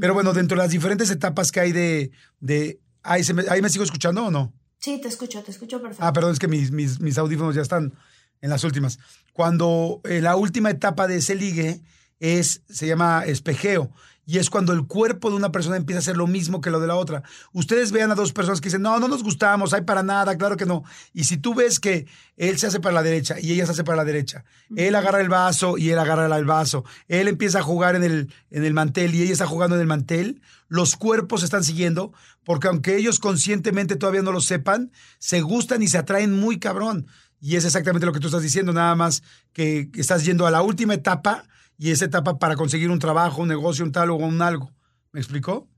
Pero 0.00 0.14
bueno, 0.14 0.32
dentro 0.32 0.56
de 0.56 0.62
las 0.62 0.70
diferentes 0.70 1.10
etapas 1.10 1.50
que 1.50 1.58
hay 1.58 1.72
de... 1.72 2.12
de 2.38 2.78
¿ahí, 3.02 3.24
me, 3.34 3.42
¿Ahí 3.48 3.60
me 3.60 3.70
sigo 3.70 3.82
escuchando 3.82 4.24
o 4.24 4.30
no? 4.30 4.54
Sí, 4.78 5.00
te 5.00 5.08
escucho, 5.08 5.42
te 5.42 5.50
escucho 5.50 5.82
perfecto. 5.82 6.04
Ah, 6.04 6.12
perdón, 6.12 6.30
es 6.30 6.38
que 6.38 6.46
mis, 6.46 6.70
mis, 6.70 7.00
mis 7.00 7.18
audífonos 7.18 7.56
ya 7.56 7.62
están 7.62 7.92
en 8.40 8.50
las 8.50 8.62
últimas. 8.62 9.00
Cuando 9.32 10.00
eh, 10.04 10.20
la 10.20 10.36
última 10.36 10.70
etapa 10.70 11.08
de 11.08 11.16
ese 11.16 11.34
ligue 11.34 11.80
es, 12.20 12.62
se 12.68 12.86
llama 12.86 13.24
espejeo 13.26 13.90
y 14.26 14.38
es 14.38 14.50
cuando 14.50 14.72
el 14.72 14.86
cuerpo 14.86 15.30
de 15.30 15.36
una 15.36 15.52
persona 15.52 15.76
empieza 15.76 15.98
a 15.98 16.00
hacer 16.00 16.16
lo 16.16 16.26
mismo 16.26 16.60
que 16.60 16.70
lo 16.70 16.80
de 16.80 16.88
la 16.88 16.96
otra. 16.96 17.22
Ustedes 17.52 17.92
vean 17.92 18.10
a 18.10 18.16
dos 18.16 18.32
personas 18.32 18.60
que 18.60 18.66
dicen, 18.66 18.82
no, 18.82 18.98
no 18.98 19.06
nos 19.06 19.22
gustamos, 19.22 19.72
hay 19.72 19.82
para 19.82 20.02
nada, 20.02 20.36
claro 20.36 20.56
que 20.56 20.66
no. 20.66 20.82
Y 21.14 21.24
si 21.24 21.36
tú 21.36 21.54
ves 21.54 21.78
que 21.78 22.06
él 22.36 22.58
se 22.58 22.66
hace 22.66 22.80
para 22.80 22.96
la 22.96 23.04
derecha 23.04 23.36
y 23.40 23.52
ella 23.52 23.64
se 23.66 23.72
hace 23.72 23.84
para 23.84 23.96
la 23.96 24.04
derecha, 24.04 24.44
él 24.74 24.96
agarra 24.96 25.20
el 25.20 25.28
vaso 25.28 25.78
y 25.78 25.90
él 25.90 25.98
agarra 25.98 26.26
el 26.36 26.44
vaso, 26.44 26.84
él 27.06 27.28
empieza 27.28 27.60
a 27.60 27.62
jugar 27.62 27.94
en 27.94 28.02
el, 28.02 28.32
en 28.50 28.64
el 28.64 28.74
mantel 28.74 29.14
y 29.14 29.22
ella 29.22 29.32
está 29.32 29.46
jugando 29.46 29.76
en 29.76 29.82
el 29.82 29.86
mantel, 29.86 30.42
los 30.66 30.96
cuerpos 30.96 31.40
se 31.40 31.46
están 31.46 31.62
siguiendo, 31.62 32.12
porque 32.44 32.66
aunque 32.66 32.96
ellos 32.96 33.20
conscientemente 33.20 33.94
todavía 33.94 34.22
no 34.22 34.32
lo 34.32 34.40
sepan, 34.40 34.90
se 35.20 35.40
gustan 35.40 35.82
y 35.82 35.88
se 35.88 35.98
atraen 35.98 36.32
muy 36.32 36.58
cabrón. 36.58 37.06
Y 37.40 37.54
es 37.54 37.64
exactamente 37.64 38.06
lo 38.06 38.12
que 38.12 38.18
tú 38.18 38.26
estás 38.26 38.42
diciendo, 38.42 38.72
nada 38.72 38.96
más 38.96 39.22
que 39.52 39.88
estás 39.94 40.24
yendo 40.24 40.46
a 40.48 40.50
la 40.50 40.62
última 40.62 40.94
etapa 40.94 41.44
y 41.78 41.90
esa 41.90 42.06
etapa 42.06 42.38
para 42.38 42.56
conseguir 42.56 42.90
un 42.90 42.98
trabajo, 42.98 43.42
un 43.42 43.48
negocio, 43.48 43.84
un 43.84 43.92
tal 43.92 44.10
o 44.10 44.16
un 44.16 44.40
algo. 44.42 44.70
¿Me 45.12 45.20
explicó? 45.20 45.68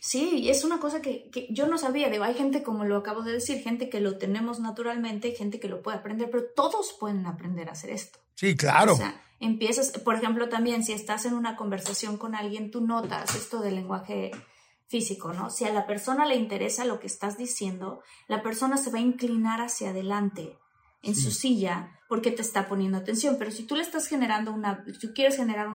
Sí, 0.00 0.48
es 0.48 0.64
una 0.64 0.78
cosa 0.78 1.02
que, 1.02 1.30
yo 1.50 1.66
no 1.66 1.76
sabía. 1.76 2.08
Digo, 2.08 2.24
hay 2.24 2.34
gente, 2.34 2.62
como 2.62 2.84
lo 2.84 2.96
acabo 2.96 3.22
de 3.22 3.32
decir, 3.32 3.60
gente 3.62 3.88
que 3.88 4.00
lo 4.00 4.16
tenemos 4.16 4.60
naturalmente, 4.60 5.32
gente 5.32 5.58
que 5.58 5.68
lo 5.68 5.82
puede 5.82 5.98
aprender, 5.98 6.30
pero 6.30 6.44
todos 6.54 6.94
pueden 6.98 7.26
aprender 7.26 7.68
a 7.68 7.72
hacer 7.72 7.90
esto. 7.90 8.18
Sí, 8.34 8.56
claro. 8.56 8.94
O 8.94 8.96
sea, 8.96 9.20
empiezas, 9.40 9.90
por 9.90 10.14
ejemplo, 10.14 10.48
también 10.48 10.84
si 10.84 10.92
estás 10.92 11.24
en 11.26 11.34
una 11.34 11.56
conversación 11.56 12.16
con 12.16 12.34
alguien, 12.34 12.70
tú 12.70 12.80
notas 12.80 13.34
esto 13.34 13.60
del 13.60 13.74
lenguaje 13.74 14.30
físico, 14.86 15.32
¿no? 15.32 15.50
Si 15.50 15.64
a 15.64 15.72
la 15.72 15.86
persona 15.86 16.26
le 16.26 16.36
interesa 16.36 16.84
lo 16.84 17.00
que 17.00 17.06
estás 17.06 17.36
diciendo, 17.36 18.02
la 18.28 18.42
persona 18.42 18.76
se 18.76 18.90
va 18.90 18.98
a 18.98 19.02
inclinar 19.02 19.60
hacia 19.60 19.90
adelante 19.90 20.58
en 21.02 21.16
su 21.16 21.30
silla 21.30 21.98
porque 22.12 22.30
te 22.30 22.42
está 22.42 22.68
poniendo 22.68 22.98
atención. 22.98 23.36
Pero 23.38 23.50
si 23.50 23.62
tú 23.62 23.74
le 23.74 23.80
estás 23.80 24.06
generando 24.06 24.52
una, 24.52 24.84
si 24.84 24.98
tú 24.98 25.14
quieres 25.14 25.34
generar. 25.34 25.72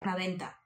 Una 0.00 0.16
venta 0.16 0.60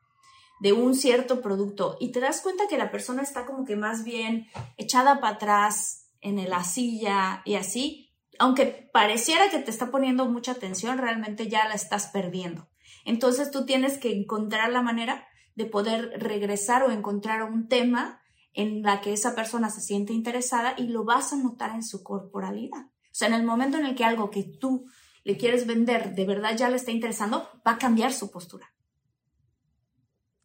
de 0.61 0.75
un 0.75 0.95
cierto 0.95 1.41
producto 1.41 1.97
y 1.99 2.13
te 2.13 2.21
das 2.21 2.43
cuenta 2.43 2.69
que 2.69 2.79
la 2.79 2.91
persona 2.91 3.23
está 3.23 3.47
como 3.47 3.65
que 3.65 3.77
más 3.77 4.05
bien 4.05 4.47
echada 4.77 5.21
para 5.21 5.37
atrás 5.37 6.11
en 6.21 6.49
la 6.49 6.63
silla 6.65 7.43
y 7.47 7.55
así, 7.55 8.11
aunque 8.39 8.91
pareciera 8.93 9.51
que 9.51 9.59
te 9.59 9.71
está 9.71 9.91
poniendo 9.91 10.27
mucha 10.27 10.53
atención, 10.53 10.99
realmente 10.99 11.49
ya 11.49 11.67
la 11.67 11.75
estás 11.75 12.09
perdiendo. 12.09 12.69
Entonces 13.07 13.51
tú 13.51 13.65
tienes 13.65 13.99
que 13.99 14.13
encontrar 14.13 14.71
la 14.71 14.83
manera 14.83 15.27
de 15.55 15.65
poder 15.65 16.13
regresar 16.21 16.83
o 16.83 16.91
encontrar 16.91 17.43
un 17.43 17.67
tema 17.67 18.21
en 18.53 18.83
la 18.83 19.01
que 19.01 19.15
esa 19.15 19.35
persona 19.35 19.71
se 19.71 19.81
siente 19.81 20.13
interesada 20.13 20.75
y 20.77 20.89
lo 20.89 21.05
vas 21.05 21.33
a 21.33 21.37
notar 21.37 21.71
en 21.75 21.83
su 21.83 22.03
corporalidad. 22.03 22.87
O 22.87 23.13
sea, 23.13 23.29
en 23.29 23.35
el 23.35 23.45
momento 23.45 23.79
en 23.79 23.87
el 23.87 23.95
que 23.95 24.05
algo 24.05 24.31
que 24.31 24.43
tú 24.43 24.87
le 25.25 25.39
quieres 25.39 25.67
vender 25.67 26.15
de 26.15 26.27
verdad 26.27 26.57
ya 26.57 26.69
le 26.69 26.77
está 26.77 26.91
interesando, 26.91 27.49
va 27.67 27.73
a 27.73 27.79
cambiar 27.79 28.13
su 28.13 28.31
postura. 28.31 28.71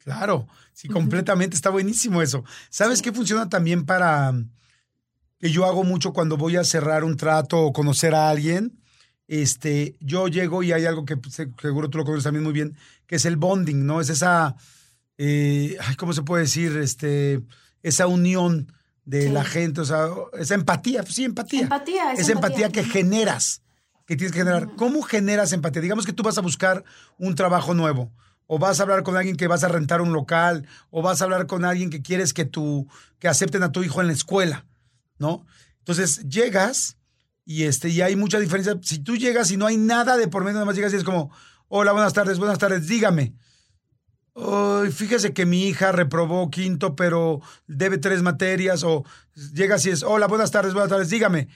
Claro, 0.06 0.48
sí, 0.72 0.88
completamente. 0.88 1.56
Está 1.56 1.72
buenísimo 1.72 2.22
eso. 2.22 2.46
¿Sabes 2.70 3.02
qué 3.02 3.12
funciona 3.12 3.50
también 3.50 3.86
para 3.86 4.34
que 5.40 5.50
yo 5.50 5.66
hago 5.66 5.84
mucho 5.84 6.14
cuando 6.14 6.38
voy 6.38 6.58
a 6.58 6.64
cerrar 6.64 7.04
un 7.04 7.18
trato 7.18 7.60
o 7.60 7.74
conocer 7.74 8.14
a 8.14 8.30
alguien? 8.30 8.80
Este, 9.28 9.96
yo 10.00 10.28
llego 10.28 10.62
y 10.62 10.74
hay 10.74 10.86
algo 10.86 11.06
que 11.06 11.18
seguro 11.60 11.90
tú 11.90 11.98
lo 11.98 12.06
conoces 12.06 12.24
también 12.24 12.44
muy 12.44 12.54
bien, 12.54 12.78
que 13.08 13.16
es 13.16 13.26
el 13.26 13.36
bonding, 13.36 13.84
¿no? 13.84 14.00
Es 14.00 14.12
esa, 14.12 14.56
eh, 15.18 15.76
¿cómo 15.98 16.14
se 16.14 16.22
puede 16.22 16.44
decir? 16.44 16.78
Este, 16.78 17.42
esa 17.82 18.06
unión 18.06 18.72
de 19.06 19.30
la 19.32 19.44
gente, 19.44 19.82
o 19.82 19.86
sea, 19.86 20.08
esa 20.40 20.54
empatía, 20.54 21.04
sí, 21.04 21.24
empatía. 21.24 21.62
Empatía, 21.62 22.14
es 22.14 22.30
empatía, 22.30 22.70
que 22.70 22.84
generas, 22.84 23.64
que 24.06 24.16
tienes 24.16 24.34
que 24.34 24.40
generar. 24.40 24.70
¿Cómo 24.76 25.02
generas 25.02 25.52
empatía? 25.52 25.82
Digamos 25.82 26.06
que 26.06 26.14
tú 26.14 26.22
vas 26.22 26.38
a 26.38 26.42
buscar 26.42 26.84
un 27.18 27.34
trabajo 27.34 27.74
nuevo, 27.74 28.12
o 28.48 28.60
vas 28.60 28.80
a 28.80 28.84
hablar 28.84 29.04
con 29.04 29.18
alguien 29.18 29.36
que 29.36 29.48
vas 29.48 29.64
a 29.64 29.68
rentar 29.68 30.02
un 30.02 30.14
local, 30.14 30.68
o 30.90 31.02
vas 31.02 31.22
a 31.22 31.26
hablar 31.26 31.48
con 31.48 31.66
alguien 31.66 31.90
que 31.90 32.02
quieres 32.02 32.34
que 32.34 32.46
tú, 32.46 32.88
que 33.20 33.28
acepten 33.28 33.64
a 33.64 33.72
tu 33.72 33.84
hijo 33.84 34.02
en 34.02 34.08
la 34.08 34.14
escuela, 34.14 34.66
¿no? 35.18 35.46
Entonces 35.80 36.28
llegas 36.28 36.98
y 37.46 37.64
este, 37.64 37.90
y 37.90 38.02
hay 38.02 38.16
mucha 38.16 38.40
diferencia. 38.40 38.78
Si 38.82 39.00
tú 39.00 39.16
llegas 39.18 39.52
y 39.52 39.58
no 39.58 39.68
hay 39.68 39.78
nada 39.78 40.18
de 40.18 40.28
por 40.28 40.44
medio, 40.44 40.56
nada 40.56 40.66
más 40.66 40.76
llegas 40.76 40.94
y 40.94 40.98
es 40.98 41.04
como, 41.04 41.32
hola, 41.68 41.92
buenas 41.92 42.14
tardes, 42.14 42.40
buenas 42.40 42.58
tardes, 42.58 42.88
dígame 42.88 43.36
fíjese 44.92 45.34
que 45.34 45.46
mi 45.46 45.68
hija 45.68 45.92
reprobó 45.92 46.50
quinto, 46.50 46.96
pero 46.96 47.42
debe 47.68 47.98
tres 47.98 48.22
materias, 48.22 48.84
o 48.84 49.06
llega 49.54 49.76
así 49.76 49.90
es, 49.90 50.04
hola, 50.04 50.28
buenas 50.28 50.52
tardes, 50.52 50.74
buenas 50.74 50.90
tardes, 50.90 51.10
dígame. 51.10 51.48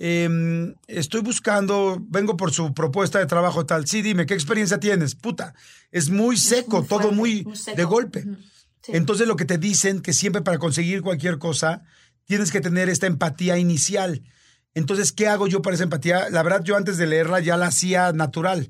Em, 0.00 0.76
estoy 0.86 1.22
buscando, 1.22 1.98
vengo 2.08 2.36
por 2.36 2.52
su 2.52 2.72
propuesta 2.72 3.18
de 3.18 3.26
trabajo 3.26 3.66
tal. 3.66 3.88
Sí, 3.88 4.00
dime, 4.00 4.26
¿qué 4.26 4.34
experiencia 4.34 4.78
tienes? 4.78 5.16
Puta, 5.16 5.54
es 5.90 6.08
muy 6.08 6.36
seco, 6.36 6.84
todo 6.84 7.10
muy, 7.10 7.44
de 7.74 7.84
golpe. 7.84 8.24
Entonces 8.86 9.26
lo 9.26 9.34
que 9.34 9.44
te 9.44 9.58
dicen 9.58 10.00
que 10.00 10.12
siempre 10.12 10.42
para 10.42 10.58
conseguir 10.58 11.02
cualquier 11.02 11.38
cosa 11.38 11.82
tienes 12.26 12.52
que 12.52 12.60
tener 12.60 12.88
esta 12.88 13.08
empatía 13.08 13.58
inicial. 13.58 14.22
Entonces, 14.72 15.12
¿qué 15.12 15.26
hago 15.26 15.48
yo 15.48 15.62
para 15.62 15.74
esa 15.74 15.84
empatía? 15.84 16.30
La 16.30 16.44
verdad, 16.44 16.62
yo 16.62 16.76
antes 16.76 16.96
de 16.96 17.08
leerla 17.08 17.40
ya 17.40 17.56
la 17.56 17.66
hacía 17.66 18.12
natural. 18.12 18.68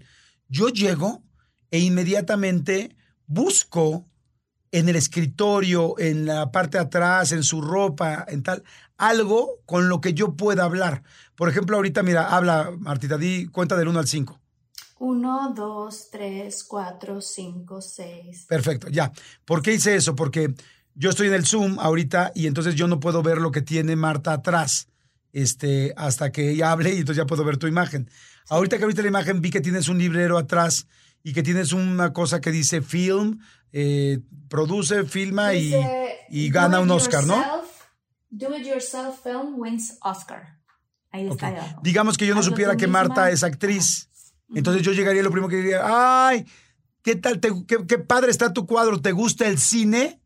Yo 0.48 0.70
llego 0.70 1.22
e 1.70 1.80
inmediatamente 1.80 2.96
busco 3.26 4.06
en 4.70 4.88
el 4.88 4.96
escritorio, 4.96 5.98
en 5.98 6.24
la 6.24 6.50
parte 6.52 6.78
de 6.78 6.84
atrás, 6.84 7.32
en 7.32 7.42
su 7.42 7.60
ropa, 7.60 8.24
en 8.28 8.42
tal, 8.42 8.62
algo 8.98 9.60
con 9.64 9.88
lo 9.88 10.00
que 10.00 10.12
yo 10.12 10.34
pueda 10.34 10.64
hablar. 10.64 11.02
Por 11.36 11.48
ejemplo, 11.48 11.76
ahorita, 11.76 12.02
mira, 12.02 12.36
habla, 12.36 12.72
Martita, 12.78 13.16
di 13.16 13.46
cuenta 13.46 13.76
del 13.76 13.88
1 13.88 13.98
al 13.98 14.06
5. 14.06 14.38
1, 15.00 15.52
2, 15.54 16.10
3, 16.10 16.64
4, 16.64 17.20
5, 17.20 17.80
6. 17.80 18.46
Perfecto, 18.48 18.88
ya. 18.88 19.12
¿Por 19.44 19.62
qué 19.62 19.72
hice 19.72 19.94
eso? 19.94 20.16
Porque 20.16 20.52
yo 20.94 21.10
estoy 21.10 21.28
en 21.28 21.34
el 21.34 21.46
Zoom 21.46 21.78
ahorita 21.78 22.32
y 22.34 22.48
entonces 22.48 22.74
yo 22.74 22.88
no 22.88 22.98
puedo 22.98 23.22
ver 23.22 23.38
lo 23.38 23.52
que 23.52 23.62
tiene 23.62 23.94
Marta 23.94 24.32
atrás 24.32 24.88
este, 25.32 25.94
hasta 25.96 26.32
que 26.32 26.50
ella 26.50 26.72
hable 26.72 26.92
y 26.92 26.98
entonces 26.98 27.22
ya 27.22 27.26
puedo 27.26 27.44
ver 27.44 27.58
tu 27.58 27.68
imagen. 27.68 28.10
Ahorita 28.48 28.78
que 28.78 28.84
ahorita 28.84 29.02
la 29.02 29.08
imagen 29.08 29.40
vi 29.40 29.50
que 29.50 29.60
tienes 29.60 29.88
un 29.88 29.98
librero 29.98 30.36
atrás 30.36 30.88
y 31.22 31.32
que 31.32 31.44
tienes 31.44 31.72
una 31.72 32.12
cosa 32.12 32.40
que 32.40 32.50
dice 32.50 32.82
film, 32.82 33.38
eh, 33.72 34.18
produce, 34.48 35.04
filma 35.04 35.54
y, 35.54 35.74
y 36.30 36.50
gana 36.50 36.80
un 36.80 36.90
Oscar, 36.90 37.24
¿no? 37.24 37.67
Do 38.30 38.54
it 38.56 38.66
yourself 38.66 39.22
film 39.22 39.54
wins 39.58 39.96
Oscar. 40.02 40.58
Ahí 41.10 41.26
está. 41.28 41.76
Digamos 41.82 42.16
que 42.18 42.26
yo 42.26 42.34
no 42.34 42.42
supiera 42.42 42.76
que 42.76 42.86
Marta 42.86 43.30
es 43.30 43.42
actriz. 43.42 44.10
Entonces 44.54 44.82
yo 44.82 44.92
llegaría 44.92 45.20
y 45.20 45.24
lo 45.24 45.30
primero 45.30 45.48
que 45.48 45.56
diría, 45.56 45.80
ay, 45.84 46.46
¿qué 47.02 47.16
tal? 47.16 47.40
Te- 47.40 47.52
qué, 47.66 47.86
qué 47.86 47.98
padre 47.98 48.30
está 48.30 48.52
tu 48.52 48.66
cuadro, 48.66 49.00
¿te 49.00 49.12
gusta 49.12 49.46
el 49.46 49.58
cine? 49.58 50.20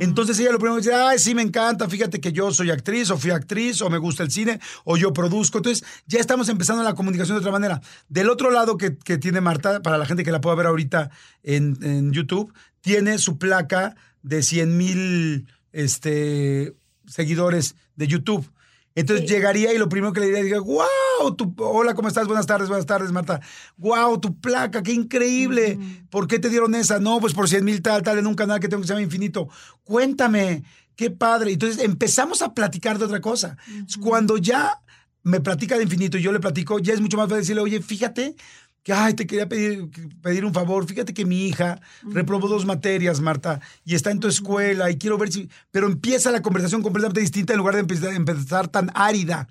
Entonces 0.00 0.38
ella 0.38 0.52
lo 0.52 0.58
primero 0.58 0.76
que 0.76 0.88
dice, 0.88 0.94
ay, 0.94 1.18
sí, 1.18 1.34
me 1.34 1.42
encanta, 1.42 1.86
fíjate 1.86 2.18
que 2.18 2.32
yo 2.32 2.50
soy 2.50 2.70
actriz 2.70 3.10
o 3.10 3.18
fui 3.18 3.30
actriz 3.30 3.82
o 3.82 3.90
me 3.90 3.98
gusta 3.98 4.22
el 4.22 4.30
cine 4.30 4.58
o 4.84 4.96
yo 4.96 5.12
produzco. 5.12 5.58
Entonces 5.58 5.84
ya 6.06 6.18
estamos 6.18 6.48
empezando 6.48 6.82
la 6.82 6.94
comunicación 6.94 7.36
de 7.36 7.40
otra 7.40 7.52
manera. 7.52 7.82
Del 8.08 8.30
otro 8.30 8.50
lado 8.50 8.78
que, 8.78 8.96
que 8.96 9.18
tiene 9.18 9.42
Marta, 9.42 9.82
para 9.82 9.98
la 9.98 10.06
gente 10.06 10.24
que 10.24 10.32
la 10.32 10.40
pueda 10.40 10.56
ver 10.56 10.66
ahorita 10.66 11.10
en, 11.42 11.76
en 11.82 12.12
YouTube, 12.12 12.54
tiene 12.80 13.18
su 13.18 13.36
placa 13.36 13.96
de 14.22 14.42
100 14.42 14.76
mil 14.78 15.46
este, 15.74 16.74
seguidores 17.06 17.76
de 17.96 18.06
YouTube. 18.06 18.50
Entonces 18.96 19.28
Sí. 19.28 19.34
llegaría 19.34 19.74
y 19.74 19.78
lo 19.78 19.88
primero 19.88 20.12
que 20.12 20.20
le 20.20 20.26
diría, 20.26 20.42
diría, 20.42 20.60
wow, 20.60 21.34
tu, 21.36 21.52
hola, 21.58 21.94
¿cómo 21.94 22.06
estás? 22.06 22.28
Buenas 22.28 22.46
tardes, 22.46 22.68
buenas 22.68 22.86
tardes, 22.86 23.10
Marta. 23.10 23.40
Wow, 23.76 24.20
tu 24.20 24.38
placa, 24.40 24.84
qué 24.84 24.92
increíble. 24.92 25.78
¿Por 26.10 26.28
qué 26.28 26.38
te 26.38 26.48
dieron 26.48 26.74
esa? 26.76 27.00
No, 27.00 27.18
pues 27.20 27.34
por 27.34 27.48
100 27.48 27.64
mil 27.64 27.82
tal, 27.82 28.02
tal, 28.04 28.18
en 28.18 28.26
un 28.28 28.34
canal 28.36 28.60
que 28.60 28.68
tengo 28.68 28.82
que 28.82 28.86
se 28.86 28.92
llama 28.94 29.02
Infinito. 29.02 29.48
Cuéntame, 29.82 30.62
qué 30.94 31.10
padre. 31.10 31.52
Entonces 31.52 31.82
empezamos 31.84 32.40
a 32.42 32.54
platicar 32.54 32.98
de 32.98 33.06
otra 33.06 33.20
cosa. 33.20 33.56
Cuando 34.00 34.36
ya 34.36 34.80
me 35.24 35.40
platica 35.40 35.76
de 35.76 35.82
Infinito 35.84 36.16
y 36.16 36.22
yo 36.22 36.30
le 36.30 36.38
platico, 36.38 36.78
ya 36.78 36.92
es 36.94 37.00
mucho 37.00 37.16
más 37.16 37.26
fácil 37.28 37.40
decirle, 37.40 37.62
oye, 37.62 37.82
fíjate 37.82 38.36
que, 38.84 38.92
ay, 38.92 39.14
te 39.14 39.26
quería 39.26 39.48
pedir, 39.48 39.88
pedir 40.20 40.44
un 40.44 40.52
favor. 40.52 40.86
Fíjate 40.86 41.14
que 41.14 41.24
mi 41.24 41.48
hija 41.48 41.80
reprobó 42.02 42.46
dos 42.48 42.66
materias, 42.66 43.20
Marta, 43.20 43.60
y 43.84 43.94
está 43.94 44.10
en 44.10 44.20
tu 44.20 44.28
escuela 44.28 44.90
y 44.90 44.98
quiero 44.98 45.18
ver 45.18 45.32
si... 45.32 45.48
Pero 45.70 45.86
empieza 45.86 46.30
la 46.30 46.42
conversación 46.42 46.82
completamente 46.82 47.20
distinta 47.20 47.54
en 47.54 47.58
lugar 47.58 47.74
de 47.74 47.80
empezar, 47.80 48.14
empezar 48.14 48.68
tan 48.68 48.90
árida. 48.94 49.48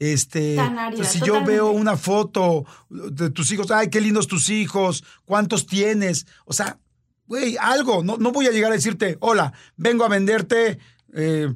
Este, 0.00 0.56
Tan 0.56 0.76
árida, 0.76 1.02
o 1.02 1.04
sea, 1.04 1.12
si 1.12 1.24
yo 1.24 1.44
veo 1.44 1.70
una 1.70 1.96
foto 1.96 2.66
de 2.90 3.30
tus 3.30 3.52
hijos, 3.52 3.70
ay, 3.70 3.90
qué 3.90 4.00
lindos 4.00 4.26
tus 4.26 4.48
hijos, 4.48 5.04
cuántos 5.24 5.66
tienes, 5.66 6.26
o 6.44 6.52
sea, 6.52 6.80
güey, 7.26 7.56
algo, 7.60 8.02
no, 8.02 8.16
no 8.16 8.32
voy 8.32 8.48
a 8.48 8.50
llegar 8.50 8.72
a 8.72 8.74
decirte, 8.74 9.16
hola, 9.20 9.52
vengo 9.76 10.04
a 10.04 10.08
venderte 10.08 10.80
eh, 11.14 11.54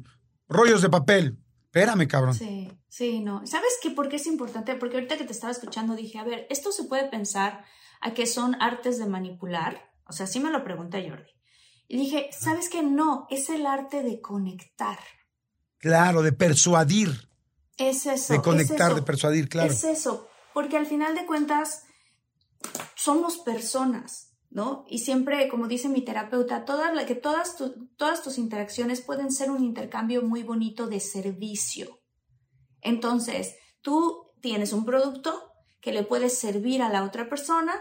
rollos 0.48 0.82
de 0.82 0.88
papel. 0.88 1.36
Espérame, 1.64 2.06
cabrón. 2.06 2.34
Sí, 2.34 2.70
sí, 2.88 3.20
no. 3.20 3.46
¿Sabes 3.46 3.78
qué? 3.82 3.90
¿Por 3.90 4.08
qué 4.08 4.16
es 4.16 4.26
importante? 4.26 4.74
Porque 4.74 4.96
ahorita 4.96 5.16
que 5.16 5.24
te 5.24 5.32
estaba 5.32 5.50
escuchando 5.52 5.94
dije, 5.96 6.18
a 6.18 6.24
ver, 6.24 6.46
esto 6.50 6.72
se 6.72 6.84
puede 6.84 7.08
pensar 7.08 7.64
a 8.00 8.14
que 8.14 8.26
son 8.26 8.60
artes 8.60 8.98
de 8.98 9.06
manipular. 9.06 9.90
O 10.06 10.12
sea, 10.12 10.26
sí 10.26 10.40
me 10.40 10.50
lo 10.50 10.64
pregunté 10.64 11.08
Jordi. 11.08 11.30
Y 11.88 11.96
dije, 11.96 12.28
¿sabes 12.32 12.68
qué? 12.68 12.82
No, 12.82 13.26
es 13.30 13.48
el 13.50 13.66
arte 13.66 14.02
de 14.02 14.20
conectar. 14.20 14.98
Claro, 15.78 16.22
de 16.22 16.32
persuadir, 16.32 17.28
Es 17.76 18.06
eso. 18.06 18.32
de 18.32 18.38
es 18.38 18.42
conectar, 18.44 18.88
eso. 18.90 18.94
de 18.96 19.02
persuadir, 19.02 19.48
claro. 19.48 19.72
Es 19.72 19.84
eso, 19.84 20.28
porque 20.52 20.76
al 20.76 20.86
final 20.86 21.14
de 21.14 21.24
cuentas 21.24 21.84
somos 22.96 23.38
personas, 23.38 24.32
¿no? 24.50 24.84
Y 24.88 24.98
siempre, 25.00 25.48
como 25.48 25.68
dice 25.68 25.88
mi 25.88 26.02
terapeuta, 26.02 26.64
todas, 26.64 26.92
la- 26.94 27.06
que 27.06 27.14
todas, 27.14 27.56
tu- 27.56 27.88
todas 27.96 28.22
tus 28.22 28.38
interacciones 28.38 29.00
pueden 29.00 29.30
ser 29.32 29.50
un 29.50 29.62
intercambio 29.62 30.22
muy 30.22 30.42
bonito 30.42 30.86
de 30.88 31.00
servicio. 31.00 31.97
Entonces, 32.82 33.56
tú 33.80 34.32
tienes 34.40 34.72
un 34.72 34.84
producto 34.84 35.52
que 35.80 35.92
le 35.92 36.02
puedes 36.02 36.38
servir 36.38 36.82
a 36.82 36.88
la 36.88 37.04
otra 37.04 37.28
persona 37.28 37.74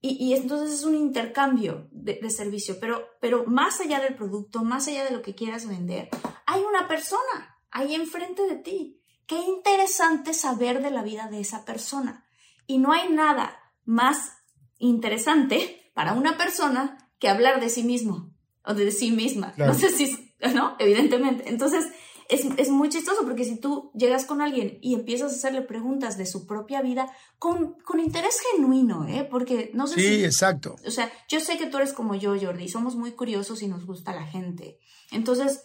y, 0.00 0.16
y 0.24 0.34
entonces 0.34 0.72
es 0.72 0.84
un 0.84 0.94
intercambio 0.94 1.88
de, 1.92 2.18
de 2.20 2.30
servicio, 2.30 2.78
pero, 2.80 3.04
pero 3.20 3.44
más 3.46 3.80
allá 3.80 4.00
del 4.00 4.14
producto, 4.14 4.64
más 4.64 4.88
allá 4.88 5.04
de 5.04 5.10
lo 5.10 5.22
que 5.22 5.34
quieras 5.34 5.68
vender, 5.68 6.08
hay 6.46 6.62
una 6.62 6.88
persona 6.88 7.58
ahí 7.70 7.94
enfrente 7.94 8.42
de 8.42 8.56
ti. 8.56 9.00
Qué 9.26 9.38
interesante 9.38 10.34
saber 10.34 10.82
de 10.82 10.90
la 10.90 11.02
vida 11.02 11.28
de 11.28 11.40
esa 11.40 11.64
persona. 11.64 12.24
Y 12.66 12.78
no 12.78 12.92
hay 12.92 13.10
nada 13.10 13.56
más 13.84 14.32
interesante 14.78 15.92
para 15.94 16.14
una 16.14 16.36
persona 16.36 17.10
que 17.18 17.28
hablar 17.28 17.60
de 17.60 17.68
sí 17.68 17.84
mismo 17.84 18.32
o 18.64 18.74
de 18.74 18.90
sí 18.90 19.10
misma. 19.12 19.52
Claro. 19.52 19.72
No 19.72 19.78
sé 19.78 19.90
si, 19.90 20.34
¿no? 20.54 20.76
Evidentemente. 20.78 21.48
Entonces, 21.48 21.86
es, 22.30 22.46
es 22.56 22.70
muy 22.70 22.88
chistoso 22.88 23.22
porque 23.24 23.44
si 23.44 23.58
tú 23.58 23.90
llegas 23.94 24.24
con 24.24 24.40
alguien 24.40 24.78
y 24.80 24.94
empiezas 24.94 25.32
a 25.32 25.36
hacerle 25.36 25.62
preguntas 25.62 26.16
de 26.16 26.26
su 26.26 26.46
propia 26.46 26.82
vida 26.82 27.10
con, 27.38 27.74
con 27.84 28.00
interés 28.00 28.38
genuino, 28.52 29.06
¿eh? 29.06 29.26
Porque 29.30 29.70
no 29.74 29.86
sé 29.86 29.96
Sí, 29.96 30.02
si... 30.18 30.24
exacto. 30.24 30.76
O 30.86 30.90
sea, 30.90 31.10
yo 31.28 31.40
sé 31.40 31.58
que 31.58 31.66
tú 31.66 31.76
eres 31.78 31.92
como 31.92 32.14
yo, 32.14 32.34
Jordi, 32.40 32.68
somos 32.68 32.96
muy 32.96 33.12
curiosos 33.12 33.62
y 33.62 33.68
nos 33.68 33.84
gusta 33.86 34.14
la 34.14 34.26
gente. 34.26 34.78
Entonces, 35.10 35.64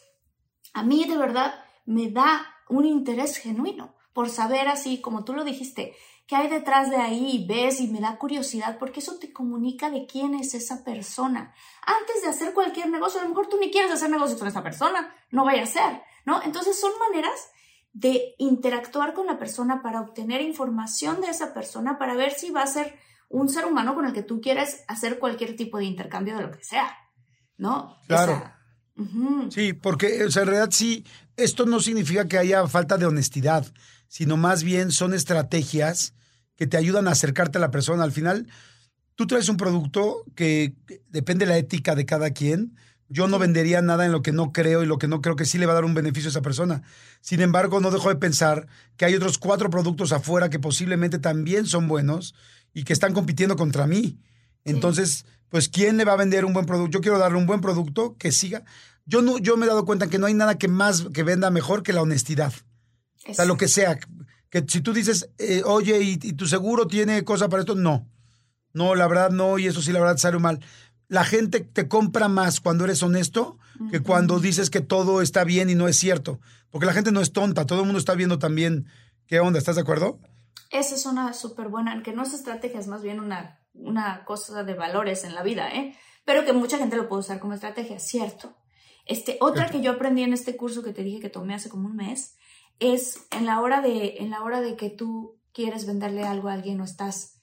a 0.74 0.84
mí 0.84 1.06
de 1.06 1.18
verdad 1.18 1.54
me 1.86 2.10
da 2.10 2.46
un 2.70 2.86
interés 2.86 3.38
genuino 3.38 3.96
por 4.14 4.30
saber 4.30 4.68
así, 4.68 5.02
como 5.02 5.24
tú 5.26 5.34
lo 5.34 5.44
dijiste, 5.44 5.94
qué 6.28 6.36
hay 6.36 6.48
detrás 6.48 6.90
de 6.90 6.96
ahí, 6.96 7.46
ves 7.48 7.80
y 7.80 7.88
me 7.88 8.00
da 8.00 8.18
curiosidad 8.18 8.78
porque 8.80 9.00
eso 9.00 9.18
te 9.20 9.32
comunica 9.32 9.90
de 9.92 10.06
quién 10.08 10.34
es 10.34 10.54
esa 10.54 10.84
persona. 10.84 11.54
Antes 11.86 12.24
de 12.24 12.30
hacer 12.30 12.54
cualquier 12.54 12.90
negocio, 12.90 13.20
a 13.20 13.24
lo 13.24 13.30
mejor 13.30 13.48
tú 13.48 13.58
ni 13.60 13.70
quieres 13.70 13.92
hacer 13.92 14.10
negocio 14.10 14.38
con 14.40 14.48
esa 14.48 14.64
persona, 14.64 15.14
no 15.32 15.46
vaya 15.46 15.64
a 15.64 15.68
ser, 15.68 16.02
¿no? 16.26 16.42
Entonces 16.44 16.80
son 16.80 16.92
maneras 17.00 17.50
de 17.94 18.36
interactuar 18.38 19.14
con 19.14 19.26
la 19.26 19.40
persona 19.40 19.82
para 19.82 20.02
obtener 20.02 20.42
información 20.42 21.22
de 21.22 21.30
esa 21.30 21.54
persona 21.54 21.98
para 21.98 22.14
ver 22.14 22.34
si 22.34 22.52
va 22.52 22.62
a 22.62 22.68
ser 22.68 23.00
un 23.30 23.48
ser 23.48 23.66
humano 23.66 23.96
con 23.96 24.06
el 24.06 24.14
que 24.14 24.24
tú 24.24 24.42
quieres 24.42 24.84
hacer 24.88 25.18
cualquier 25.18 25.56
tipo 25.56 25.78
de 25.78 25.86
intercambio 25.86 26.36
de 26.36 26.44
lo 26.44 26.52
que 26.52 26.64
sea, 26.64 26.94
¿no? 27.58 27.98
Claro. 28.08 28.34
O 28.34 28.36
sea, 28.36 28.60
ujú. 28.98 29.52
Sí, 29.52 29.74
porque 29.74 30.26
o 30.26 30.32
sea, 30.32 30.44
en 30.44 30.50
realidad 30.50 30.70
sí, 30.72 31.06
esto 31.38 31.66
no 31.66 31.80
significa 31.80 32.28
que 32.28 32.38
haya 32.38 32.68
falta 32.68 32.98
de 32.98 33.06
honestidad, 33.06 33.66
sino 34.08 34.38
más 34.38 34.64
bien 34.64 34.92
son 34.92 35.14
estrategias 35.14 36.14
que 36.56 36.68
te 36.68 36.78
ayudan 36.78 37.08
a 37.08 37.12
acercarte 37.12 37.58
a 37.58 37.62
la 37.62 37.72
persona. 37.72 38.04
Al 38.04 38.12
final, 38.12 38.48
tú 39.16 39.28
traes 39.28 39.50
un 39.50 39.58
producto 39.58 40.24
que 40.36 40.76
depende 41.10 41.46
de 41.46 41.52
la 41.52 41.58
ética 41.58 41.96
de 41.96 42.06
cada 42.06 42.32
quien. 42.32 42.78
Yo 43.08 43.28
no 43.28 43.38
vendería 43.38 43.82
nada 43.82 44.06
en 44.06 44.12
lo 44.12 44.22
que 44.22 44.32
no 44.32 44.52
creo 44.52 44.82
y 44.82 44.88
lo 44.88 44.98
que 44.98 45.08
no 45.08 45.22
creo 45.22 45.36
que 45.36 45.46
sí 45.46 45.58
le 45.58 45.66
va 45.66 45.74
a 45.74 45.76
dar 45.76 45.86
un 45.86 45.94
beneficio 45.94 46.30
a 46.30 46.32
esa 46.32 46.42
persona. 46.42 46.82
Sin 47.22 47.42
embargo, 47.42 47.80
no 47.80 47.92
dejo 47.92 48.10
de 48.10 48.16
pensar 48.16 48.68
que 48.98 49.06
hay 49.06 49.16
otros 49.16 49.38
cuatro 49.38 49.70
productos 49.70 50.12
afuera 50.12 50.50
que 50.50 50.60
posiblemente 50.60 51.20
también 51.20 51.68
son 51.68 51.88
buenos 51.88 52.34
y 52.74 52.84
que 52.84 52.94
están 52.94 53.14
compitiendo 53.14 53.56
contra 53.56 53.86
mí. 53.86 54.20
Entonces, 54.64 55.26
pues, 55.50 55.70
¿quién 55.70 55.98
le 55.98 56.06
va 56.06 56.14
a 56.14 56.18
vender 56.18 56.46
un 56.46 56.54
buen 56.54 56.66
producto? 56.66 56.98
Yo 56.98 57.02
quiero 57.02 57.20
darle 57.20 57.38
un 57.38 57.46
buen 57.46 57.62
producto 57.62 58.16
que 58.18 58.32
siga. 58.32 58.64
Yo, 59.06 59.22
no, 59.22 59.38
yo 59.38 59.56
me 59.56 59.66
he 59.66 59.70
dado 59.70 59.86
cuenta 59.86 60.08
que 60.08 60.18
no 60.18 60.26
hay 60.26 60.34
nada 60.34 60.58
que 60.58 60.68
más 60.68 61.06
que 61.14 61.24
venda 61.24 61.52
mejor 61.52 61.84
que 61.84 61.94
la 61.94 62.02
honestidad. 62.02 62.54
O 63.28 63.34
sea, 63.34 63.46
lo 63.46 63.56
que 63.56 63.68
sea. 63.68 64.00
Que 64.50 64.66
si 64.68 64.82
tú 64.82 64.94
dices, 64.94 65.30
eh, 65.38 65.62
oye, 65.64 66.02
¿y, 66.02 66.20
y 66.22 66.34
tu 66.34 66.48
seguro 66.48 66.88
tiene 66.88 67.24
cosa 67.24 67.50
para 67.50 67.62
esto? 67.62 67.76
No. 67.76 68.10
No, 68.74 68.94
la 68.94 69.08
verdad 69.08 69.30
no, 69.30 69.58
y 69.58 69.68
eso 69.68 69.82
sí, 69.82 69.94
la 69.94 70.00
verdad 70.02 70.18
sale 70.18 70.38
mal. 70.38 70.60
La 71.08 71.24
gente 71.24 71.60
te 71.62 71.88
compra 71.88 72.28
más 72.28 72.60
cuando 72.60 72.84
eres 72.86 73.04
honesto 73.04 73.58
que 73.92 74.02
cuando 74.02 74.40
dices 74.40 74.70
que 74.70 74.82
todo 74.82 75.22
está 75.22 75.44
bien 75.44 75.70
y 75.70 75.76
no 75.76 75.88
es 75.88 75.98
cierto. 75.98 76.40
Porque 76.72 76.86
la 76.86 76.94
gente 76.94 77.12
no 77.12 77.22
es 77.22 77.32
tonta, 77.32 77.66
todo 77.66 77.80
el 77.80 77.86
mundo 77.86 78.00
está 78.00 78.16
viendo 78.16 78.40
también 78.40 78.88
qué 79.28 79.40
onda, 79.40 79.60
¿estás 79.60 79.76
de 79.76 79.82
acuerdo? 79.82 80.20
Esa 80.72 80.96
es 80.96 81.06
una 81.06 81.34
súper 81.34 81.70
buena, 81.70 82.02
que 82.04 82.14
no 82.14 82.24
es 82.24 82.34
estrategia, 82.34 82.80
es 82.80 82.88
más 82.88 83.02
bien 83.02 83.20
una, 83.20 83.60
una 83.74 84.26
cosa 84.26 84.64
de 84.64 84.74
valores 84.74 85.24
en 85.24 85.36
la 85.36 85.44
vida, 85.44 85.70
¿eh? 85.74 85.96
Pero 86.26 86.44
que 86.44 86.54
mucha 86.54 86.78
gente 86.78 86.98
lo 86.98 87.08
puede 87.08 87.22
usar 87.22 87.40
como 87.40 87.54
estrategia, 87.54 88.00
cierto. 88.00 88.56
Este, 89.06 89.38
otra 89.40 89.70
que 89.70 89.82
yo 89.82 89.92
aprendí 89.92 90.24
en 90.24 90.34
este 90.34 90.58
curso 90.58 90.82
que 90.82 90.92
te 90.92 91.04
dije 91.04 91.20
que 91.20 91.30
tomé 91.30 91.54
hace 91.54 91.70
como 91.70 91.88
un 91.88 91.96
mes, 91.96 92.36
es 92.80 93.28
en 93.32 93.46
la 93.46 93.62
hora 93.62 93.82
de, 93.82 94.16
en 94.18 94.32
la 94.32 94.42
hora 94.44 94.62
de 94.62 94.76
que 94.76 94.90
tú 94.90 95.40
quieres 95.54 95.86
venderle 95.86 96.24
algo 96.24 96.50
a 96.50 96.54
alguien 96.54 96.82
o 96.82 96.84
estás, 96.84 97.35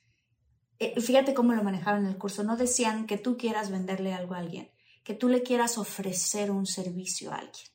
eh, 0.82 1.00
fíjate 1.00 1.34
cómo 1.34 1.52
lo 1.52 1.62
manejaban 1.62 2.04
en 2.04 2.10
el 2.10 2.18
curso, 2.18 2.42
no 2.42 2.56
decían 2.56 3.06
que 3.06 3.18
tú 3.18 3.36
quieras 3.36 3.70
venderle 3.70 4.12
algo 4.12 4.34
a 4.34 4.38
alguien, 4.38 4.70
que 5.04 5.14
tú 5.14 5.28
le 5.28 5.42
quieras 5.42 5.78
ofrecer 5.78 6.50
un 6.50 6.66
servicio 6.66 7.32
a 7.32 7.36
alguien. 7.36 7.66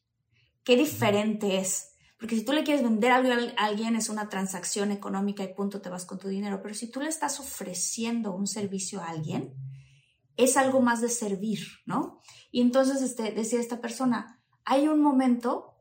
Qué 0.63 0.75
diferente 0.75 1.57
es. 1.57 1.93
Porque 2.19 2.35
si 2.35 2.43
tú 2.43 2.51
le 2.51 2.63
quieres 2.63 2.83
vender 2.83 3.11
algo 3.11 3.31
a 3.31 3.65
alguien 3.65 3.95
es 3.95 4.09
una 4.09 4.27
transacción 4.27 4.91
económica 4.91 5.43
y 5.43 5.53
punto, 5.53 5.81
te 5.81 5.89
vas 5.89 6.05
con 6.05 6.17
tu 6.17 6.27
dinero. 6.27 6.61
Pero 6.61 6.73
si 6.73 6.89
tú 6.89 6.99
le 6.99 7.09
estás 7.09 7.39
ofreciendo 7.39 8.35
un 8.35 8.47
servicio 8.47 8.99
a 8.99 9.09
alguien, 9.09 9.53
es 10.35 10.57
algo 10.57 10.81
más 10.81 10.99
de 10.99 11.09
servir, 11.09 11.59
¿no? 11.85 12.19
Y 12.51 12.61
entonces 12.61 13.01
este, 13.01 13.31
decía 13.31 13.59
esta 13.59 13.81
persona, 13.81 14.43
hay 14.65 14.87
un 14.87 15.01
momento 15.01 15.75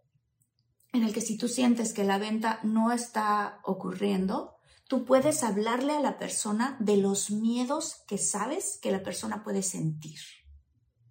en 0.92 1.04
el 1.04 1.12
que 1.12 1.20
si 1.20 1.36
tú 1.36 1.48
sientes 1.48 1.92
que 1.92 2.04
la 2.04 2.18
venta 2.18 2.60
no 2.62 2.92
está 2.92 3.60
ocurriendo, 3.64 4.55
tú 4.88 5.04
puedes 5.04 5.42
hablarle 5.42 5.94
a 5.94 6.00
la 6.00 6.18
persona 6.18 6.76
de 6.80 6.96
los 6.96 7.30
miedos 7.30 8.02
que 8.06 8.18
sabes 8.18 8.78
que 8.80 8.92
la 8.92 9.02
persona 9.02 9.42
puede 9.42 9.62
sentir. 9.62 10.18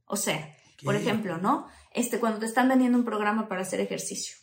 O 0.06 0.16
sea, 0.16 0.56
por 0.84 0.96
ejemplo, 0.96 1.38
¿no? 1.38 1.68
Este, 1.94 2.20
cuando 2.20 2.40
te 2.40 2.46
están 2.46 2.70
vendiendo 2.70 2.98
un 2.98 3.06
programa 3.06 3.48
para 3.48 3.62
hacer 3.62 3.80
ejercicio. 3.80 4.38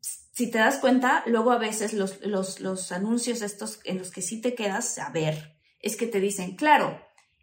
Si 0.00 0.50
te 0.50 0.58
das 0.58 0.78
cuenta, 0.78 1.22
luego 1.26 1.50
a 1.50 1.58
veces 1.58 1.92
los, 1.92 2.20
los, 2.24 2.60
los 2.60 2.92
anuncios 2.92 3.42
estos 3.42 3.80
en 3.84 3.98
los 3.98 4.10
que 4.10 4.22
sí 4.22 4.40
te 4.40 4.54
quedas 4.54 4.98
a 4.98 5.10
ver, 5.10 5.56
es 5.80 5.96
que 5.96 6.06
te 6.06 6.20
dicen, 6.20 6.56
claro, 6.56 7.00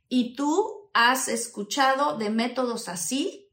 y 0.09 0.35
tú 0.35 0.89
has 0.93 1.27
escuchado 1.27 2.17
de 2.17 2.29
métodos 2.29 2.87
así, 2.87 3.46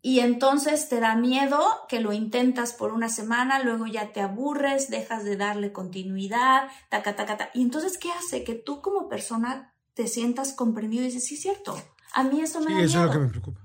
y 0.00 0.20
entonces 0.20 0.88
te 0.88 1.00
da 1.00 1.16
miedo 1.16 1.60
que 1.88 2.00
lo 2.00 2.12
intentas 2.12 2.72
por 2.72 2.92
una 2.92 3.08
semana, 3.08 3.62
luego 3.62 3.86
ya 3.86 4.12
te 4.12 4.20
aburres, 4.20 4.90
dejas 4.90 5.24
de 5.24 5.36
darle 5.36 5.72
continuidad, 5.72 6.68
taca, 6.88 7.16
taca, 7.16 7.36
taca. 7.36 7.50
Y 7.54 7.62
entonces, 7.62 7.98
¿qué 7.98 8.10
hace? 8.12 8.44
Que 8.44 8.54
tú 8.54 8.80
como 8.80 9.08
persona 9.08 9.74
te 9.94 10.06
sientas 10.06 10.52
comprendido 10.52 11.02
y 11.02 11.06
dices, 11.06 11.26
sí, 11.26 11.34
es 11.34 11.42
cierto, 11.42 11.76
a 12.14 12.22
mí 12.24 12.40
eso 12.40 12.60
me 12.60 12.66
Sí, 12.66 12.72
da 12.74 12.78
eso 12.80 12.86
es 12.86 12.94
miedo. 12.94 13.06
lo 13.06 13.12
que 13.12 13.18
me 13.18 13.28
preocupa. 13.28 13.60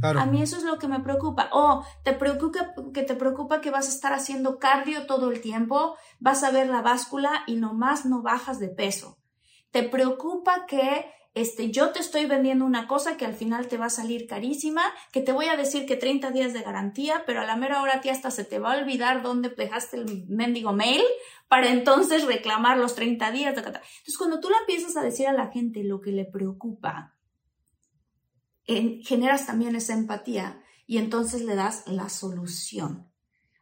Claro. 0.00 0.20
A 0.20 0.26
mí 0.26 0.42
eso 0.42 0.56
es 0.58 0.64
lo 0.64 0.78
que 0.78 0.88
me 0.88 1.00
preocupa. 1.00 1.48
O 1.52 1.82
te 2.02 2.12
preocupa 2.12 2.74
que 2.92 3.02
te 3.04 3.14
preocupa 3.14 3.60
que 3.62 3.70
vas 3.70 3.86
a 3.86 3.90
estar 3.90 4.12
haciendo 4.12 4.58
cardio 4.58 5.06
todo 5.06 5.30
el 5.30 5.40
tiempo, 5.40 5.96
vas 6.20 6.42
a 6.42 6.50
ver 6.50 6.68
la 6.68 6.82
báscula 6.82 7.42
y 7.46 7.56
nomás 7.56 8.04
no 8.04 8.20
bajas 8.20 8.58
de 8.58 8.68
peso. 8.68 9.16
Te 9.70 9.82
preocupa 9.82 10.66
que 10.66 11.06
este, 11.34 11.70
yo 11.72 11.90
te 11.90 11.98
estoy 11.98 12.26
vendiendo 12.26 12.64
una 12.64 12.86
cosa 12.86 13.16
que 13.16 13.26
al 13.26 13.34
final 13.34 13.66
te 13.66 13.76
va 13.76 13.86
a 13.86 13.90
salir 13.90 14.26
carísima, 14.28 14.82
que 15.12 15.20
te 15.20 15.32
voy 15.32 15.46
a 15.46 15.56
decir 15.56 15.84
que 15.84 15.96
30 15.96 16.30
días 16.30 16.52
de 16.52 16.62
garantía, 16.62 17.24
pero 17.26 17.40
a 17.40 17.44
la 17.44 17.56
mera 17.56 17.82
hora 17.82 17.96
a 17.96 18.00
ti 18.00 18.08
hasta 18.08 18.30
se 18.30 18.44
te 18.44 18.60
va 18.60 18.72
a 18.74 18.78
olvidar 18.78 19.22
dónde 19.22 19.48
dejaste 19.48 19.96
el 19.96 20.26
mendigo 20.28 20.72
mail 20.72 21.02
para 21.48 21.70
entonces 21.70 22.24
reclamar 22.24 22.78
los 22.78 22.94
30 22.94 23.32
días. 23.32 23.56
Entonces, 23.56 24.16
cuando 24.16 24.38
tú 24.40 24.48
le 24.48 24.56
empiezas 24.58 24.96
a 24.96 25.02
decir 25.02 25.26
a 25.26 25.32
la 25.32 25.50
gente 25.50 25.82
lo 25.82 26.00
que 26.00 26.12
le 26.12 26.24
preocupa, 26.24 27.16
en- 28.66 29.02
generas 29.02 29.46
también 29.46 29.76
esa 29.76 29.94
empatía 29.94 30.62
y 30.86 30.98
entonces 30.98 31.42
le 31.42 31.54
das 31.54 31.84
la 31.86 32.08
solución. 32.08 33.10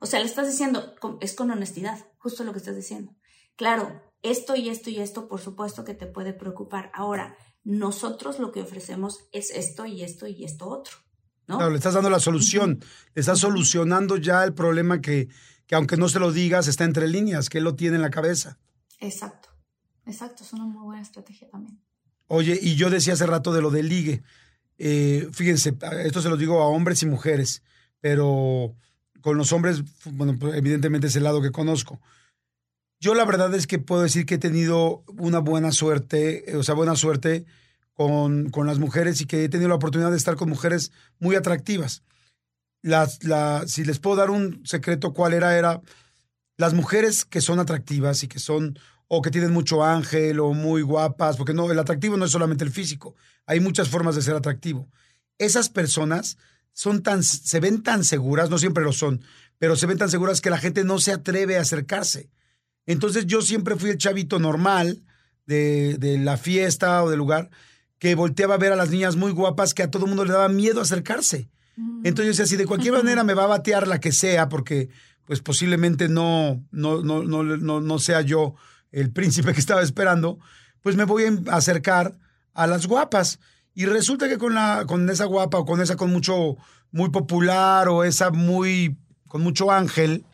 O 0.01 0.07
sea, 0.07 0.21
le 0.21 0.27
estás 0.27 0.49
diciendo, 0.49 0.95
es 1.21 1.35
con 1.35 1.51
honestidad, 1.51 1.99
justo 2.19 2.45
lo 2.45 2.53
que 2.53 2.59
estás 2.59 2.77
diciendo. 2.77 3.15
Claro, 3.57 4.03
esto 4.23 4.57
y 4.57 4.69
esto 4.69 4.91
y 4.91 4.99
esto, 4.99 5.29
por 5.29 5.41
supuesto 5.41 5.85
que 5.85 5.95
te 5.95 6.07
puede 6.07 6.33
preocupar. 6.33 6.91
Ahora, 6.95 7.37
nosotros 7.65 8.39
lo 8.39 8.53
que 8.53 8.63
ofrecemos 8.63 9.29
es 9.33 9.51
esto 9.51 9.87
y 9.87 10.03
esto 10.03 10.27
y 10.27 10.45
esto 10.45 10.69
otro, 10.69 10.97
¿no? 11.47 11.59
Claro, 11.59 11.71
le 11.71 11.77
estás 11.79 11.95
dando 11.95 12.11
la 12.11 12.21
solución. 12.21 12.81
Le 13.15 13.21
estás 13.21 13.39
solucionando 13.39 14.17
ya 14.17 14.43
el 14.45 14.53
problema 14.55 15.01
que, 15.01 15.29
que 15.67 15.75
aunque 15.75 15.97
no 15.97 16.09
se 16.09 16.19
lo 16.19 16.33
digas, 16.33 16.69
está 16.69 16.85
entre 16.85 17.09
líneas, 17.09 17.49
que 17.49 17.59
él 17.59 17.65
lo 17.65 17.77
tiene 17.77 17.97
en 17.97 18.03
la 18.03 18.11
cabeza. 18.11 18.59
Exacto, 18.99 19.49
exacto, 20.07 20.45
es 20.45 20.53
una 20.53 20.65
muy 20.65 20.85
buena 20.85 21.03
estrategia 21.03 21.49
también. 21.49 21.81
Oye, 22.29 22.59
y 22.61 22.77
yo 22.77 22.89
decía 22.89 23.13
hace 23.13 23.27
rato 23.27 23.53
de 23.53 23.63
lo 23.63 23.71
del 23.71 23.89
ligue. 23.89 24.23
Eh, 24.79 25.29
fíjense, 25.33 25.77
esto 26.05 26.23
se 26.23 26.29
lo 26.29 26.37
digo 26.37 26.61
a 26.61 26.67
hombres 26.67 27.03
y 27.03 27.07
mujeres, 27.07 27.63
pero 28.01 28.75
con 29.21 29.37
los 29.37 29.53
hombres, 29.53 29.83
bueno, 30.05 30.39
pues, 30.39 30.55
evidentemente 30.55 31.07
es 31.07 31.17
el 31.17 31.25
lado 31.25 31.43
que 31.43 31.53
conozco. 31.53 32.01
Yo 33.03 33.15
la 33.15 33.25
verdad 33.25 33.53
es 33.57 33.67
que 33.67 33.81
puedo 33.81 34.03
decir 34.03 34.27
que 34.27 34.37
he 34.37 34.39
tenido 34.39 35.03
una 35.19 35.41
buena 35.41 35.73
suerte, 35.73 36.49
eh, 36.49 36.57
o 36.57 36.63
sea, 36.63 36.77
buena 36.77 36.95
suerte 36.95 37.47
con, 37.95 38.49
con 38.51 38.69
las 38.69 38.79
mujeres 38.79 39.21
y 39.21 39.27
que 39.27 39.43
he 39.43 39.49
tenido 39.49 39.69
la 39.69 39.75
oportunidad 39.75 40.13
de 40.13 40.17
estar 40.17 40.37
con 40.37 40.49
mujeres 40.49 40.93
muy 41.19 41.35
atractivas. 41.35 42.05
Las, 42.81 43.25
la, 43.25 43.65
si 43.67 43.85
les 43.85 43.99
puedo 43.99 44.15
dar 44.15 44.31
un 44.31 44.65
secreto, 44.65 45.15
¿cuál 45.15 45.33
era? 45.33 45.59
Era 45.59 45.83
las 46.57 46.75
mujeres 46.75 47.25
que 47.25 47.41
son 47.41 47.59
atractivas 47.59 48.23
y 48.23 48.29
que 48.29 48.39
son 48.39 48.79
o 49.09 49.21
que 49.21 49.33
tienen 49.33 49.53
mucho 49.53 49.83
ángel 49.83 50.39
o 50.39 50.53
muy 50.53 50.83
guapas, 50.83 51.37
porque 51.37 51.55
no, 51.55 51.73
el 51.73 51.81
atractivo 51.81 52.17
no 52.17 52.27
es 52.27 52.31
solamente 52.31 52.63
el 52.63 52.71
físico, 52.71 53.17
hay 53.47 53.59
muchas 53.59 53.89
formas 53.89 54.15
de 54.15 54.23
ser 54.23 54.37
atractivo. 54.37 54.89
Esas 55.39 55.69
personas 55.69 56.39
son 56.73 57.03
tan, 57.03 57.25
se 57.25 57.59
ven 57.59 57.83
tan 57.83 58.05
seguras, 58.05 58.49
no 58.49 58.59
siempre 58.59 58.85
lo 58.85 58.93
son, 58.93 59.25
pero 59.59 59.75
se 59.75 59.87
ven 59.87 59.99
tan 59.99 60.09
seguras 60.09 60.41
que 60.41 60.51
la 60.51 60.59
gente 60.59 60.85
no 60.85 61.01
se 61.01 61.11
atreve 61.11 61.59
a 61.59 61.63
acercarse. 61.63 62.31
Entonces 62.87 63.27
yo 63.27 63.43
siempre 63.43 63.77
fui 63.77 63.91
el 63.91 63.99
chavito 63.99 64.39
normal 64.39 65.03
de, 65.47 65.97
de 65.99 66.19
la 66.19 66.37
fiesta 66.37 67.03
o 67.03 67.11
del 67.11 67.19
lugar 67.19 67.51
que 67.99 68.15
volteaba 68.17 68.55
a 68.55 68.59
ver 68.59 68.73
a 68.73 68.77
las 68.77 68.91
niñas 68.91 69.15
muy 69.15 69.31
guapas 69.31 69.75
que 69.75 69.85
a 69.85 69.91
todo 69.91 70.07
mundo 70.07 70.25
le 70.25 70.33
daba 70.33 70.49
miedo 70.49 70.81
acercarse. 70.81 71.49
Entonces 72.05 72.25
yo 72.25 72.31
decía, 72.31 72.47
si 72.47 72.57
de 72.57 72.67
cualquier 72.67 72.95
manera 72.95 73.25
me 73.25 73.35
va 73.35 73.45
a 73.45 73.49
batear 73.49 73.87
la 73.87 74.01
que 74.01 74.13
sea, 74.13 74.49
porque 74.49 74.89
pues 75.25 75.41
posiblemente 75.41 76.09
no, 76.09 76.65
no, 76.73 77.03
no, 77.03 77.23
no, 77.23 77.45
no, 77.45 77.81
no 77.81 77.99
sea 77.99 78.21
yo 78.21 78.55
el 78.91 79.11
príncipe 79.13 79.55
que 79.55 79.61
estaba 79.61 79.83
esperando, 79.83 80.39
pues 80.83 80.97
me 80.97 81.05
voy 81.05 81.25
a 81.27 81.57
acercar 81.57 82.19
a 82.55 82.67
las 82.67 82.87
guapas. 82.87 83.39
Y 83.75 83.87
resulta 83.87 84.29
que 84.29 84.37
con, 84.37 84.55
la, 84.55 84.85
con 84.87 85.09
esa 85.09 85.25
guapa 85.25 85.59
o 85.59 85.65
con 85.65 85.81
esa 85.81 85.97
con 85.97 86.13
mucho, 86.13 86.57
muy 86.91 87.11
popular 87.11 87.89
o 87.89 88.05
esa 88.05 88.31
muy, 88.31 88.99
con 89.29 89.43
mucho 89.43 89.71
ángel, 89.71 90.25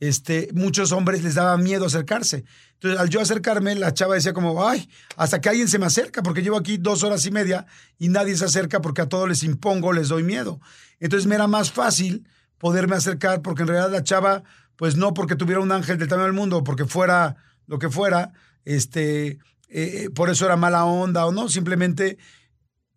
este, 0.00 0.48
muchos 0.54 0.92
hombres 0.92 1.22
les 1.22 1.34
daba 1.34 1.56
miedo 1.58 1.86
acercarse. 1.86 2.44
Entonces, 2.74 2.98
al 2.98 3.10
yo 3.10 3.20
acercarme, 3.20 3.74
la 3.74 3.92
chava 3.92 4.14
decía 4.14 4.32
como, 4.32 4.66
ay, 4.66 4.88
hasta 5.16 5.40
que 5.40 5.50
alguien 5.50 5.68
se 5.68 5.78
me 5.78 5.86
acerca, 5.86 6.22
porque 6.22 6.42
llevo 6.42 6.56
aquí 6.56 6.78
dos 6.78 7.04
horas 7.04 7.24
y 7.26 7.30
media 7.30 7.66
y 7.98 8.08
nadie 8.08 8.36
se 8.36 8.46
acerca 8.46 8.80
porque 8.80 9.02
a 9.02 9.08
todos 9.08 9.28
les 9.28 9.42
impongo, 9.42 9.92
les 9.92 10.08
doy 10.08 10.22
miedo. 10.22 10.60
Entonces 10.98 11.26
me 11.26 11.34
era 11.34 11.46
más 11.46 11.70
fácil 11.70 12.26
poderme 12.56 12.96
acercar 12.96 13.42
porque 13.42 13.62
en 13.62 13.68
realidad 13.68 13.92
la 13.92 14.02
chava, 14.02 14.42
pues 14.76 14.96
no 14.96 15.12
porque 15.12 15.36
tuviera 15.36 15.60
un 15.60 15.70
ángel 15.70 15.98
del 15.98 16.08
tamaño 16.08 16.26
del 16.26 16.34
mundo, 16.34 16.64
porque 16.64 16.86
fuera 16.86 17.36
lo 17.66 17.78
que 17.78 17.90
fuera, 17.90 18.32
este, 18.64 19.38
eh, 19.68 20.08
por 20.14 20.30
eso 20.30 20.46
era 20.46 20.56
mala 20.56 20.84
onda 20.84 21.26
o 21.26 21.32
no, 21.32 21.48
simplemente 21.48 22.18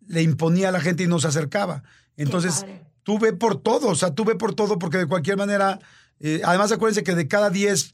le 0.06 0.22
imponía 0.22 0.70
a 0.70 0.72
la 0.72 0.80
gente 0.80 1.04
y 1.04 1.06
no 1.06 1.20
se 1.20 1.28
acercaba. 1.28 1.82
Entonces, 2.16 2.66
tuve 3.02 3.32
por 3.32 3.60
todo, 3.60 3.88
o 3.88 3.94
sea, 3.94 4.14
tuve 4.14 4.34
por 4.34 4.54
todo 4.54 4.78
porque 4.78 4.98
de 4.98 5.06
cualquier 5.06 5.36
manera, 5.36 5.78
eh, 6.20 6.40
además 6.44 6.72
acuérdense 6.72 7.02
que 7.04 7.14
de 7.14 7.28
cada 7.28 7.50
10 7.50 7.92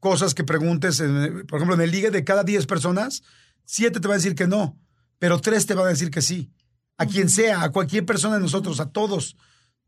cosas 0.00 0.34
que 0.34 0.44
preguntes, 0.44 1.00
en- 1.00 1.46
por 1.46 1.58
ejemplo, 1.58 1.74
en 1.74 1.80
el 1.80 1.90
ligue, 1.90 2.10
de 2.10 2.24
cada 2.24 2.42
10 2.44 2.66
personas, 2.66 3.22
7 3.64 4.00
te 4.00 4.08
van 4.08 4.14
a 4.16 4.18
decir 4.18 4.34
que 4.34 4.46
no, 4.46 4.78
pero 5.18 5.40
3 5.40 5.66
te 5.66 5.74
van 5.74 5.86
a 5.86 5.90
decir 5.90 6.10
que 6.10 6.22
sí. 6.22 6.50
A 6.98 7.06
quien 7.06 7.28
sea, 7.28 7.62
a 7.62 7.70
cualquier 7.70 8.04
persona 8.04 8.34
de 8.36 8.40
nosotros, 8.42 8.80
a 8.80 8.90
todos. 8.90 9.36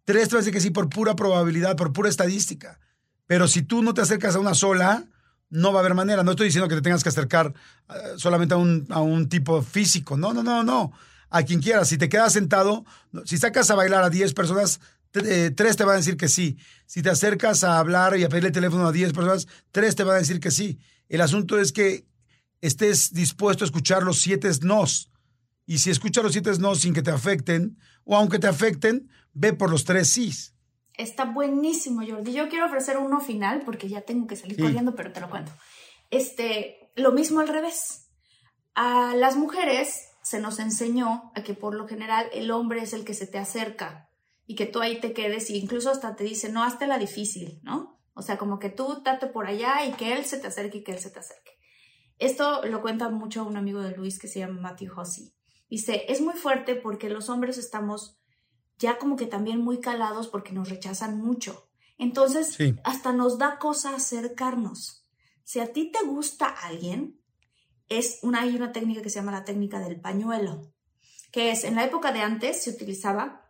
3 0.04 0.28
te 0.28 0.34
van 0.34 0.38
a 0.38 0.42
decir 0.42 0.52
que 0.54 0.60
sí 0.60 0.70
por 0.70 0.88
pura 0.88 1.16
probabilidad, 1.16 1.76
por 1.76 1.92
pura 1.92 2.08
estadística. 2.08 2.78
Pero 3.26 3.48
si 3.48 3.62
tú 3.62 3.82
no 3.82 3.94
te 3.94 4.02
acercas 4.02 4.36
a 4.36 4.38
una 4.40 4.54
sola, 4.54 5.04
no 5.50 5.72
va 5.72 5.78
a 5.78 5.80
haber 5.80 5.94
manera. 5.94 6.22
No 6.22 6.32
estoy 6.32 6.46
diciendo 6.46 6.68
que 6.68 6.74
te 6.76 6.82
tengas 6.82 7.02
que 7.02 7.08
acercar 7.08 7.52
eh, 7.88 7.94
solamente 8.16 8.54
a 8.54 8.56
un, 8.58 8.86
a 8.90 9.00
un 9.00 9.28
tipo 9.28 9.62
físico. 9.62 10.16
No, 10.16 10.32
no, 10.32 10.42
no, 10.42 10.62
no. 10.64 10.92
A 11.30 11.42
quien 11.42 11.60
quieras. 11.60 11.88
Si 11.88 11.98
te 11.98 12.08
quedas 12.08 12.32
sentado, 12.32 12.84
si 13.24 13.38
sacas 13.38 13.70
a 13.70 13.74
bailar 13.74 14.02
a 14.04 14.10
10 14.10 14.34
personas, 14.34 14.80
tres 15.22 15.76
te 15.76 15.84
van 15.84 15.94
a 15.94 15.98
decir 15.98 16.16
que 16.16 16.28
sí. 16.28 16.58
Si 16.86 17.02
te 17.02 17.10
acercas 17.10 17.62
a 17.64 17.78
hablar 17.78 18.16
y 18.16 18.24
a 18.24 18.28
pedirle 18.28 18.50
teléfono 18.50 18.86
a 18.88 18.92
10 18.92 19.12
personas, 19.12 19.46
tres 19.70 19.94
te 19.94 20.02
van 20.04 20.16
a 20.16 20.18
decir 20.18 20.40
que 20.40 20.50
sí. 20.50 20.78
El 21.08 21.20
asunto 21.20 21.58
es 21.58 21.72
que 21.72 22.06
estés 22.60 23.12
dispuesto 23.12 23.64
a 23.64 23.66
escuchar 23.66 24.02
los 24.02 24.20
siete 24.20 24.50
nos. 24.62 25.10
Y 25.66 25.78
si 25.78 25.90
escuchas 25.90 26.24
los 26.24 26.32
siete 26.32 26.50
nos 26.58 26.80
sin 26.80 26.94
que 26.94 27.02
te 27.02 27.10
afecten, 27.10 27.78
o 28.04 28.16
aunque 28.16 28.38
te 28.38 28.46
afecten, 28.48 29.08
ve 29.32 29.52
por 29.52 29.70
los 29.70 29.84
tres 29.84 30.08
sís. 30.10 30.54
Está 30.94 31.24
buenísimo, 31.24 32.02
Jordi. 32.06 32.32
Yo 32.32 32.48
quiero 32.48 32.66
ofrecer 32.66 32.98
uno 32.98 33.20
final 33.20 33.62
porque 33.64 33.88
ya 33.88 34.02
tengo 34.02 34.26
que 34.26 34.36
salir 34.36 34.56
Sí. 34.56 34.62
corriendo, 34.62 34.94
pero 34.94 35.12
te 35.12 35.20
lo 35.20 35.28
cuento. 35.30 35.52
Este, 36.10 36.90
lo 36.96 37.12
mismo 37.12 37.40
al 37.40 37.48
revés. 37.48 38.06
A 38.74 39.14
las 39.16 39.36
mujeres 39.36 39.94
se 40.22 40.40
nos 40.40 40.58
enseñó 40.58 41.32
a 41.34 41.42
que 41.42 41.54
por 41.54 41.74
lo 41.74 41.86
general 41.86 42.26
el 42.32 42.50
hombre 42.50 42.82
es 42.82 42.92
el 42.92 43.04
que 43.04 43.14
se 43.14 43.26
te 43.26 43.38
acerca 43.38 44.08
y 44.46 44.54
que 44.54 44.66
tú 44.66 44.80
ahí 44.80 45.00
te 45.00 45.12
quedes 45.12 45.50
y 45.50 45.56
incluso 45.56 45.90
hasta 45.90 46.16
te 46.16 46.24
dice, 46.24 46.50
no, 46.50 46.62
hazte 46.62 46.86
la 46.86 46.98
difícil, 46.98 47.60
¿no? 47.62 48.00
O 48.14 48.22
sea, 48.22 48.38
como 48.38 48.58
que 48.58 48.70
tú 48.70 49.02
date 49.04 49.26
por 49.26 49.46
allá 49.46 49.84
y 49.86 49.92
que 49.92 50.12
él 50.12 50.24
se 50.24 50.38
te 50.38 50.46
acerque 50.46 50.78
y 50.78 50.84
que 50.84 50.92
él 50.92 50.98
se 50.98 51.10
te 51.10 51.18
acerque. 51.18 51.52
Esto 52.18 52.64
lo 52.64 52.80
cuenta 52.80 53.08
mucho 53.08 53.44
un 53.44 53.56
amigo 53.56 53.80
de 53.80 53.96
Luis 53.96 54.18
que 54.18 54.28
se 54.28 54.38
llama 54.40 54.60
Matthew 54.60 54.92
Hussey. 54.98 55.34
Dice, 55.68 56.04
es 56.08 56.20
muy 56.20 56.34
fuerte 56.34 56.76
porque 56.76 57.08
los 57.08 57.28
hombres 57.28 57.58
estamos 57.58 58.18
ya 58.78 58.98
como 58.98 59.16
que 59.16 59.26
también 59.26 59.60
muy 59.60 59.80
calados 59.80 60.28
porque 60.28 60.52
nos 60.52 60.68
rechazan 60.68 61.18
mucho. 61.18 61.68
Entonces, 61.98 62.54
Sí. 62.54 62.76
hasta 62.84 63.12
nos 63.12 63.38
da 63.38 63.58
cosa 63.58 63.94
acercarnos. 63.96 65.04
Si 65.42 65.60
a 65.60 65.72
ti 65.72 65.90
te 65.90 66.04
gusta 66.06 66.46
alguien, 66.46 67.20
es 67.88 68.18
una, 68.22 68.42
hay 68.42 68.54
una 68.56 68.72
técnica 68.72 69.02
que 69.02 69.10
se 69.10 69.16
llama 69.20 69.32
la 69.32 69.44
técnica 69.44 69.78
del 69.80 70.00
pañuelo, 70.00 70.72
que 71.32 71.50
es, 71.50 71.64
en 71.64 71.74
la 71.74 71.84
época 71.84 72.12
de 72.12 72.20
antes 72.20 72.62
se 72.62 72.70
utilizaba 72.70 73.43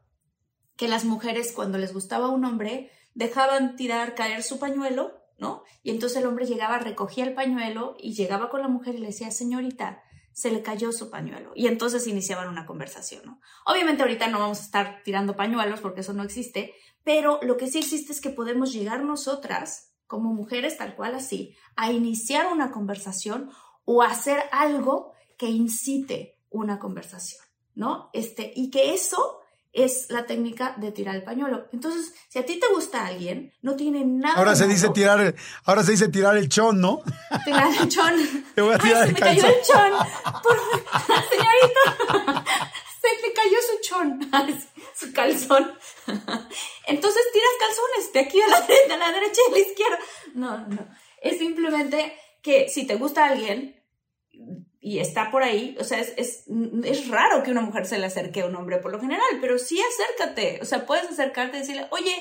que 0.76 0.88
las 0.88 1.04
mujeres 1.04 1.52
cuando 1.52 1.78
les 1.78 1.92
gustaba 1.92 2.28
un 2.28 2.44
hombre 2.44 2.90
dejaban 3.14 3.76
tirar, 3.76 4.14
caer 4.14 4.42
su 4.42 4.58
pañuelo, 4.58 5.12
¿no? 5.38 5.62
Y 5.82 5.90
entonces 5.90 6.18
el 6.18 6.26
hombre 6.26 6.46
llegaba, 6.46 6.78
recogía 6.78 7.24
el 7.24 7.34
pañuelo 7.34 7.96
y 7.98 8.14
llegaba 8.14 8.50
con 8.50 8.60
la 8.60 8.68
mujer 8.68 8.94
y 8.96 8.98
le 8.98 9.08
decía, 9.08 9.30
señorita, 9.30 10.02
se 10.32 10.50
le 10.50 10.62
cayó 10.62 10.92
su 10.92 11.10
pañuelo. 11.10 11.52
Y 11.54 11.68
entonces 11.68 12.06
iniciaban 12.06 12.48
una 12.48 12.66
conversación, 12.66 13.22
¿no? 13.24 13.40
Obviamente 13.66 14.02
ahorita 14.02 14.26
no 14.28 14.40
vamos 14.40 14.60
a 14.60 14.64
estar 14.64 15.02
tirando 15.04 15.36
pañuelos 15.36 15.80
porque 15.80 16.00
eso 16.00 16.12
no 16.12 16.24
existe, 16.24 16.74
pero 17.04 17.38
lo 17.42 17.56
que 17.56 17.68
sí 17.68 17.78
existe 17.78 18.12
es 18.12 18.20
que 18.20 18.30
podemos 18.30 18.72
llegar 18.72 19.04
nosotras, 19.04 19.92
como 20.06 20.32
mujeres 20.32 20.76
tal 20.76 20.96
cual 20.96 21.14
así, 21.14 21.54
a 21.76 21.92
iniciar 21.92 22.52
una 22.52 22.72
conversación 22.72 23.50
o 23.84 24.02
a 24.02 24.10
hacer 24.10 24.42
algo 24.50 25.12
que 25.38 25.46
incite 25.46 26.40
una 26.50 26.78
conversación, 26.78 27.42
¿no? 27.74 28.10
Este, 28.12 28.52
y 28.54 28.70
que 28.70 28.94
eso 28.94 29.40
es 29.74 30.06
la 30.08 30.24
técnica 30.24 30.74
de 30.78 30.92
tirar 30.92 31.16
el 31.16 31.22
pañuelo. 31.24 31.66
Entonces, 31.72 32.14
si 32.28 32.38
a 32.38 32.46
ti 32.46 32.58
te 32.60 32.66
gusta 32.72 33.06
alguien, 33.06 33.52
no 33.60 33.74
tiene 33.76 34.04
nada 34.04 34.36
Ahora 34.36 34.54
se 34.54 34.62
malo 34.64 34.74
dice 34.74 34.88
tirar, 34.90 35.20
el- 35.20 35.34
ahora 35.64 35.82
se 35.82 35.90
dice 35.92 36.08
tirar 36.08 36.36
el 36.36 36.48
chon, 36.48 36.80
¿no? 36.80 37.02
tirar 37.44 37.68
el 37.80 37.88
chon. 37.88 38.44
Te 38.54 38.62
voy 38.62 38.74
a 38.74 38.78
tirar 38.78 39.02
Ay, 39.02 39.02
se 39.02 39.08
el 39.08 39.14
me 39.14 39.20
cayó 39.20 39.46
el 39.48 39.62
chon. 39.62 39.92
Por- 40.42 40.60
Señorita, 41.30 42.44
se 43.02 43.26
le 43.26 43.32
cayó 43.34 43.56
su 43.70 43.88
chon, 43.88 44.30
su 44.96 45.12
calzón. 45.12 45.72
Entonces 46.86 47.22
tiras 47.32 47.50
calzones 47.60 48.12
de 48.12 48.20
aquí 48.20 48.40
a 48.40 48.48
la, 48.48 48.60
de 48.60 48.96
la 48.98 49.12
derecha 49.12 49.40
y 49.48 49.50
a 49.50 49.52
la 49.54 49.58
izquierda. 49.58 49.98
No, 50.34 50.58
no. 50.68 50.88
Es 51.20 51.38
simplemente 51.38 52.16
que 52.42 52.68
si 52.68 52.86
te 52.86 52.94
gusta 52.96 53.26
alguien 53.26 53.80
y 54.86 54.98
está 54.98 55.30
por 55.30 55.42
ahí, 55.42 55.74
o 55.80 55.84
sea, 55.84 55.98
es, 55.98 56.12
es, 56.18 56.44
es, 56.84 57.08
raro 57.08 57.42
que 57.42 57.50
una 57.50 57.62
mujer 57.62 57.86
se 57.86 57.98
le 57.98 58.04
acerque 58.04 58.42
a 58.42 58.46
un 58.46 58.54
hombre 58.54 58.76
por 58.76 58.92
lo 58.92 59.00
general, 59.00 59.24
pero 59.40 59.58
sí 59.58 59.80
acércate. 59.80 60.58
O 60.60 60.66
sea, 60.66 60.84
puedes 60.84 61.10
acercarte 61.10 61.56
y 61.56 61.60
decirle, 61.60 61.86
oye, 61.90 62.14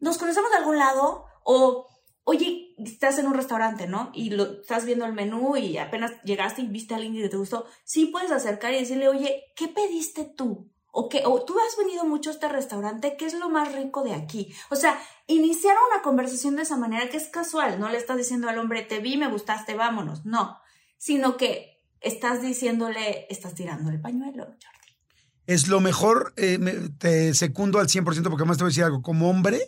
¿nos 0.00 0.18
conocemos 0.18 0.50
de 0.50 0.56
algún 0.56 0.78
lado? 0.78 1.26
O 1.44 1.86
oye, 2.24 2.74
estás 2.78 3.20
en 3.20 3.28
un 3.28 3.34
restaurante, 3.34 3.86
¿no? 3.86 4.10
Y 4.14 4.30
lo, 4.30 4.62
estás 4.62 4.84
viendo 4.84 5.04
el 5.04 5.12
menú 5.12 5.56
y 5.56 5.78
apenas 5.78 6.10
llegaste 6.24 6.62
y 6.62 6.66
viste 6.66 6.92
a 6.92 6.96
alguien 6.96 7.14
que 7.14 7.28
te 7.28 7.36
gustó, 7.36 7.66
sí 7.84 8.06
puedes 8.06 8.32
acercar 8.32 8.72
y 8.72 8.80
decirle, 8.80 9.08
oye, 9.08 9.52
¿qué 9.54 9.68
pediste 9.68 10.24
tú? 10.24 10.72
O, 10.90 11.08
que, 11.08 11.22
o 11.24 11.44
tú 11.44 11.54
has 11.56 11.76
venido 11.76 12.04
mucho 12.04 12.30
a 12.30 12.32
este 12.32 12.48
restaurante, 12.48 13.16
¿qué 13.16 13.26
es 13.26 13.34
lo 13.34 13.48
más 13.48 13.72
rico 13.72 14.02
de 14.02 14.14
aquí? 14.14 14.52
O 14.70 14.76
sea, 14.76 15.00
iniciar 15.28 15.76
una 15.92 16.02
conversación 16.02 16.56
de 16.56 16.62
esa 16.62 16.76
manera 16.76 17.08
que 17.08 17.16
es 17.16 17.28
casual, 17.28 17.78
no 17.78 17.88
le 17.88 17.98
estás 17.98 18.16
diciendo 18.16 18.48
al 18.48 18.58
hombre, 18.58 18.82
te 18.82 18.98
vi, 18.98 19.16
me 19.16 19.30
gustaste, 19.30 19.74
vámonos, 19.74 20.26
no, 20.26 20.58
sino 20.98 21.36
que 21.36 21.71
estás 22.02 22.42
diciéndole, 22.42 23.26
estás 23.30 23.54
tirando 23.54 23.90
el 23.90 24.00
pañuelo, 24.00 24.44
Jordi. 24.44 24.82
Es 25.46 25.68
lo 25.68 25.80
mejor, 25.80 26.32
eh, 26.36 26.88
te 26.98 27.34
secundo 27.34 27.80
al 27.80 27.88
100% 27.88 28.04
porque 28.04 28.42
además 28.42 28.58
te 28.58 28.64
voy 28.64 28.68
a 28.68 28.72
decir 28.72 28.84
algo, 28.84 29.02
como 29.02 29.28
hombre, 29.28 29.60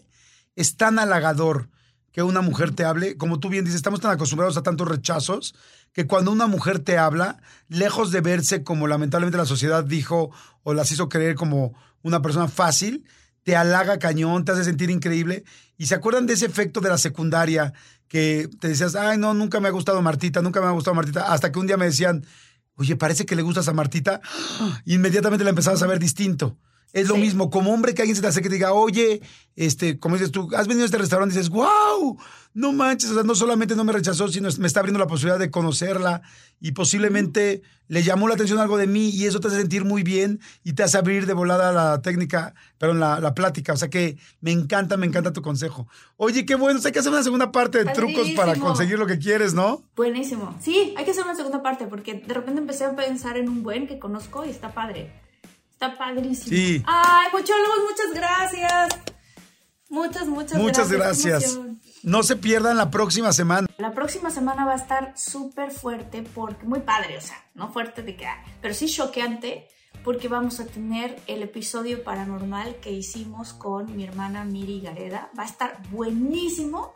es 0.56 0.76
tan 0.76 0.98
halagador 0.98 1.68
que 2.12 2.22
una 2.22 2.42
mujer 2.42 2.72
te 2.72 2.84
hable. 2.84 3.16
Como 3.16 3.40
tú 3.40 3.48
bien 3.48 3.64
dices, 3.64 3.76
estamos 3.76 4.00
tan 4.00 4.12
acostumbrados 4.12 4.56
a 4.56 4.62
tantos 4.62 4.86
rechazos 4.86 5.54
que 5.92 6.06
cuando 6.06 6.30
una 6.30 6.46
mujer 6.46 6.78
te 6.78 6.96
habla, 6.96 7.38
lejos 7.68 8.12
de 8.12 8.20
verse 8.20 8.62
como 8.62 8.86
lamentablemente 8.86 9.36
la 9.36 9.46
sociedad 9.46 9.82
dijo 9.82 10.30
o 10.62 10.74
las 10.74 10.90
hizo 10.92 11.08
creer 11.08 11.34
como 11.34 11.74
una 12.02 12.22
persona 12.22 12.46
fácil, 12.46 13.04
te 13.42 13.56
halaga 13.56 13.98
cañón, 13.98 14.44
te 14.44 14.52
hace 14.52 14.64
sentir 14.64 14.90
increíble. 14.90 15.44
Y 15.76 15.86
se 15.86 15.96
acuerdan 15.96 16.26
de 16.26 16.34
ese 16.34 16.46
efecto 16.46 16.80
de 16.80 16.88
la 16.88 16.98
secundaria 16.98 17.72
que 18.14 18.48
te 18.60 18.68
decías, 18.68 18.94
ay, 18.94 19.18
no, 19.18 19.34
nunca 19.34 19.58
me 19.58 19.66
ha 19.66 19.72
gustado 19.72 20.00
Martita, 20.00 20.40
nunca 20.40 20.60
me 20.60 20.68
ha 20.68 20.70
gustado 20.70 20.94
Martita, 20.94 21.32
hasta 21.32 21.50
que 21.50 21.58
un 21.58 21.66
día 21.66 21.76
me 21.76 21.86
decían, 21.86 22.24
oye, 22.76 22.94
parece 22.94 23.26
que 23.26 23.34
le 23.34 23.42
gustas 23.42 23.66
a 23.66 23.72
Martita. 23.72 24.20
Inmediatamente 24.84 25.42
la 25.42 25.50
empezabas 25.50 25.82
a 25.82 25.88
ver 25.88 25.98
distinto. 25.98 26.56
Es 26.94 27.08
lo 27.08 27.16
mismo, 27.16 27.50
como 27.50 27.74
hombre 27.74 27.92
que 27.92 28.02
alguien 28.02 28.14
se 28.14 28.22
te 28.22 28.28
hace 28.28 28.40
que 28.40 28.48
te 28.48 28.54
diga, 28.54 28.72
oye, 28.72 29.20
este, 29.56 29.98
como 29.98 30.14
dices 30.14 30.30
tú, 30.30 30.48
has 30.56 30.68
venido 30.68 30.84
a 30.84 30.86
este 30.86 30.96
restaurante 30.96 31.34
y 31.34 31.38
dices, 31.38 31.50
wow, 31.50 32.16
no 32.54 32.72
manches, 32.72 33.10
o 33.10 33.14
sea, 33.14 33.24
no 33.24 33.34
solamente 33.34 33.74
no 33.74 33.82
me 33.82 33.92
rechazó, 33.92 34.28
sino 34.28 34.48
me 34.58 34.68
está 34.68 34.78
abriendo 34.78 35.00
la 35.00 35.08
posibilidad 35.08 35.40
de 35.40 35.50
conocerla 35.50 36.22
y 36.60 36.70
posiblemente 36.70 37.62
le 37.88 38.04
llamó 38.04 38.28
la 38.28 38.34
atención 38.34 38.60
algo 38.60 38.76
de 38.76 38.86
mí 38.86 39.10
y 39.10 39.26
eso 39.26 39.40
te 39.40 39.48
hace 39.48 39.56
sentir 39.56 39.84
muy 39.84 40.04
bien 40.04 40.38
y 40.62 40.74
te 40.74 40.84
hace 40.84 40.96
abrir 40.96 41.26
de 41.26 41.32
volada 41.32 41.72
la 41.72 42.00
técnica, 42.00 42.54
perdón, 42.78 43.00
la, 43.00 43.18
la 43.18 43.34
plática. 43.34 43.72
O 43.72 43.76
sea 43.76 43.90
que 43.90 44.16
me 44.40 44.52
encanta, 44.52 44.96
me 44.96 45.06
encanta 45.06 45.32
tu 45.32 45.42
consejo. 45.42 45.88
Oye, 46.16 46.46
qué 46.46 46.54
bueno, 46.54 46.78
hay 46.84 46.92
que 46.92 47.00
hacer 47.00 47.10
una 47.10 47.24
segunda 47.24 47.50
parte 47.50 47.82
de 47.82 47.92
trucos 47.92 48.30
para 48.36 48.54
conseguir 48.54 49.00
lo 49.00 49.06
que 49.08 49.18
quieres, 49.18 49.52
¿no? 49.52 49.82
Buenísimo. 49.96 50.56
Sí, 50.60 50.94
hay 50.96 51.04
que 51.04 51.10
hacer 51.10 51.24
una 51.24 51.34
segunda 51.34 51.60
parte 51.60 51.88
porque 51.88 52.22
de 52.24 52.34
repente 52.34 52.60
empecé 52.60 52.84
a 52.84 52.94
pensar 52.94 53.36
en 53.36 53.48
un 53.48 53.64
buen 53.64 53.88
que 53.88 53.98
conozco 53.98 54.44
y 54.44 54.50
está 54.50 54.72
padre. 54.72 55.23
Está 55.84 55.98
padrísimo. 55.98 56.56
Sí. 56.56 56.82
Ay, 56.86 57.28
muchólogos, 57.32 57.78
muchas 57.90 58.14
gracias. 58.14 59.00
Muchas, 59.90 60.26
muchas, 60.26 60.58
muchas 60.58 60.90
gracias. 60.90 61.58
No 62.02 62.22
se 62.22 62.36
pierdan 62.36 62.78
la 62.78 62.90
próxima 62.90 63.32
semana. 63.32 63.68
La 63.76 63.92
próxima 63.92 64.30
semana 64.30 64.64
va 64.64 64.72
a 64.72 64.76
estar 64.76 65.12
súper 65.16 65.70
fuerte 65.70 66.22
porque 66.34 66.64
muy 66.64 66.80
padre, 66.80 67.18
o 67.18 67.20
sea, 67.20 67.36
no 67.54 67.70
fuerte 67.70 68.02
de 68.02 68.16
que, 68.16 68.26
pero 68.62 68.72
sí 68.72 68.86
choqueante 68.86 69.68
porque 70.02 70.28
vamos 70.28 70.58
a 70.60 70.66
tener 70.66 71.18
el 71.26 71.42
episodio 71.42 72.02
paranormal 72.02 72.76
que 72.76 72.90
hicimos 72.90 73.52
con 73.52 73.94
mi 73.94 74.04
hermana 74.04 74.44
Miri 74.44 74.80
Gareda. 74.80 75.30
Va 75.38 75.42
a 75.42 75.46
estar 75.46 75.82
buenísimo. 75.90 76.92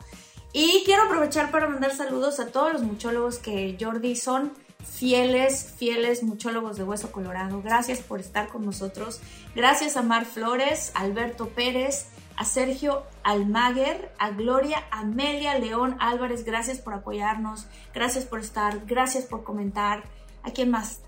Y 0.51 0.81
quiero 0.83 1.03
aprovechar 1.03 1.51
para 1.51 1.69
mandar 1.69 1.95
saludos 1.95 2.39
a 2.39 2.47
todos 2.47 2.73
los 2.73 2.81
muchólogos 2.81 3.37
que 3.37 3.77
Jordi 3.79 4.15
son 4.15 4.51
fieles, 4.83 5.73
fieles 5.77 6.23
muchólogos 6.23 6.77
de 6.77 6.83
Hueso 6.83 7.11
Colorado. 7.11 7.61
Gracias 7.61 7.99
por 7.99 8.19
estar 8.19 8.49
con 8.49 8.65
nosotros. 8.65 9.21
Gracias 9.55 9.97
a 9.97 10.01
Mar 10.01 10.25
Flores, 10.25 10.91
Alberto 10.93 11.49
Pérez, 11.49 12.07
a 12.35 12.45
Sergio 12.45 13.03
Almaguer, 13.23 14.11
a 14.17 14.31
Gloria 14.31 14.83
Amelia 14.91 15.59
León 15.59 15.97
Álvarez. 15.99 16.45
Gracias 16.45 16.79
por 16.79 16.93
apoyarnos, 16.93 17.65
gracias 17.93 18.25
por 18.25 18.39
estar, 18.39 18.85
gracias 18.85 19.25
por 19.25 19.43
comentar. 19.43 20.03
¿A 20.43 20.51
quién 20.51 20.71
más 20.71 20.99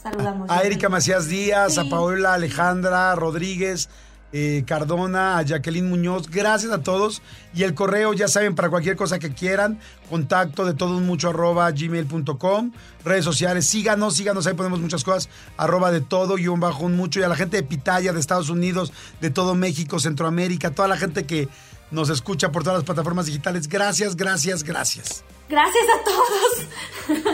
saludamos? 0.00 0.50
A 0.50 0.62
Erika 0.62 0.90
Macías 0.90 1.28
Díaz, 1.28 1.78
a 1.78 1.84
Paola 1.88 2.34
Alejandra 2.34 3.14
Rodríguez, 3.14 3.88
eh, 4.36 4.64
Cardona, 4.66 5.38
a 5.38 5.42
Jacqueline 5.42 5.88
Muñoz. 5.88 6.28
Gracias 6.28 6.72
a 6.72 6.82
todos. 6.82 7.22
Y 7.54 7.62
el 7.62 7.72
correo, 7.74 8.12
ya 8.14 8.26
saben, 8.26 8.56
para 8.56 8.68
cualquier 8.68 8.96
cosa 8.96 9.20
que 9.20 9.32
quieran, 9.32 9.78
contacto 10.10 10.64
de 10.64 10.74
todo 10.74 10.96
un 10.96 11.06
mucho 11.06 11.28
arroba 11.28 11.70
gmail.com. 11.70 12.72
Redes 13.04 13.24
sociales, 13.24 13.64
síganos, 13.64 14.16
síganos, 14.16 14.48
ahí 14.48 14.54
ponemos 14.54 14.80
muchas 14.80 15.04
cosas. 15.04 15.28
Arroba 15.56 15.92
de 15.92 16.00
todo, 16.00 16.34
un 16.34 16.58
bajo 16.58 16.84
un 16.84 16.96
mucho. 16.96 17.20
Y 17.20 17.22
a 17.22 17.28
la 17.28 17.36
gente 17.36 17.58
de 17.58 17.62
Pitaya, 17.62 18.12
de 18.12 18.18
Estados 18.18 18.50
Unidos, 18.50 18.92
de 19.20 19.30
todo 19.30 19.54
México, 19.54 20.00
Centroamérica, 20.00 20.72
toda 20.72 20.88
la 20.88 20.96
gente 20.96 21.26
que 21.26 21.48
nos 21.92 22.10
escucha 22.10 22.50
por 22.50 22.64
todas 22.64 22.78
las 22.78 22.84
plataformas 22.84 23.26
digitales. 23.26 23.68
Gracias, 23.68 24.16
gracias, 24.16 24.64
gracias. 24.64 25.22
Gracias 25.48 25.84
a 25.94 26.04
todos. 26.04 27.33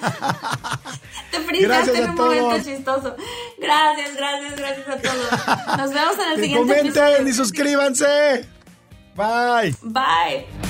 Te 1.30 1.40
frisaste 1.40 1.98
en 1.98 2.10
un 2.10 2.16
momento 2.16 2.64
chistoso. 2.64 3.16
Gracias, 3.58 4.16
gracias, 4.16 4.56
gracias 4.56 4.88
a 4.88 4.96
todos. 4.96 5.78
Nos 5.78 5.92
vemos 5.92 6.14
en 6.18 6.32
el 6.32 6.40
siguiente 6.40 6.74
comenten 6.74 6.86
episodio. 6.88 7.28
y 7.28 7.32
suscríbanse. 7.32 8.48
Bye. 9.14 9.74
Bye. 9.82 10.69